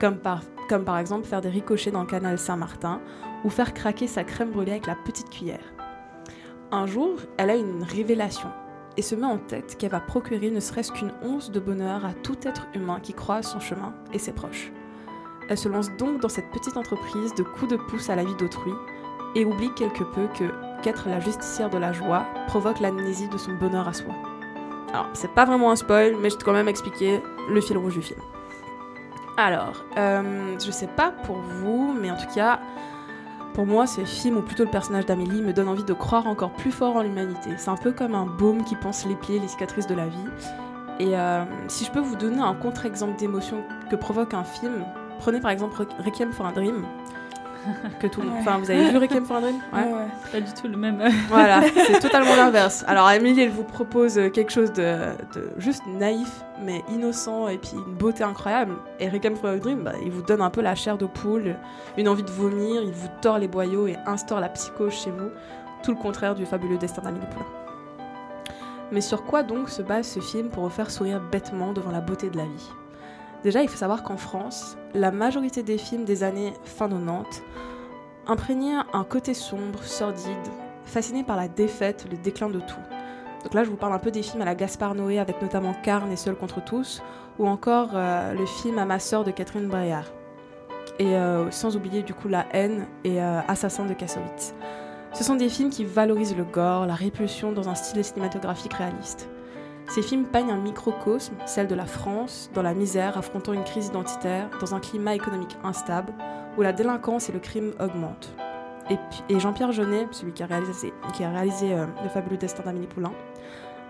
Comme 0.00 0.18
par, 0.18 0.42
comme 0.68 0.84
par 0.84 0.98
exemple 0.98 1.26
faire 1.26 1.40
des 1.40 1.48
ricochets 1.48 1.90
dans 1.90 2.02
le 2.02 2.06
canal 2.06 2.38
Saint-Martin 2.38 3.00
ou 3.44 3.50
faire 3.50 3.72
craquer 3.72 4.06
sa 4.06 4.24
crème 4.24 4.50
brûlée 4.50 4.72
avec 4.72 4.86
la 4.86 4.96
petite 4.96 5.30
cuillère. 5.30 5.64
Un 6.72 6.86
jour, 6.86 7.16
elle 7.38 7.50
a 7.50 7.56
une 7.56 7.82
révélation 7.82 8.48
et 8.96 9.02
se 9.02 9.14
met 9.14 9.26
en 9.26 9.38
tête 9.38 9.76
qu'elle 9.78 9.90
va 9.90 10.00
procurer 10.00 10.50
ne 10.50 10.60
serait-ce 10.60 10.92
qu'une 10.92 11.12
once 11.22 11.50
de 11.50 11.60
bonheur 11.60 12.04
à 12.04 12.12
tout 12.12 12.36
être 12.42 12.66
humain 12.74 13.00
qui 13.00 13.12
croise 13.12 13.46
son 13.46 13.60
chemin 13.60 13.94
et 14.12 14.18
ses 14.18 14.32
proches. 14.32 14.72
Elle 15.48 15.58
se 15.58 15.68
lance 15.68 15.90
donc 15.98 16.20
dans 16.20 16.28
cette 16.28 16.50
petite 16.50 16.76
entreprise 16.76 17.34
de 17.34 17.42
coups 17.42 17.72
de 17.72 17.76
pouce 17.76 18.08
à 18.08 18.16
la 18.16 18.24
vie 18.24 18.34
d'autrui 18.36 18.72
et 19.34 19.44
oublie 19.44 19.72
quelque 19.74 20.04
peu 20.04 20.26
que 20.38 20.50
qu'être 20.84 21.08
la 21.08 21.18
justicière 21.18 21.70
de 21.70 21.78
la 21.78 21.92
joie 21.92 22.26
provoque 22.46 22.78
l'amnésie 22.80 23.28
de 23.28 23.38
son 23.38 23.52
bonheur 23.52 23.88
à 23.88 23.92
soi. 23.94 24.12
Alors, 24.92 25.08
c'est 25.14 25.32
pas 25.32 25.44
vraiment 25.44 25.70
un 25.70 25.76
spoil, 25.76 26.14
mais 26.20 26.30
je 26.30 26.36
vais 26.36 26.44
quand 26.44 26.52
même 26.52 26.68
expliquer 26.68 27.20
le 27.50 27.60
fil 27.60 27.76
rouge 27.78 27.94
du 27.94 28.02
film. 28.02 28.20
Alors, 29.36 29.84
euh, 29.96 30.54
je 30.64 30.70
sais 30.70 30.86
pas 30.86 31.10
pour 31.10 31.36
vous, 31.36 31.92
mais 32.00 32.10
en 32.10 32.16
tout 32.16 32.32
cas, 32.32 32.60
pour 33.54 33.66
moi, 33.66 33.86
ce 33.86 34.04
film, 34.04 34.36
ou 34.36 34.42
plutôt 34.42 34.64
le 34.64 34.70
personnage 34.70 35.06
d'Amélie, 35.06 35.42
me 35.42 35.52
donne 35.52 35.68
envie 35.68 35.84
de 35.84 35.92
croire 35.94 36.26
encore 36.26 36.52
plus 36.52 36.70
fort 36.70 36.96
en 36.96 37.02
l'humanité. 37.02 37.50
C'est 37.56 37.70
un 37.70 37.76
peu 37.76 37.90
comme 37.90 38.14
un 38.14 38.26
baume 38.26 38.62
qui 38.62 38.76
pense 38.76 39.06
les 39.06 39.16
plaies, 39.16 39.38
les 39.40 39.48
cicatrices 39.48 39.86
de 39.86 39.94
la 39.94 40.06
vie. 40.06 40.28
Et 41.00 41.18
euh, 41.18 41.44
si 41.66 41.84
je 41.84 41.90
peux 41.90 42.00
vous 42.00 42.14
donner 42.14 42.40
un 42.40 42.54
contre-exemple 42.54 43.18
d'émotion 43.18 43.64
que 43.90 43.96
provoque 43.96 44.34
un 44.34 44.44
film, 44.44 44.84
prenez 45.18 45.40
par 45.40 45.50
exemple 45.50 45.82
Re- 45.82 46.04
Requiem 46.04 46.32
for 46.32 46.46
a 46.46 46.52
Dream. 46.52 46.84
Que 48.00 48.06
tout 48.06 48.20
le 48.20 48.28
monde- 48.28 48.38
Enfin, 48.40 48.58
vous 48.58 48.70
avez 48.70 48.90
vu 48.90 48.96
Requiem 48.98 49.24
for 49.24 49.36
a 49.36 49.40
Dream? 49.40 49.56
Ouais, 49.72 49.80
ouais. 49.80 50.06
Pas 50.32 50.40
du 50.40 50.52
tout 50.52 50.68
le 50.68 50.76
même. 50.76 51.02
Voilà, 51.28 51.62
c'est 51.74 51.98
totalement 52.00 52.34
l'inverse. 52.36 52.84
Alors, 52.86 53.06
Amélie, 53.06 53.40
elle 53.42 53.50
vous 53.50 53.64
propose 53.64 54.18
euh, 54.18 54.28
quelque 54.30 54.52
chose 54.52 54.72
de, 54.72 54.96
de 55.34 55.50
juste 55.58 55.82
naïf, 55.86 56.42
mais 56.62 56.82
innocent, 56.90 57.48
et 57.48 57.58
puis 57.58 57.72
une 57.74 57.94
beauté 57.94 58.22
incroyable. 58.24 58.74
Et 59.00 59.08
Requiem 59.08 59.36
for 59.36 59.50
a 59.50 59.56
Dream, 59.56 59.82
bah, 59.84 59.92
il 60.04 60.10
vous 60.10 60.22
donne 60.22 60.40
un 60.42 60.50
peu 60.50 60.60
la 60.60 60.74
chair 60.74 60.98
de 60.98 61.06
poule, 61.06 61.56
une 61.96 62.08
envie 62.08 62.22
de 62.22 62.30
vomir, 62.30 62.82
il 62.82 62.92
vous 62.92 63.08
tord 63.20 63.38
les 63.38 63.48
boyaux 63.48 63.86
et 63.86 63.96
instaure 64.06 64.40
la 64.40 64.48
psychose 64.50 64.92
chez 64.92 65.10
vous. 65.10 65.30
Tout 65.82 65.90
le 65.92 65.98
contraire 65.98 66.34
du 66.34 66.46
fabuleux 66.46 66.78
destin 66.78 67.02
d'Amélie 67.02 67.26
Poulain. 67.26 67.46
Mais 68.92 69.00
sur 69.00 69.24
quoi 69.24 69.42
donc 69.42 69.70
se 69.70 69.82
base 69.82 70.06
ce 70.06 70.20
film 70.20 70.48
pour 70.50 70.62
vous 70.62 70.68
faire 70.70 70.90
sourire 70.90 71.20
bêtement 71.32 71.72
devant 71.72 71.90
la 71.90 72.00
beauté 72.00 72.30
de 72.30 72.36
la 72.36 72.44
vie? 72.44 72.70
Déjà, 73.44 73.62
il 73.62 73.68
faut 73.68 73.76
savoir 73.76 74.02
qu'en 74.02 74.16
France, 74.16 74.78
la 74.94 75.10
majorité 75.10 75.62
des 75.62 75.76
films 75.76 76.06
des 76.06 76.24
années 76.24 76.54
fin 76.64 76.88
90 76.88 77.42
imprégnaient 78.26 78.76
un 78.94 79.04
côté 79.04 79.34
sombre, 79.34 79.84
sordide, 79.84 80.32
fasciné 80.84 81.22
par 81.22 81.36
la 81.36 81.46
défaite, 81.46 82.06
le 82.10 82.16
déclin 82.16 82.48
de 82.48 82.60
tout. 82.60 82.80
Donc 83.42 83.52
là, 83.52 83.62
je 83.62 83.68
vous 83.68 83.76
parle 83.76 83.92
un 83.92 83.98
peu 83.98 84.10
des 84.10 84.22
films 84.22 84.40
à 84.40 84.46
la 84.46 84.54
Gaspard 84.54 84.94
Noé, 84.94 85.18
avec 85.18 85.42
notamment 85.42 85.74
Carne 85.82 86.10
et 86.10 86.16
Seul 86.16 86.34
contre 86.34 86.64
tous, 86.64 87.02
ou 87.38 87.46
encore 87.46 87.90
euh, 87.92 88.32
le 88.32 88.46
film 88.46 88.78
À 88.78 88.86
ma 88.86 88.98
sœur 88.98 89.24
de 89.24 89.30
Catherine 89.30 89.68
Breillat. 89.68 90.04
Et 90.98 91.14
euh, 91.14 91.50
sans 91.50 91.76
oublier 91.76 92.02
du 92.02 92.14
coup 92.14 92.28
La 92.28 92.46
haine 92.52 92.86
et 93.04 93.22
euh, 93.22 93.40
Assassin 93.46 93.84
de 93.84 93.92
Kassovitz. 93.92 94.54
Ce 95.12 95.22
sont 95.22 95.36
des 95.36 95.50
films 95.50 95.68
qui 95.68 95.84
valorisent 95.84 96.36
le 96.36 96.44
gore, 96.44 96.86
la 96.86 96.94
répulsion 96.94 97.52
dans 97.52 97.68
un 97.68 97.74
style 97.74 98.02
cinématographique 98.02 98.72
réaliste. 98.72 99.28
Ces 99.88 100.02
films 100.02 100.26
peignent 100.26 100.50
un 100.50 100.60
microcosme, 100.60 101.34
celle 101.46 101.68
de 101.68 101.74
la 101.74 101.86
France, 101.86 102.50
dans 102.54 102.62
la 102.62 102.74
misère, 102.74 103.18
affrontant 103.18 103.52
une 103.52 103.64
crise 103.64 103.88
identitaire, 103.88 104.48
dans 104.60 104.74
un 104.74 104.80
climat 104.80 105.14
économique 105.14 105.56
instable, 105.62 106.12
où 106.56 106.62
la 106.62 106.72
délinquance 106.72 107.28
et 107.28 107.32
le 107.32 107.38
crime 107.38 107.72
augmentent. 107.80 108.34
Et, 108.90 109.38
Jean-Pierre 109.38 109.72
Jeunet, 109.72 110.06
celui 110.10 110.32
qui 110.32 110.42
a 110.42 110.46
réalisé, 110.46 110.92
qui 111.14 111.24
a 111.24 111.30
réalisé 111.30 111.72
euh, 111.72 111.86
Le 112.02 112.08
fabuleux 112.08 112.36
destin 112.36 112.62
d'Amélie 112.62 112.86
Poulain, 112.86 113.12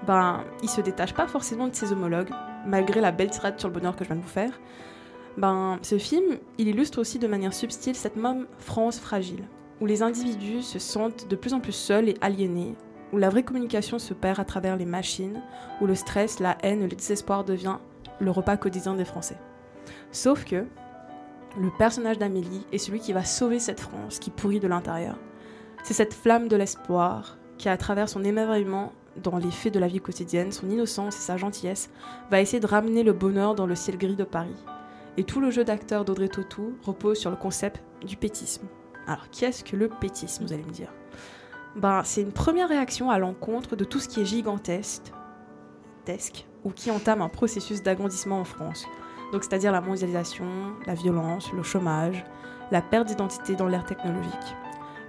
ben, 0.06 0.44
il 0.62 0.68
se 0.68 0.80
détache 0.80 1.14
pas 1.14 1.26
forcément 1.26 1.66
de 1.66 1.74
ses 1.74 1.92
homologues, 1.92 2.30
malgré 2.66 3.00
la 3.00 3.10
belle 3.10 3.30
tirade 3.30 3.58
sur 3.58 3.68
le 3.68 3.74
bonheur 3.74 3.96
que 3.96 4.04
je 4.04 4.08
viens 4.08 4.16
de 4.16 4.22
vous 4.22 4.28
faire. 4.28 4.60
Ben, 5.36 5.78
ce 5.82 5.98
film, 5.98 6.38
il 6.58 6.68
illustre 6.68 7.00
aussi 7.00 7.18
de 7.18 7.26
manière 7.26 7.54
subtile 7.54 7.96
cette 7.96 8.16
même 8.16 8.46
France 8.58 9.00
fragile, 9.00 9.44
où 9.80 9.86
les 9.86 10.02
individus 10.02 10.62
se 10.62 10.78
sentent 10.78 11.28
de 11.28 11.36
plus 11.36 11.54
en 11.54 11.60
plus 11.60 11.72
seuls 11.72 12.08
et 12.08 12.16
aliénés, 12.20 12.74
où 13.14 13.18
la 13.18 13.30
vraie 13.30 13.44
communication 13.44 14.00
se 14.00 14.12
perd 14.12 14.40
à 14.40 14.44
travers 14.44 14.76
les 14.76 14.84
machines, 14.84 15.40
où 15.80 15.86
le 15.86 15.94
stress, 15.94 16.40
la 16.40 16.58
haine, 16.64 16.82
le 16.82 16.88
désespoir 16.88 17.44
devient 17.44 17.76
le 18.18 18.32
repas 18.32 18.56
quotidien 18.56 18.94
des 18.94 19.04
Français. 19.04 19.38
Sauf 20.10 20.44
que 20.44 20.66
le 21.56 21.70
personnage 21.78 22.18
d'Amélie 22.18 22.66
est 22.72 22.78
celui 22.78 22.98
qui 22.98 23.12
va 23.12 23.24
sauver 23.24 23.60
cette 23.60 23.78
France 23.78 24.18
qui 24.18 24.30
pourrit 24.30 24.58
de 24.58 24.66
l'intérieur. 24.66 25.16
C'est 25.84 25.94
cette 25.94 26.12
flamme 26.12 26.48
de 26.48 26.56
l'espoir 26.56 27.38
qui, 27.56 27.68
à 27.68 27.76
travers 27.76 28.08
son 28.08 28.24
émerveillement 28.24 28.92
dans 29.22 29.38
les 29.38 29.52
faits 29.52 29.72
de 29.72 29.78
la 29.78 29.86
vie 29.86 30.00
quotidienne, 30.00 30.50
son 30.50 30.68
innocence 30.68 31.16
et 31.16 31.20
sa 31.20 31.36
gentillesse, 31.36 31.90
va 32.32 32.40
essayer 32.40 32.58
de 32.58 32.66
ramener 32.66 33.04
le 33.04 33.12
bonheur 33.12 33.54
dans 33.54 33.66
le 33.66 33.76
ciel 33.76 33.96
gris 33.96 34.16
de 34.16 34.24
Paris. 34.24 34.64
Et 35.18 35.22
tout 35.22 35.40
le 35.40 35.52
jeu 35.52 35.62
d'acteur 35.62 36.04
d'Audrey 36.04 36.26
Tautou 36.26 36.74
repose 36.82 37.18
sur 37.18 37.30
le 37.30 37.36
concept 37.36 37.80
du 38.04 38.16
pétisme. 38.16 38.66
Alors, 39.06 39.30
qu'est-ce 39.30 39.62
que 39.62 39.76
le 39.76 39.88
pétisme, 39.88 40.44
vous 40.44 40.52
allez 40.52 40.64
me 40.64 40.72
dire? 40.72 40.92
Ben, 41.76 42.02
C'est 42.04 42.22
une 42.22 42.32
première 42.32 42.68
réaction 42.68 43.10
à 43.10 43.18
l'encontre 43.18 43.76
de 43.76 43.84
tout 43.84 44.00
ce 44.00 44.08
qui 44.08 44.20
est 44.20 44.24
gigantesque, 44.24 45.12
tesque, 46.04 46.46
ou 46.64 46.70
qui 46.70 46.90
entame 46.90 47.22
un 47.22 47.28
processus 47.28 47.82
d'agrandissement 47.82 48.40
en 48.40 48.44
France. 48.44 48.86
Donc, 49.32 49.44
c'est-à-dire 49.44 49.72
la 49.72 49.80
mondialisation, 49.80 50.46
la 50.86 50.94
violence, 50.94 51.52
le 51.52 51.62
chômage, 51.62 52.24
la 52.70 52.82
perte 52.82 53.08
d'identité 53.08 53.56
dans 53.56 53.68
l'ère 53.68 53.84
technologique. 53.84 54.56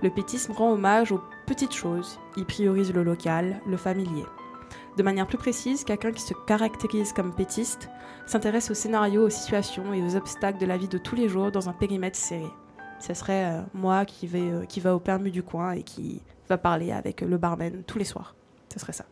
Le 0.03 0.09
pétisme 0.09 0.51
rend 0.51 0.72
hommage 0.72 1.11
aux 1.11 1.22
petites 1.45 1.74
choses. 1.74 2.20
Il 2.38 2.45
priorise 2.45 2.93
le 2.93 3.03
local, 3.03 3.61
le 3.68 3.78
familier. 3.78 4.26
De 4.97 5.03
manière 5.03 5.28
plus 5.28 5.38
précise, 5.38 5.84
quelqu'un 5.84 6.11
qui 6.11 6.22
se 6.22 6.34
caractérise 6.47 7.13
comme 7.13 7.34
pétiste 7.34 7.89
s'intéresse 8.26 8.72
aux 8.72 8.76
scénarios, 8.76 9.26
aux 9.26 9.30
situations 9.30 9.93
et 9.93 10.01
aux 10.01 10.16
obstacles 10.16 10.59
de 10.59 10.66
la 10.66 10.78
vie 10.78 10.88
de 10.88 10.97
tous 10.97 11.16
les 11.16 11.30
jours 11.30 11.51
dans 11.51 11.70
un 11.70 11.74
périmètre 11.74 12.18
serré. 12.18 12.49
Ce 12.99 13.13
serait 13.13 13.45
euh, 13.45 13.61
moi 13.74 14.05
qui 14.05 14.26
vais, 14.26 14.51
euh, 14.51 14.66
qui 14.66 14.80
va 14.80 14.95
au 14.95 14.99
permu 14.99 15.32
du 15.32 15.43
coin 15.43 15.72
et 15.72 15.84
qui 15.84 16.22
va 16.50 16.58
parler 16.58 16.91
avec 16.91 17.22
le 17.22 17.38
barman 17.38 17.84
tous 17.86 17.98
les 17.98 18.06
soirs. 18.06 18.36
Ce 18.74 18.80
serait 18.80 18.93
ça. 18.93 19.06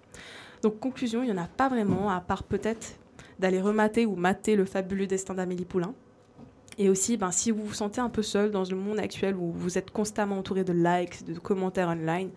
Donc 0.61 0.79
conclusion, 0.79 1.23
il 1.23 1.31
n'y 1.31 1.37
en 1.37 1.41
a 1.43 1.47
pas 1.47 1.69
vraiment, 1.69 2.09
à 2.09 2.21
part 2.21 2.43
peut-être 2.43 2.95
d'aller 3.39 3.61
remater 3.61 4.05
ou 4.05 4.15
mater 4.15 4.55
le 4.55 4.65
fabuleux 4.65 5.07
destin 5.07 5.33
d'Amélie 5.33 5.65
Poulain. 5.65 5.93
Et 6.77 6.89
aussi, 6.89 7.17
ben, 7.17 7.31
si 7.31 7.51
vous 7.51 7.63
vous 7.63 7.73
sentez 7.73 8.01
un 8.01 8.09
peu 8.09 8.23
seul 8.23 8.49
dans 8.51 8.63
le 8.63 8.75
monde 8.75 8.99
actuel 8.99 9.35
où 9.35 9.51
vous 9.51 9.77
êtes 9.77 9.91
constamment 9.91 10.37
entouré 10.39 10.63
de 10.63 10.73
likes, 10.73 11.23
de 11.25 11.37
commentaires 11.37 11.89
online, 11.89 12.29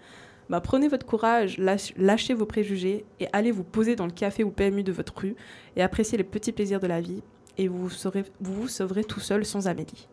ben, 0.51 0.61
prenez 0.61 0.89
votre 0.89 1.07
courage, 1.07 1.59
lâche- 1.59 1.95
lâchez 1.97 2.35
vos 2.35 2.47
préjugés 2.47 3.05
et 3.21 3.29
allez 3.33 3.51
vous 3.51 3.65
poser 3.65 3.97
dans 3.97 4.07
le 4.07 4.13
café 4.13 4.45
ou 4.45 4.51
PMU 4.51 4.83
de 4.83 4.93
votre 4.93 5.17
rue 5.17 5.37
et 5.75 5.83
appréciez 5.83 6.19
les 6.19 6.25
petits 6.25 6.53
plaisirs 6.53 6.81
de 6.81 6.87
la 6.87 7.01
vie 7.01 7.23
et 7.59 7.69
vous 7.69 7.87
vous, 7.89 8.11
vous 8.41 8.69
sauverez 8.69 9.05
tout 9.05 9.21
seul 9.21 9.45
sans 9.45 9.69
Amélie. 9.69 10.09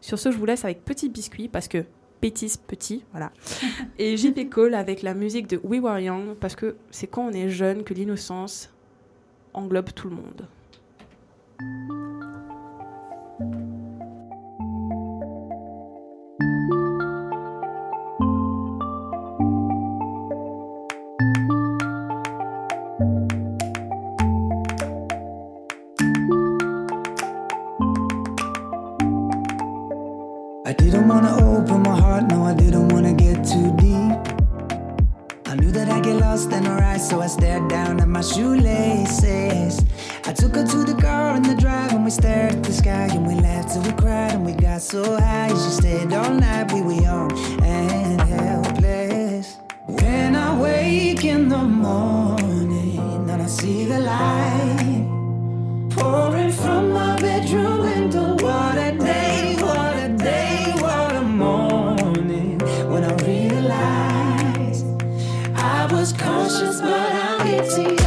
Sur 0.00 0.18
ce, 0.18 0.30
je 0.30 0.36
vous 0.36 0.46
laisse 0.46 0.64
avec 0.64 0.84
Petit 0.84 1.08
Biscuit 1.08 1.48
parce 1.48 1.68
que 1.68 1.84
Pétis 2.22 2.56
Petit, 2.56 3.04
voilà. 3.10 3.32
Et 3.98 4.16
JP 4.16 4.48
Cole 4.48 4.74
avec 4.74 5.02
la 5.02 5.12
musique 5.12 5.48
de 5.48 5.60
We 5.64 5.80
Were 5.80 5.98
Young 5.98 6.36
parce 6.36 6.54
que 6.54 6.76
c'est 6.92 7.08
quand 7.08 7.26
on 7.26 7.32
est 7.32 7.48
jeune 7.48 7.82
que 7.82 7.94
l'innocence 7.94 8.72
englobe 9.52 9.92
tout 9.92 10.08
le 10.08 10.14
monde. 10.14 12.11
Shoelaces. 38.22 39.84
I 40.24 40.32
took 40.32 40.54
her 40.54 40.64
to 40.64 40.84
the 40.84 40.94
car 41.00 41.36
in 41.36 41.42
the 41.42 41.54
drive, 41.54 41.92
and 41.92 42.04
we 42.04 42.10
stared 42.10 42.54
at 42.54 42.62
the 42.62 42.72
sky, 42.72 43.08
and 43.10 43.26
we 43.26 43.34
laughed 43.34 43.72
till 43.74 43.82
we 43.82 43.92
cried, 43.92 44.32
and 44.32 44.46
we 44.46 44.52
got 44.52 44.80
so 44.80 45.18
high. 45.18 45.48
She 45.48 45.70
stayed 45.80 46.12
all 46.12 46.32
night, 46.32 46.72
we 46.72 46.82
were 46.82 46.92
young 46.92 47.32
and 47.62 48.20
helpless. 48.20 49.58
When 49.86 50.36
I 50.36 50.60
wake 50.60 51.24
in 51.24 51.48
the 51.48 51.62
morning, 51.62 53.28
and 53.28 53.42
I 53.42 53.46
see 53.46 53.84
the 53.86 54.00
light 54.00 55.06
pouring 55.90 56.52
from 56.52 56.92
my 56.92 57.18
bedroom 57.20 57.80
window. 57.80 58.36
What 58.44 58.78
a 58.78 58.96
day, 58.96 59.56
what 59.60 59.96
a 59.96 60.08
day, 60.16 60.72
what 60.76 61.16
a 61.16 61.22
morning. 61.22 62.58
When 62.88 63.04
I 63.04 63.14
realized 63.24 64.86
I 65.56 65.88
was 65.90 66.12
conscious, 66.12 66.80
but 66.80 67.12
I'm 67.12 67.46
guilty. 67.46 68.01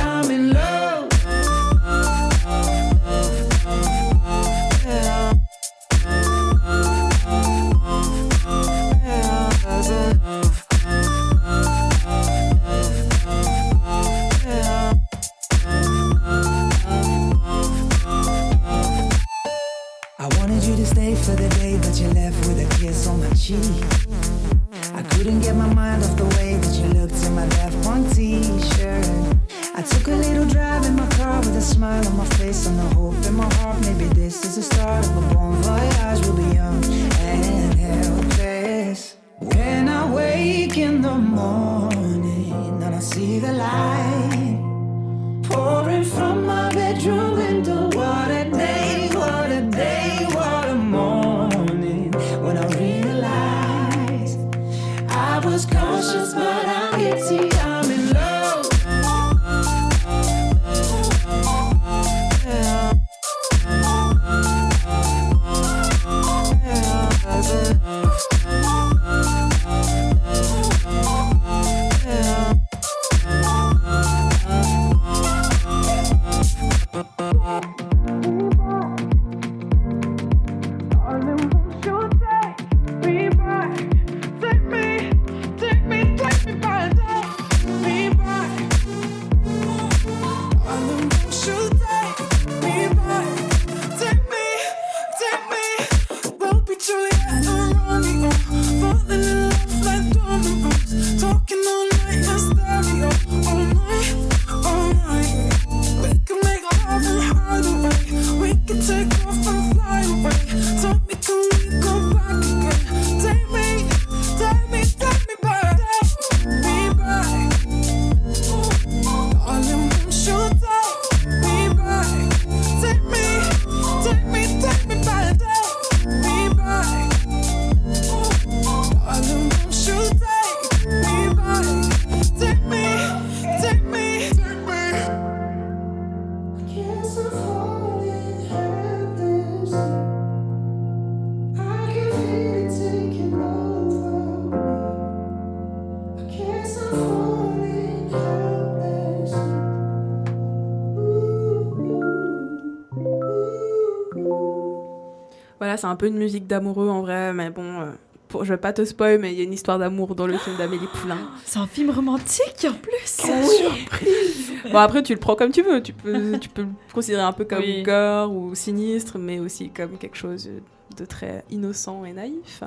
C'est 155.85 155.91
un 155.91 155.95
peu 155.95 156.07
une 156.07 156.17
musique 156.17 156.47
d'amoureux 156.47 156.89
en 156.89 157.01
vrai, 157.01 157.31
mais 157.31 157.51
bon, 157.51 157.81
euh, 157.81 157.91
pour, 158.27 158.43
je 158.43 158.51
vais 158.53 158.57
pas 158.57 158.73
te 158.73 158.83
spoil, 158.83 159.19
mais 159.19 159.31
il 159.31 159.37
y 159.37 159.41
a 159.41 159.43
une 159.43 159.53
histoire 159.53 159.77
d'amour 159.77 160.15
dans 160.15 160.25
le 160.25 160.35
film 160.35 160.57
d'Amélie 160.57 160.87
Poulain. 160.99 161.19
C'est 161.45 161.59
un 161.59 161.67
film 161.67 161.91
romantique 161.91 162.65
en 162.67 162.73
plus. 162.73 163.17
Quelle 163.23 163.45
surprise 163.45 164.51
Bon 164.71 164.79
après 164.79 165.03
tu 165.03 165.13
le 165.13 165.19
prends 165.19 165.35
comme 165.35 165.51
tu 165.51 165.61
veux, 165.61 165.83
tu 165.83 165.93
peux, 165.93 166.39
tu 166.41 166.49
peux 166.49 166.63
le 166.63 166.69
considérer 166.91 167.21
un 167.21 167.33
peu 167.33 167.45
comme 167.45 167.59
Oui. 167.59 167.83
gore 167.83 168.33
ou 168.33 168.55
sinistre, 168.55 169.19
mais 169.19 169.37
aussi 169.39 169.69
comme 169.69 169.99
quelque 169.99 170.17
chose 170.17 170.49
de 170.97 171.05
très 171.05 171.45
innocent 171.51 172.03
et 172.03 172.13
naïf. 172.13 172.63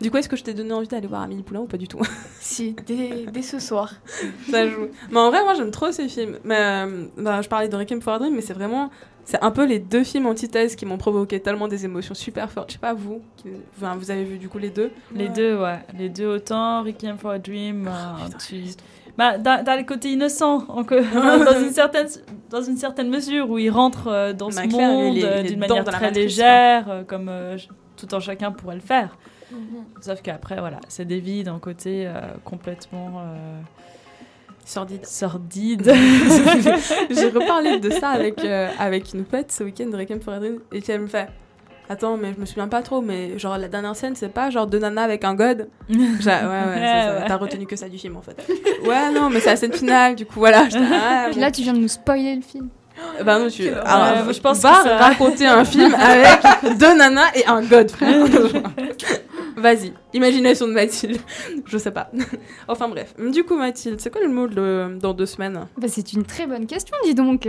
Du 0.00 0.10
coup, 0.10 0.16
est-ce 0.16 0.28
que 0.30 0.36
je 0.36 0.42
t'ai 0.42 0.54
donné 0.54 0.72
envie 0.72 0.88
d'aller 0.88 1.06
voir 1.06 1.20
Amélie 1.20 1.42
Poulain 1.42 1.60
ou 1.60 1.66
pas 1.66 1.76
du 1.76 1.86
tout? 1.86 2.00
Si, 2.40 2.74
dès, 2.86 3.26
dès 3.30 3.42
ce 3.42 3.58
soir. 3.58 3.92
Ça 4.50 4.66
joue. 4.68 4.88
Mais 5.10 5.18
en 5.18 5.28
vrai, 5.30 5.42
moi 5.44 5.52
j'aime 5.54 5.70
trop 5.70 5.92
ces 5.92 6.08
films. 6.08 6.38
Mais, 6.44 6.58
euh, 6.58 7.04
bah, 7.18 7.42
je 7.42 7.48
parlais 7.50 7.68
de 7.68 7.76
Requiem 7.76 8.00
for 8.00 8.14
a 8.14 8.18
Dream, 8.20 8.34
mais 8.34 8.40
c'est 8.42 8.54
vraiment... 8.54 8.90
C'est 9.24 9.42
un 9.42 9.50
peu 9.50 9.64
les 9.66 9.78
deux 9.78 10.04
films 10.04 10.26
antithèses 10.26 10.76
qui 10.76 10.84
m'ont 10.86 10.98
provoqué 10.98 11.40
tellement 11.40 11.66
des 11.68 11.84
émotions 11.84 12.14
super 12.14 12.50
fortes. 12.50 12.68
Je 12.70 12.74
sais 12.74 12.78
pas 12.78 12.92
vous, 12.94 13.22
qui- 13.36 13.48
enfin, 13.76 13.96
vous 13.96 14.10
avez 14.10 14.24
vu 14.24 14.36
du 14.38 14.48
coup 14.48 14.58
les 14.58 14.70
deux 14.70 14.90
Les 15.14 15.28
deux, 15.28 15.56
ouais. 15.58 15.78
Les 15.98 16.08
deux 16.10 16.26
autant, 16.26 16.82
Requiem 16.82 17.16
for 17.16 17.30
a 17.30 17.38
Dream. 17.38 17.88
euh, 17.88 18.28
tu... 18.46 18.56
bah, 19.16 19.38
dans, 19.38 19.64
dans 19.64 19.76
le 19.78 19.84
côté 19.84 20.10
innocent, 20.12 20.64
en 20.68 20.84
que- 20.84 21.02
dans, 21.54 21.58
une 21.60 21.70
certaine, 21.72 22.06
dans 22.50 22.62
une 22.62 22.76
certaine 22.76 23.08
mesure, 23.08 23.48
où 23.48 23.58
il 23.58 23.70
rentre 23.70 24.08
euh, 24.08 24.32
dans 24.34 24.50
ce 24.50 24.60
clair, 24.60 24.88
monde 24.90 25.16
euh, 25.16 25.42
d'une 25.42 25.58
manière 25.58 25.84
très 25.84 26.00
matrice, 26.00 26.16
légère, 26.16 26.90
euh, 26.90 27.02
comme 27.04 27.28
euh, 27.30 27.56
tout 27.96 28.08
un 28.12 28.20
chacun 28.20 28.52
pourrait 28.52 28.74
le 28.76 28.80
faire. 28.82 29.16
Sauf 30.00 30.20
qu'après, 30.20 30.58
voilà, 30.58 30.80
c'est 30.88 31.04
des 31.06 31.20
vies 31.20 31.44
d'un 31.44 31.58
côté 31.60 32.06
euh, 32.06 32.20
complètement 32.44 33.20
euh, 33.20 33.60
sordide. 34.64 35.04
Sordide. 35.06 35.92
J'ai 37.10 37.28
reparlé 37.28 37.78
de 37.78 37.90
ça 37.90 38.08
avec, 38.10 38.44
euh, 38.44 38.68
avec 38.78 39.12
une 39.14 39.24
pote 39.24 39.50
ce 39.52 39.64
week-end 39.64 39.86
de 39.86 39.96
Requiem 39.96 40.20
for 40.20 40.34
a 40.34 40.38
Dream 40.38 40.58
et 40.72 40.82
elle 40.88 41.00
me 41.02 41.06
fait 41.06 41.28
Attends, 41.90 42.16
mais 42.16 42.32
je 42.34 42.40
me 42.40 42.46
souviens 42.46 42.66
pas 42.68 42.80
trop, 42.80 43.02
mais 43.02 43.38
genre 43.38 43.58
la 43.58 43.68
dernière 43.68 43.94
scène, 43.94 44.14
c'est 44.16 44.30
pas 44.30 44.48
genre 44.48 44.66
deux 44.66 44.78
nanas 44.78 45.02
avec 45.02 45.22
un 45.22 45.34
god? 45.34 45.68
Ouais, 45.90 45.96
ouais, 45.96 46.00
ouais. 46.26 47.24
t'as 47.28 47.36
retenu 47.36 47.66
que 47.66 47.76
ça 47.76 47.90
du 47.90 47.98
film 47.98 48.16
en 48.16 48.22
fait. 48.22 48.36
ouais, 48.88 49.10
non, 49.12 49.28
mais 49.28 49.38
c'est 49.40 49.50
la 49.50 49.56
scène 49.56 49.72
finale, 49.74 50.14
du 50.14 50.24
coup, 50.24 50.38
voilà. 50.38 50.66
Ah, 50.74 51.24
Puis 51.26 51.34
bon. 51.34 51.40
là, 51.42 51.50
tu 51.50 51.60
viens 51.60 51.74
de 51.74 51.78
nous 51.80 51.88
spoiler 51.88 52.36
le 52.36 52.40
film. 52.40 52.68
Bah 53.22 53.38
non, 53.38 53.48
tu. 53.48 53.68
Alors, 53.68 54.24
moi, 54.24 54.32
je 54.32 54.40
pense 54.40 54.60
ça- 54.60 54.96
raconter 54.96 55.46
un 55.46 55.64
film 55.66 55.94
avec 55.94 56.78
deux 56.78 56.96
nanas 56.96 57.32
et 57.34 57.44
un 57.46 57.60
god, 57.62 57.90
frère. 57.90 58.24
Vas-y, 59.56 59.92
imagination 60.12 60.66
de 60.68 60.72
Mathilde. 60.72 61.20
Je 61.66 61.78
sais 61.78 61.90
pas. 61.92 62.10
enfin 62.68 62.88
bref. 62.88 63.14
Du 63.18 63.44
coup, 63.44 63.56
Mathilde, 63.56 64.00
c'est 64.00 64.10
quoi 64.10 64.20
le 64.22 64.28
mot 64.28 64.46
de- 64.48 64.98
dans 65.00 65.14
deux 65.14 65.26
semaines 65.26 65.66
Bah, 65.78 65.88
c'est 65.88 66.12
une 66.12 66.24
très 66.24 66.46
bonne 66.46 66.66
question, 66.66 66.96
dis 67.04 67.14
donc. 67.14 67.48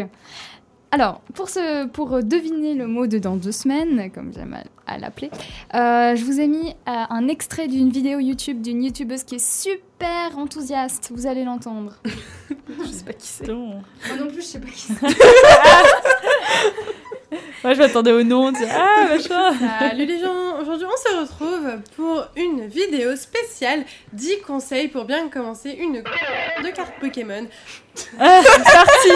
Alors, 0.92 1.22
pour, 1.34 1.50
ce, 1.50 1.88
pour 1.88 2.24
deviner 2.24 2.74
le 2.74 2.88
mot 2.88 3.06
de 3.06 3.18
dans 3.18 3.36
deux 3.36 3.52
semaines, 3.52 4.10
comme 4.14 4.32
j'aime 4.34 4.56
à, 4.88 4.94
à 4.94 4.98
l'appeler, 4.98 5.30
euh, 5.74 6.16
je 6.16 6.24
vous 6.24 6.40
ai 6.40 6.48
mis 6.48 6.70
euh, 6.70 6.74
un 6.88 7.28
extrait 7.28 7.68
d'une 7.68 7.90
vidéo 7.90 8.20
YouTube 8.20 8.62
d'une 8.62 8.82
youtubeuse 8.82 9.24
qui 9.26 9.36
est 9.36 9.46
super 9.46 10.38
enthousiaste. 10.38 11.12
Vous 11.14 11.28
allez 11.28 11.44
l'entendre. 11.44 11.96
je 12.46 12.88
sais 12.92 13.04
pas 13.04 13.12
qui 13.14 13.28
c'est. 13.28 13.48
Moi 13.52 13.82
non 14.18 14.28
plus, 14.28 14.42
je 14.42 14.46
sais 14.46 14.60
pas 14.60 14.68
qui 14.68 14.80
c'est. 14.80 14.94
Moi, 17.64 17.74
je 17.74 17.80
m'attendais 17.80 18.12
au 18.12 18.24
nom. 18.24 18.54
tu 18.54 18.64
Ah, 18.70 19.08
machin. 19.10 19.54
Salut 19.80 20.06
les 20.06 20.20
gens, 20.20 20.62
aujourd'hui 20.62 20.86
on 20.86 21.10
se 21.10 21.16
retrouve 21.22 21.80
pour 21.96 22.26
une 22.36 22.68
vidéo 22.68 23.16
spéciale 23.16 23.84
10 24.14 24.42
conseils 24.42 24.88
pour 24.88 25.06
bien 25.06 25.28
commencer 25.30 25.72
une 25.72 26.04
de 26.64 26.70
cartes 26.70 26.94
Pokémon. 27.00 27.48
Ah, 28.20 28.42
c'est 28.44 28.64
parti 28.64 29.10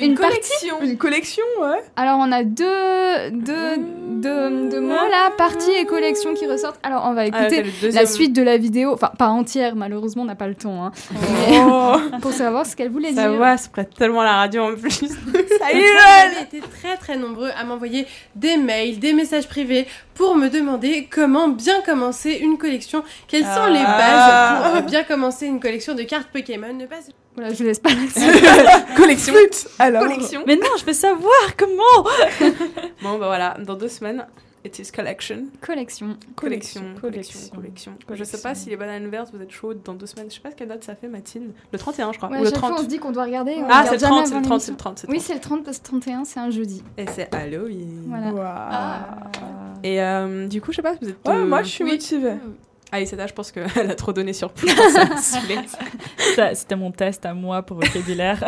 Une 0.00 0.14
collection. 0.14 0.80
Une 0.82 0.96
collection, 0.98 1.44
ouais. 1.60 1.82
Alors, 1.96 2.18
on 2.20 2.30
a 2.30 2.44
deux, 2.44 3.30
deux, 3.32 3.76
deux, 3.78 4.68
deux 4.70 4.80
mots 4.80 4.94
là, 5.10 5.30
partie 5.36 5.70
et 5.72 5.84
collection 5.86 6.34
qui 6.34 6.46
ressortent. 6.46 6.78
Alors, 6.82 7.04
on 7.06 7.14
va 7.14 7.22
Ah, 7.22 7.26
écouter 7.26 7.64
la 7.92 8.06
suite 8.06 8.32
de 8.32 8.42
la 8.42 8.56
vidéo. 8.58 8.92
Enfin, 8.92 9.10
pas 9.18 9.28
entière, 9.28 9.74
malheureusement, 9.74 10.22
on 10.22 10.26
n'a 10.26 10.34
pas 10.36 10.46
le 10.48 10.54
temps. 10.54 10.84
hein. 10.86 10.92
Oh. 11.50 11.96
Mais 12.12 12.18
pour 12.20 12.32
savoir 12.32 12.64
ce 12.66 12.76
qu'elle 12.76 12.90
voulait 12.90 13.12
Ça 13.14 13.28
dire. 13.28 13.38
va, 13.38 13.56
se 13.56 13.68
prête 13.68 13.94
tellement 13.94 14.20
à 14.20 14.24
la 14.24 14.34
radio 14.36 14.62
en 14.64 14.74
plus. 14.76 14.90
Ça 15.00 15.72
y 15.72 15.78
est, 15.78 15.82
Vous 15.82 16.36
avez 16.36 16.42
été 16.42 16.60
très 16.60 16.96
très 16.98 17.16
nombreux 17.16 17.50
à 17.58 17.64
m'envoyer 17.64 18.06
des 18.34 18.56
mails, 18.58 18.98
des 18.98 19.12
messages 19.14 19.48
privés 19.48 19.86
pour 20.14 20.36
me 20.36 20.48
demander 20.48 21.08
comment 21.10 21.48
bien 21.48 21.80
commencer 21.82 22.32
une 22.40 22.58
collection. 22.58 23.02
Quelles 23.28 23.44
sont 23.44 23.48
Ah. 23.66 23.70
les 23.70 23.82
bases 23.82 24.72
pour 24.74 24.82
bien 24.90 25.02
commencer 25.04 25.46
une 25.46 25.58
collection 25.60 25.94
de 25.94 26.02
cartes 26.02 26.28
Pokémon? 26.32 26.72
Ne 26.74 26.86
pas 26.86 26.96
Voilà, 27.36 27.52
je 27.52 27.58
vous 27.58 27.64
laisse 27.64 27.78
pas 27.78 27.90
collection. 28.96 29.34
Alors. 29.78 30.02
Collection. 30.02 30.42
Mais 30.46 30.56
non, 30.56 30.68
je 30.78 30.84
veux 30.84 30.92
savoir 30.92 31.56
comment 31.56 32.02
Bon, 33.02 33.18
bah 33.18 33.26
voilà, 33.26 33.56
dans 33.64 33.74
deux 33.74 33.88
semaines, 33.88 34.26
it 34.64 34.78
is 34.78 34.90
collection. 34.90 35.44
Collection. 35.60 36.16
Collection, 36.34 36.80
collection, 37.00 37.40
Collection. 37.52 37.52
collection. 37.54 37.92
Je 38.14 38.24
sais 38.24 38.40
pas 38.40 38.54
si 38.54 38.70
les 38.70 38.76
bananes 38.76 39.08
vertes, 39.08 39.28
vous 39.34 39.42
êtes 39.42 39.50
chaudes 39.50 39.82
dans 39.84 39.92
deux 39.94 40.06
semaines. 40.06 40.26
Je 40.30 40.34
sais 40.36 40.40
pas 40.40 40.50
quelle 40.52 40.68
date 40.68 40.82
ça 40.84 40.94
fait, 40.96 41.08
Mathilde. 41.08 41.52
Le 41.72 41.78
31, 41.78 42.12
je 42.12 42.16
crois. 42.16 42.30
Ouais, 42.30 42.38
Ou 42.38 42.40
le 42.40 42.46
chaque 42.46 42.54
30. 42.54 42.70
fois, 42.70 42.80
on 42.80 42.82
se 42.84 42.88
dit 42.88 42.98
qu'on 42.98 43.12
doit 43.12 43.24
regarder. 43.24 43.54
on 43.58 43.64
Ah, 43.68 43.82
regarde 43.82 43.86
c'est 43.88 43.92
le 43.94 43.98
jamais 44.00 44.14
30, 44.22 44.26
c'est 44.26 44.34
le 44.34 44.42
30, 44.42 44.60
c'est 44.60 44.70
le 44.70 44.76
30, 44.78 44.98
c'est 45.00 45.06
le 45.06 45.10
Oui, 45.12 45.18
30. 45.18 45.26
c'est 45.26 45.34
le 45.34 45.40
30 45.40 45.64
parce 45.64 45.78
que 45.78 45.84
31, 45.84 46.24
c'est 46.24 46.40
un 46.40 46.50
jeudi. 46.50 46.82
Et 46.96 47.04
c'est 47.14 47.34
Halloween. 47.34 48.04
Voilà. 48.08 48.68
Ah. 48.70 49.18
Et 49.82 50.00
euh, 50.02 50.46
du 50.48 50.60
coup, 50.62 50.72
je 50.72 50.76
sais 50.76 50.82
pas, 50.82 50.94
vous 51.00 51.08
êtes. 51.10 51.16
Ouais, 51.28 51.34
euh, 51.34 51.44
moi, 51.46 51.62
je 51.62 51.68
suis 51.68 51.84
oui. 51.84 51.90
motivée. 51.92 52.32
Allez, 52.92 53.06
c'est 53.06 53.16
là, 53.16 53.26
je 53.26 53.32
pense 53.32 53.50
qu'elle 53.50 53.90
a 53.90 53.94
trop 53.94 54.12
donné 54.12 54.32
sur. 54.32 54.52
Ça, 56.36 56.54
C'était 56.54 56.76
mon 56.76 56.92
test 56.92 57.26
à 57.26 57.34
moi 57.34 57.62
pour 57.62 57.78
vocabulaire. 57.78 58.44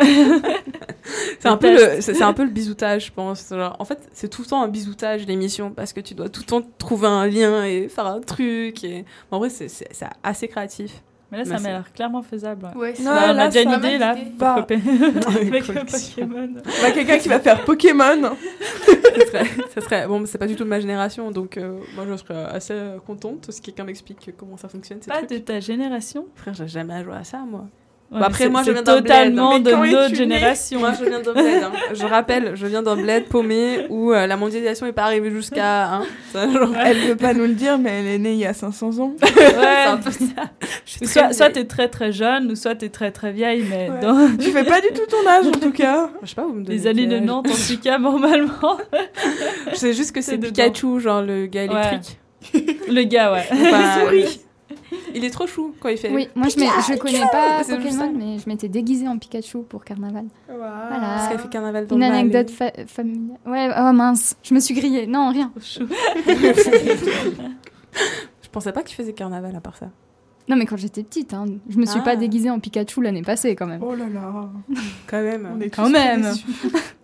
C'est 1.39 1.47
un, 1.47 1.53
Le 1.53 1.59
peu 1.59 1.73
le, 1.73 2.01
c'est 2.01 2.13
c'est 2.13 2.23
un 2.23 2.33
peu 2.33 2.43
le 2.43 2.49
bisoutage, 2.49 3.07
je 3.07 3.11
pense. 3.11 3.49
Genre, 3.49 3.75
en 3.79 3.85
fait, 3.85 4.09
c'est 4.13 4.27
tout 4.27 4.41
le 4.41 4.47
temps 4.47 4.61
un 4.61 4.67
bisoutage, 4.67 5.25
l'émission, 5.25 5.71
parce 5.71 5.93
que 5.93 6.01
tu 6.01 6.13
dois 6.13 6.29
tout 6.29 6.41
le 6.41 6.45
temps 6.45 6.61
trouver 6.77 7.07
un 7.07 7.25
lien 7.27 7.63
et 7.65 7.87
faire 7.89 8.05
un 8.05 8.19
truc. 8.19 8.83
Et... 8.83 9.05
En 9.31 9.39
vrai, 9.39 9.49
c'est 9.49 9.69
assez 10.23 10.47
créatif. 10.47 11.01
Mais 11.31 11.37
là, 11.37 11.45
ça 11.45 11.55
Mais 11.55 11.59
m'a 11.61 11.69
l'air 11.69 11.93
clairement 11.93 12.21
faisable. 12.23 12.71
Ouais, 12.75 12.93
c'est- 12.95 13.03
Bah, 13.03 13.27
on 13.29 13.33
là, 13.33 13.43
a 13.43 13.47
déjà 13.49 13.61
une 13.61 13.71
idée, 13.77 13.97
là, 13.99 14.15
Bah. 14.37 14.55
copier 14.59 14.77
avec 15.27 15.67
le 15.67 15.73
collection. 15.73 16.27
Pokémon. 16.27 16.49
Bah, 16.81 16.91
quelqu'un 16.91 17.17
qui 17.19 17.29
va 17.29 17.39
faire 17.39 17.63
Pokémon. 17.65 18.21
ça, 18.85 19.25
serait, 19.25 19.45
ça 19.75 19.81
serait- 19.81 20.07
Bon, 20.07 20.23
c'est 20.25 20.37
pas 20.39 20.47
du 20.47 20.55
tout 20.55 20.63
de 20.63 20.69
ma 20.69 20.79
génération, 20.79 21.29
donc 21.31 21.57
euh, 21.57 21.77
moi, 21.95 22.05
je 22.09 22.15
serais 22.15 22.45
assez 22.45 22.73
euh, 22.73 22.97
contente 23.05 23.51
si 23.51 23.61
quelqu'un 23.61 23.83
m'explique 23.83 24.31
comment 24.37 24.57
ça 24.57 24.69
fonctionne. 24.69 24.99
ces 25.01 25.09
Pas 25.11 25.17
trucs. 25.17 25.29
de 25.29 25.37
ta 25.37 25.59
génération 25.59 26.25
Frère, 26.35 26.53
j'ai 26.55 26.67
jamais 26.67 27.03
joué 27.03 27.13
à 27.13 27.23
ça, 27.23 27.39
moi. 27.47 27.65
Ouais, 28.11 28.17
Bon, 28.17 28.25
après, 28.25 28.49
moi, 28.49 28.63
je 28.63 28.71
viens 28.71 28.81
d'un 28.81 29.01
bled. 29.01 29.11
hein. 29.11 29.15
totalement 29.15 29.53
Mais 29.53 29.59
de 29.59 29.69
notre 29.71 30.09
né 30.09 30.15
génération. 30.15 30.79
Moi, 30.79 30.93
je 30.99 31.05
viens 31.05 31.19
d'un 31.19 31.31
bled. 31.31 31.63
hein. 31.63 31.71
Je 31.93 32.05
rappelle, 32.07 32.53
je 32.55 32.65
viens 32.65 32.81
d'un 32.81 32.95
bled 32.95 33.25
paumé 33.25 33.85
où 33.89 34.11
euh, 34.11 34.25
la 34.25 34.35
mondialisation 34.35 34.87
est 34.87 34.93
pas 34.93 35.03
arrivée 35.03 35.29
jusqu'à. 35.29 35.93
Hein, 35.93 36.01
genre- 36.33 36.73
Elle 36.83 36.97
veut 37.01 37.15
pas 37.15 37.35
nous 37.35 37.43
le 37.45 37.53
dire, 37.53 37.77
mais 37.77 37.99
elle 37.99 38.07
est 38.07 38.17
née 38.17 38.31
il 38.33 38.39
y 38.39 38.47
a 38.47 38.53
500 38.53 38.97
ans. 38.99 39.13
Ouais. 39.21 39.83
un 39.87 39.97
peu 39.97 40.09
ça. 40.11 40.25
Soit, 41.05 41.33
soit 41.33 41.49
t'es 41.51 41.65
très 41.65 41.87
très 41.87 42.11
jeune, 42.11 42.49
ou 42.51 42.55
soit 42.55 42.73
t'es 42.73 42.89
très 42.89 43.11
très 43.11 43.31
vieille, 43.31 43.63
mais 43.69 43.91
Ouais. 43.91 43.99
dans 44.01 44.35
Tu 44.37 44.49
fais 44.49 44.63
pas 44.63 44.81
du 44.81 44.87
tout 44.87 45.05
ton 45.07 45.29
âge, 45.29 45.45
en 45.45 45.51
tout 45.59 45.71
cas. 45.71 46.09
Je 46.23 46.29
sais 46.29 46.35
pas, 46.35 46.43
vous 46.43 46.53
me 46.53 46.63
donnez 46.63 46.77
les 46.79 46.87
années 46.87 47.07
quel 47.07 47.13
âge 47.13 47.25
90, 47.27 47.71
en 47.71 47.75
tout 47.75 47.81
cas, 47.81 47.99
normalement. 47.99 48.77
Je 49.71 49.75
sais 49.75 49.93
juste 49.93 50.13
que 50.13 50.21
C'est. 50.21 50.39
Pikachu, 50.39 50.99
genre 50.99 51.21
le 51.21 51.45
gars 51.45 51.65
Ouais. 51.67 51.87
électrique. 51.89 52.17
Le 52.89 53.03
gars, 53.03 53.33
ouais. 53.33 53.43
Enfin, 53.51 53.99
souris. 54.01 54.41
Il 55.15 55.23
est 55.25 55.29
trop 55.29 55.47
chou 55.47 55.73
quand 55.79 55.89
il 55.89 55.97
fait. 55.97 56.11
Oui, 56.13 56.27
moi 56.35 56.47
je, 56.47 56.53
je 56.59 56.97
connais 56.97 57.19
pas. 57.31 57.63
Pokémon, 57.63 58.13
mais 58.15 58.37
je 58.39 58.47
m'étais 58.49 58.67
déguisée 58.69 59.07
en 59.07 59.17
Pikachu 59.17 59.59
pour 59.67 59.83
carnaval. 59.83 60.25
Parce 60.47 60.57
Voilà. 60.59 61.27
qu'elle 61.29 61.39
fait 61.39 61.49
carnaval 61.49 61.87
dans 61.87 61.95
Une 61.95 62.03
anecdote 62.03 62.49
fa- 62.49 62.71
familiale. 62.87 63.37
Ouais, 63.45 63.69
oh 63.77 63.91
mince, 63.93 64.35
je 64.43 64.53
me 64.53 64.59
suis 64.59 64.73
grillée. 64.73 65.07
Non, 65.07 65.29
rien. 65.31 65.51
Je 68.41 68.49
pensais 68.51 68.71
pas 68.71 68.83
qu'il 68.83 68.95
faisait 68.95 69.13
carnaval 69.13 69.55
à 69.55 69.61
part 69.61 69.77
ça. 69.77 69.87
Non, 70.47 70.55
mais 70.55 70.65
quand 70.65 70.77
j'étais 70.77 71.03
petite, 71.03 71.33
hein, 71.33 71.45
je 71.69 71.77
me 71.77 71.85
suis 71.85 71.99
Ah. 72.01 72.03
pas 72.05 72.15
déguisée 72.15 72.49
en 72.49 72.59
Pikachu 72.59 73.01
l'année 73.03 73.21
passée 73.21 73.55
quand 73.55 73.67
même. 73.67 73.83
Oh 73.83 73.93
là 73.93 74.05
là. 74.09 74.49
Quand 75.05 75.21
même. 75.21 75.47
On 75.55 75.61
est 75.61 75.69
Quand 75.69 75.85
tous 75.85 75.91
même. 75.91 76.23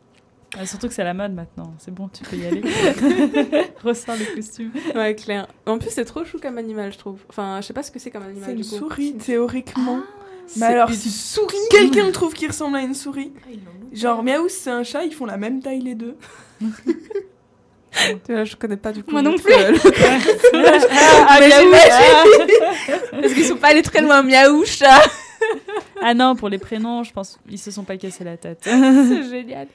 Ouais, 0.57 0.65
surtout 0.65 0.87
que 0.87 0.93
c'est 0.93 1.03
la 1.03 1.13
mode 1.13 1.33
maintenant. 1.33 1.73
C'est 1.79 1.93
bon, 1.93 2.09
tu 2.09 2.23
peux 2.23 2.37
y 2.37 2.45
aller. 2.45 2.61
Ressors 3.83 4.15
le 4.15 4.35
costume. 4.35 4.71
Ouais, 4.95 5.15
clair. 5.15 5.47
En 5.65 5.77
plus, 5.77 5.89
c'est 5.89 6.05
trop 6.05 6.23
chou 6.23 6.37
comme 6.41 6.57
animal, 6.57 6.93
je 6.93 6.97
trouve. 6.97 7.19
Enfin, 7.29 7.59
je 7.61 7.67
sais 7.67 7.73
pas 7.73 7.83
ce 7.83 7.91
que 7.91 7.99
c'est 7.99 8.11
comme 8.11 8.23
animal 8.23 8.43
C'est 8.45 8.51
une 8.51 8.61
du 8.61 8.63
coup. 8.67 8.75
souris, 8.77 9.15
théoriquement. 9.15 9.99
Mais 10.57 10.67
alors, 10.67 10.89
une 10.89 10.95
si 10.95 11.09
souris 11.09 11.57
quelqu'un 11.71 12.11
trouve 12.11 12.33
qui 12.33 12.47
ressemble 12.47 12.77
à 12.77 12.81
une 12.81 12.93
souris, 12.93 13.33
genre 13.91 14.23
Miaou, 14.23 14.47
c'est 14.47 14.69
un 14.69 14.83
chat, 14.83 15.03
ils 15.03 15.13
font 15.13 15.25
la 15.25 15.37
même 15.37 15.61
taille 15.61 15.81
les 15.81 15.95
deux. 15.95 16.15
Tu 18.25 18.33
vois, 18.33 18.43
je 18.43 18.57
connais 18.57 18.75
pas 18.75 18.91
du 18.91 19.03
coup. 19.03 19.11
Moi 19.11 19.21
non 19.21 19.37
plus. 19.37 19.53
Ah. 19.53 19.71
Parce 23.11 23.33
qu'ils 23.33 23.45
sont 23.45 23.55
pas 23.55 23.69
allés 23.69 23.81
très 23.81 24.01
loin, 24.01 24.21
miaou, 24.21 24.65
chat. 24.65 25.01
Ah 26.01 26.13
non, 26.13 26.35
pour 26.35 26.49
les 26.49 26.57
prénoms, 26.57 27.03
je 27.03 27.11
pense 27.11 27.39
ils 27.49 27.57
se 27.57 27.71
sont 27.71 27.83
pas 27.83 27.97
cassés 27.97 28.23
la 28.23 28.37
tête. 28.37 28.59
c'est 28.63 29.23
génial. 29.29 29.67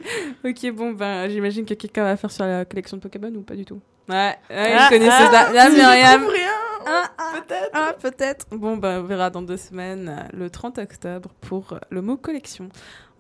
Ok, 0.44 0.70
bon, 0.72 0.92
ben, 0.92 1.28
j'imagine 1.28 1.64
que 1.64 1.74
quelqu'un 1.74 2.04
va 2.04 2.16
faire 2.16 2.30
sur 2.30 2.44
la 2.44 2.64
collection 2.64 2.98
de 2.98 3.02
Pokémon 3.02 3.32
ou 3.34 3.40
pas 3.40 3.56
du 3.56 3.64
tout? 3.64 3.80
Ouais, 4.08 4.36
ouais 4.50 4.74
Ah, 4.76 4.84
vous 4.84 4.88
connaissez 4.90 5.10
ah, 5.10 5.30
ça. 5.30 5.52
Là, 5.52 5.70
Myriam. 5.70 6.26
je 6.28 6.40
Ah, 6.86 7.10
ah, 7.18 7.32
peut-être. 7.34 7.70
Ah, 7.72 7.94
peut-être. 8.00 8.46
Bon, 8.52 8.76
ben, 8.76 9.00
on 9.00 9.04
verra 9.04 9.30
dans 9.30 9.42
deux 9.42 9.56
semaines, 9.56 10.28
le 10.32 10.50
30 10.50 10.78
octobre, 10.78 11.30
pour 11.40 11.78
le 11.90 12.02
mot 12.02 12.16
collection. 12.16 12.68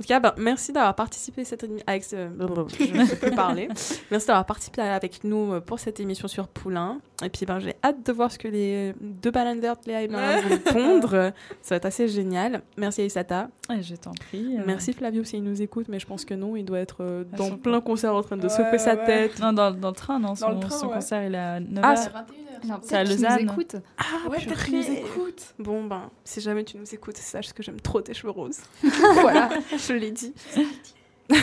En 0.00 0.02
tout 0.02 0.08
cas, 0.08 0.18
ben, 0.18 0.32
merci 0.38 0.72
d'avoir 0.72 0.94
participé 0.94 1.42
à 1.42 1.44
cette 1.44 1.62
émission. 1.62 1.84
Avec 1.86 2.04
ce... 2.04 2.16
Je 2.16 3.14
plus 3.16 3.30
parler. 3.32 3.68
Merci 4.10 4.26
d'avoir 4.28 4.46
participé 4.46 4.80
avec 4.80 5.22
nous 5.24 5.52
euh, 5.52 5.60
pour 5.60 5.78
cette 5.78 6.00
émission 6.00 6.26
sur 6.26 6.48
Poulain. 6.48 7.00
Et 7.22 7.28
puis, 7.28 7.44
ben, 7.44 7.58
j'ai 7.58 7.74
hâte 7.84 8.06
de 8.06 8.10
voir 8.10 8.32
ce 8.32 8.38
que 8.38 8.48
les 8.48 8.94
deux 8.98 9.30
balanders, 9.30 9.76
Léa 9.86 10.00
et 10.02 10.08
Myriam 10.08 10.40
vont 10.48 10.58
pondre. 10.72 11.10
Ça 11.60 11.74
va 11.74 11.76
être 11.76 11.84
assez 11.84 12.08
génial. 12.08 12.62
Merci. 12.78 13.02
Ouais, 13.02 13.82
je 13.82 13.94
t'en 13.94 14.12
prie. 14.12 14.56
euh. 14.58 14.62
Merci 14.66 14.94
Flavio 14.94 15.22
s'il 15.22 15.44
nous 15.44 15.60
écoute, 15.60 15.84
mais 15.90 15.98
je 16.00 16.06
pense 16.06 16.24
que 16.24 16.32
non, 16.32 16.56
il 16.56 16.64
doit 16.64 16.78
être 16.78 17.02
euh, 17.02 17.24
Ah, 17.34 17.36
dans 17.36 17.56
plein 17.58 17.82
concert 17.82 18.14
en 18.14 18.22
train 18.22 18.38
de 18.38 18.44
Ouais, 18.44 18.48
secouer 18.48 18.78
sa 18.78 18.94
ouais. 18.94 19.04
tête. 19.04 19.38
Non, 19.38 19.52
dans, 19.52 19.70
dans 19.70 19.88
le 19.90 19.94
train, 19.94 20.18
non. 20.18 20.28
Dans 20.28 20.34
Son, 20.34 20.50
le 20.52 20.60
train, 20.60 20.70
son 20.78 20.86
ouais. 20.88 20.94
concert, 20.94 21.22
il 21.24 21.34
est 21.34 21.38
à 21.38 21.60
9h. 21.60 21.80
Ah, 21.82 21.94
C'est 21.96 22.96
à 22.96 23.04
peut-être 23.04 23.08
qu'ils 23.16 23.22
Lausanne. 23.22 23.44
nous 23.46 23.52
écoutent. 23.52 23.76
Ah, 23.98 24.28
Ouais, 24.30 24.38
peut-être 24.44 24.64
qu'ils 24.64 24.76
nous 24.78 24.90
écoutent. 24.90 25.54
Bon, 25.58 25.84
ben, 25.84 26.10
si 26.24 26.40
jamais 26.40 26.64
tu 26.64 26.78
nous 26.78 26.94
écoutes, 26.94 27.16
sache 27.18 27.52
que 27.52 27.62
j'aime 27.62 27.80
trop 27.80 28.00
tes 28.00 28.12
cheveux 28.14 28.32
roses. 28.32 28.60
voilà, 29.20 29.50
je 29.90 29.94
l'ai 29.96 30.10
dit. 30.12 30.32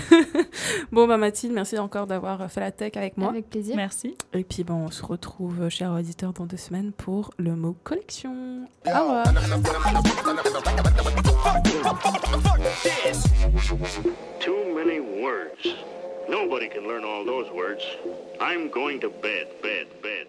bon, 0.91 1.07
bah 1.07 1.17
Mathilde, 1.17 1.53
merci 1.53 1.77
encore 1.77 2.07
d'avoir 2.07 2.49
fait 2.51 2.59
la 2.59 2.71
tech 2.71 2.91
avec 2.95 3.17
moi. 3.17 3.29
Avec 3.29 3.49
plaisir. 3.49 3.75
Merci. 3.75 4.15
Et 4.33 4.43
puis, 4.43 4.63
bon, 4.63 4.85
on 4.85 4.91
se 4.91 5.03
retrouve, 5.03 5.69
chers 5.69 5.91
auditeurs, 5.91 6.33
dans 6.33 6.45
deux 6.45 6.57
semaines 6.57 6.91
pour 6.91 7.31
le 7.37 7.55
mot 7.55 7.75
collection. 7.83 8.65
Au 8.85 8.89
revoir. 8.89 9.25
Too 14.39 14.75
many 14.75 14.99
words. 14.99 15.75
Nobody 16.29 16.67
can 16.67 16.87
learn 16.87 17.03
all 17.05 17.25
those 17.25 17.49
words. 17.53 17.83
I'm 18.41 18.69
going 18.69 18.99
to 18.99 19.09
bed, 19.09 19.47
bed, 19.61 19.87
bed. 20.03 20.27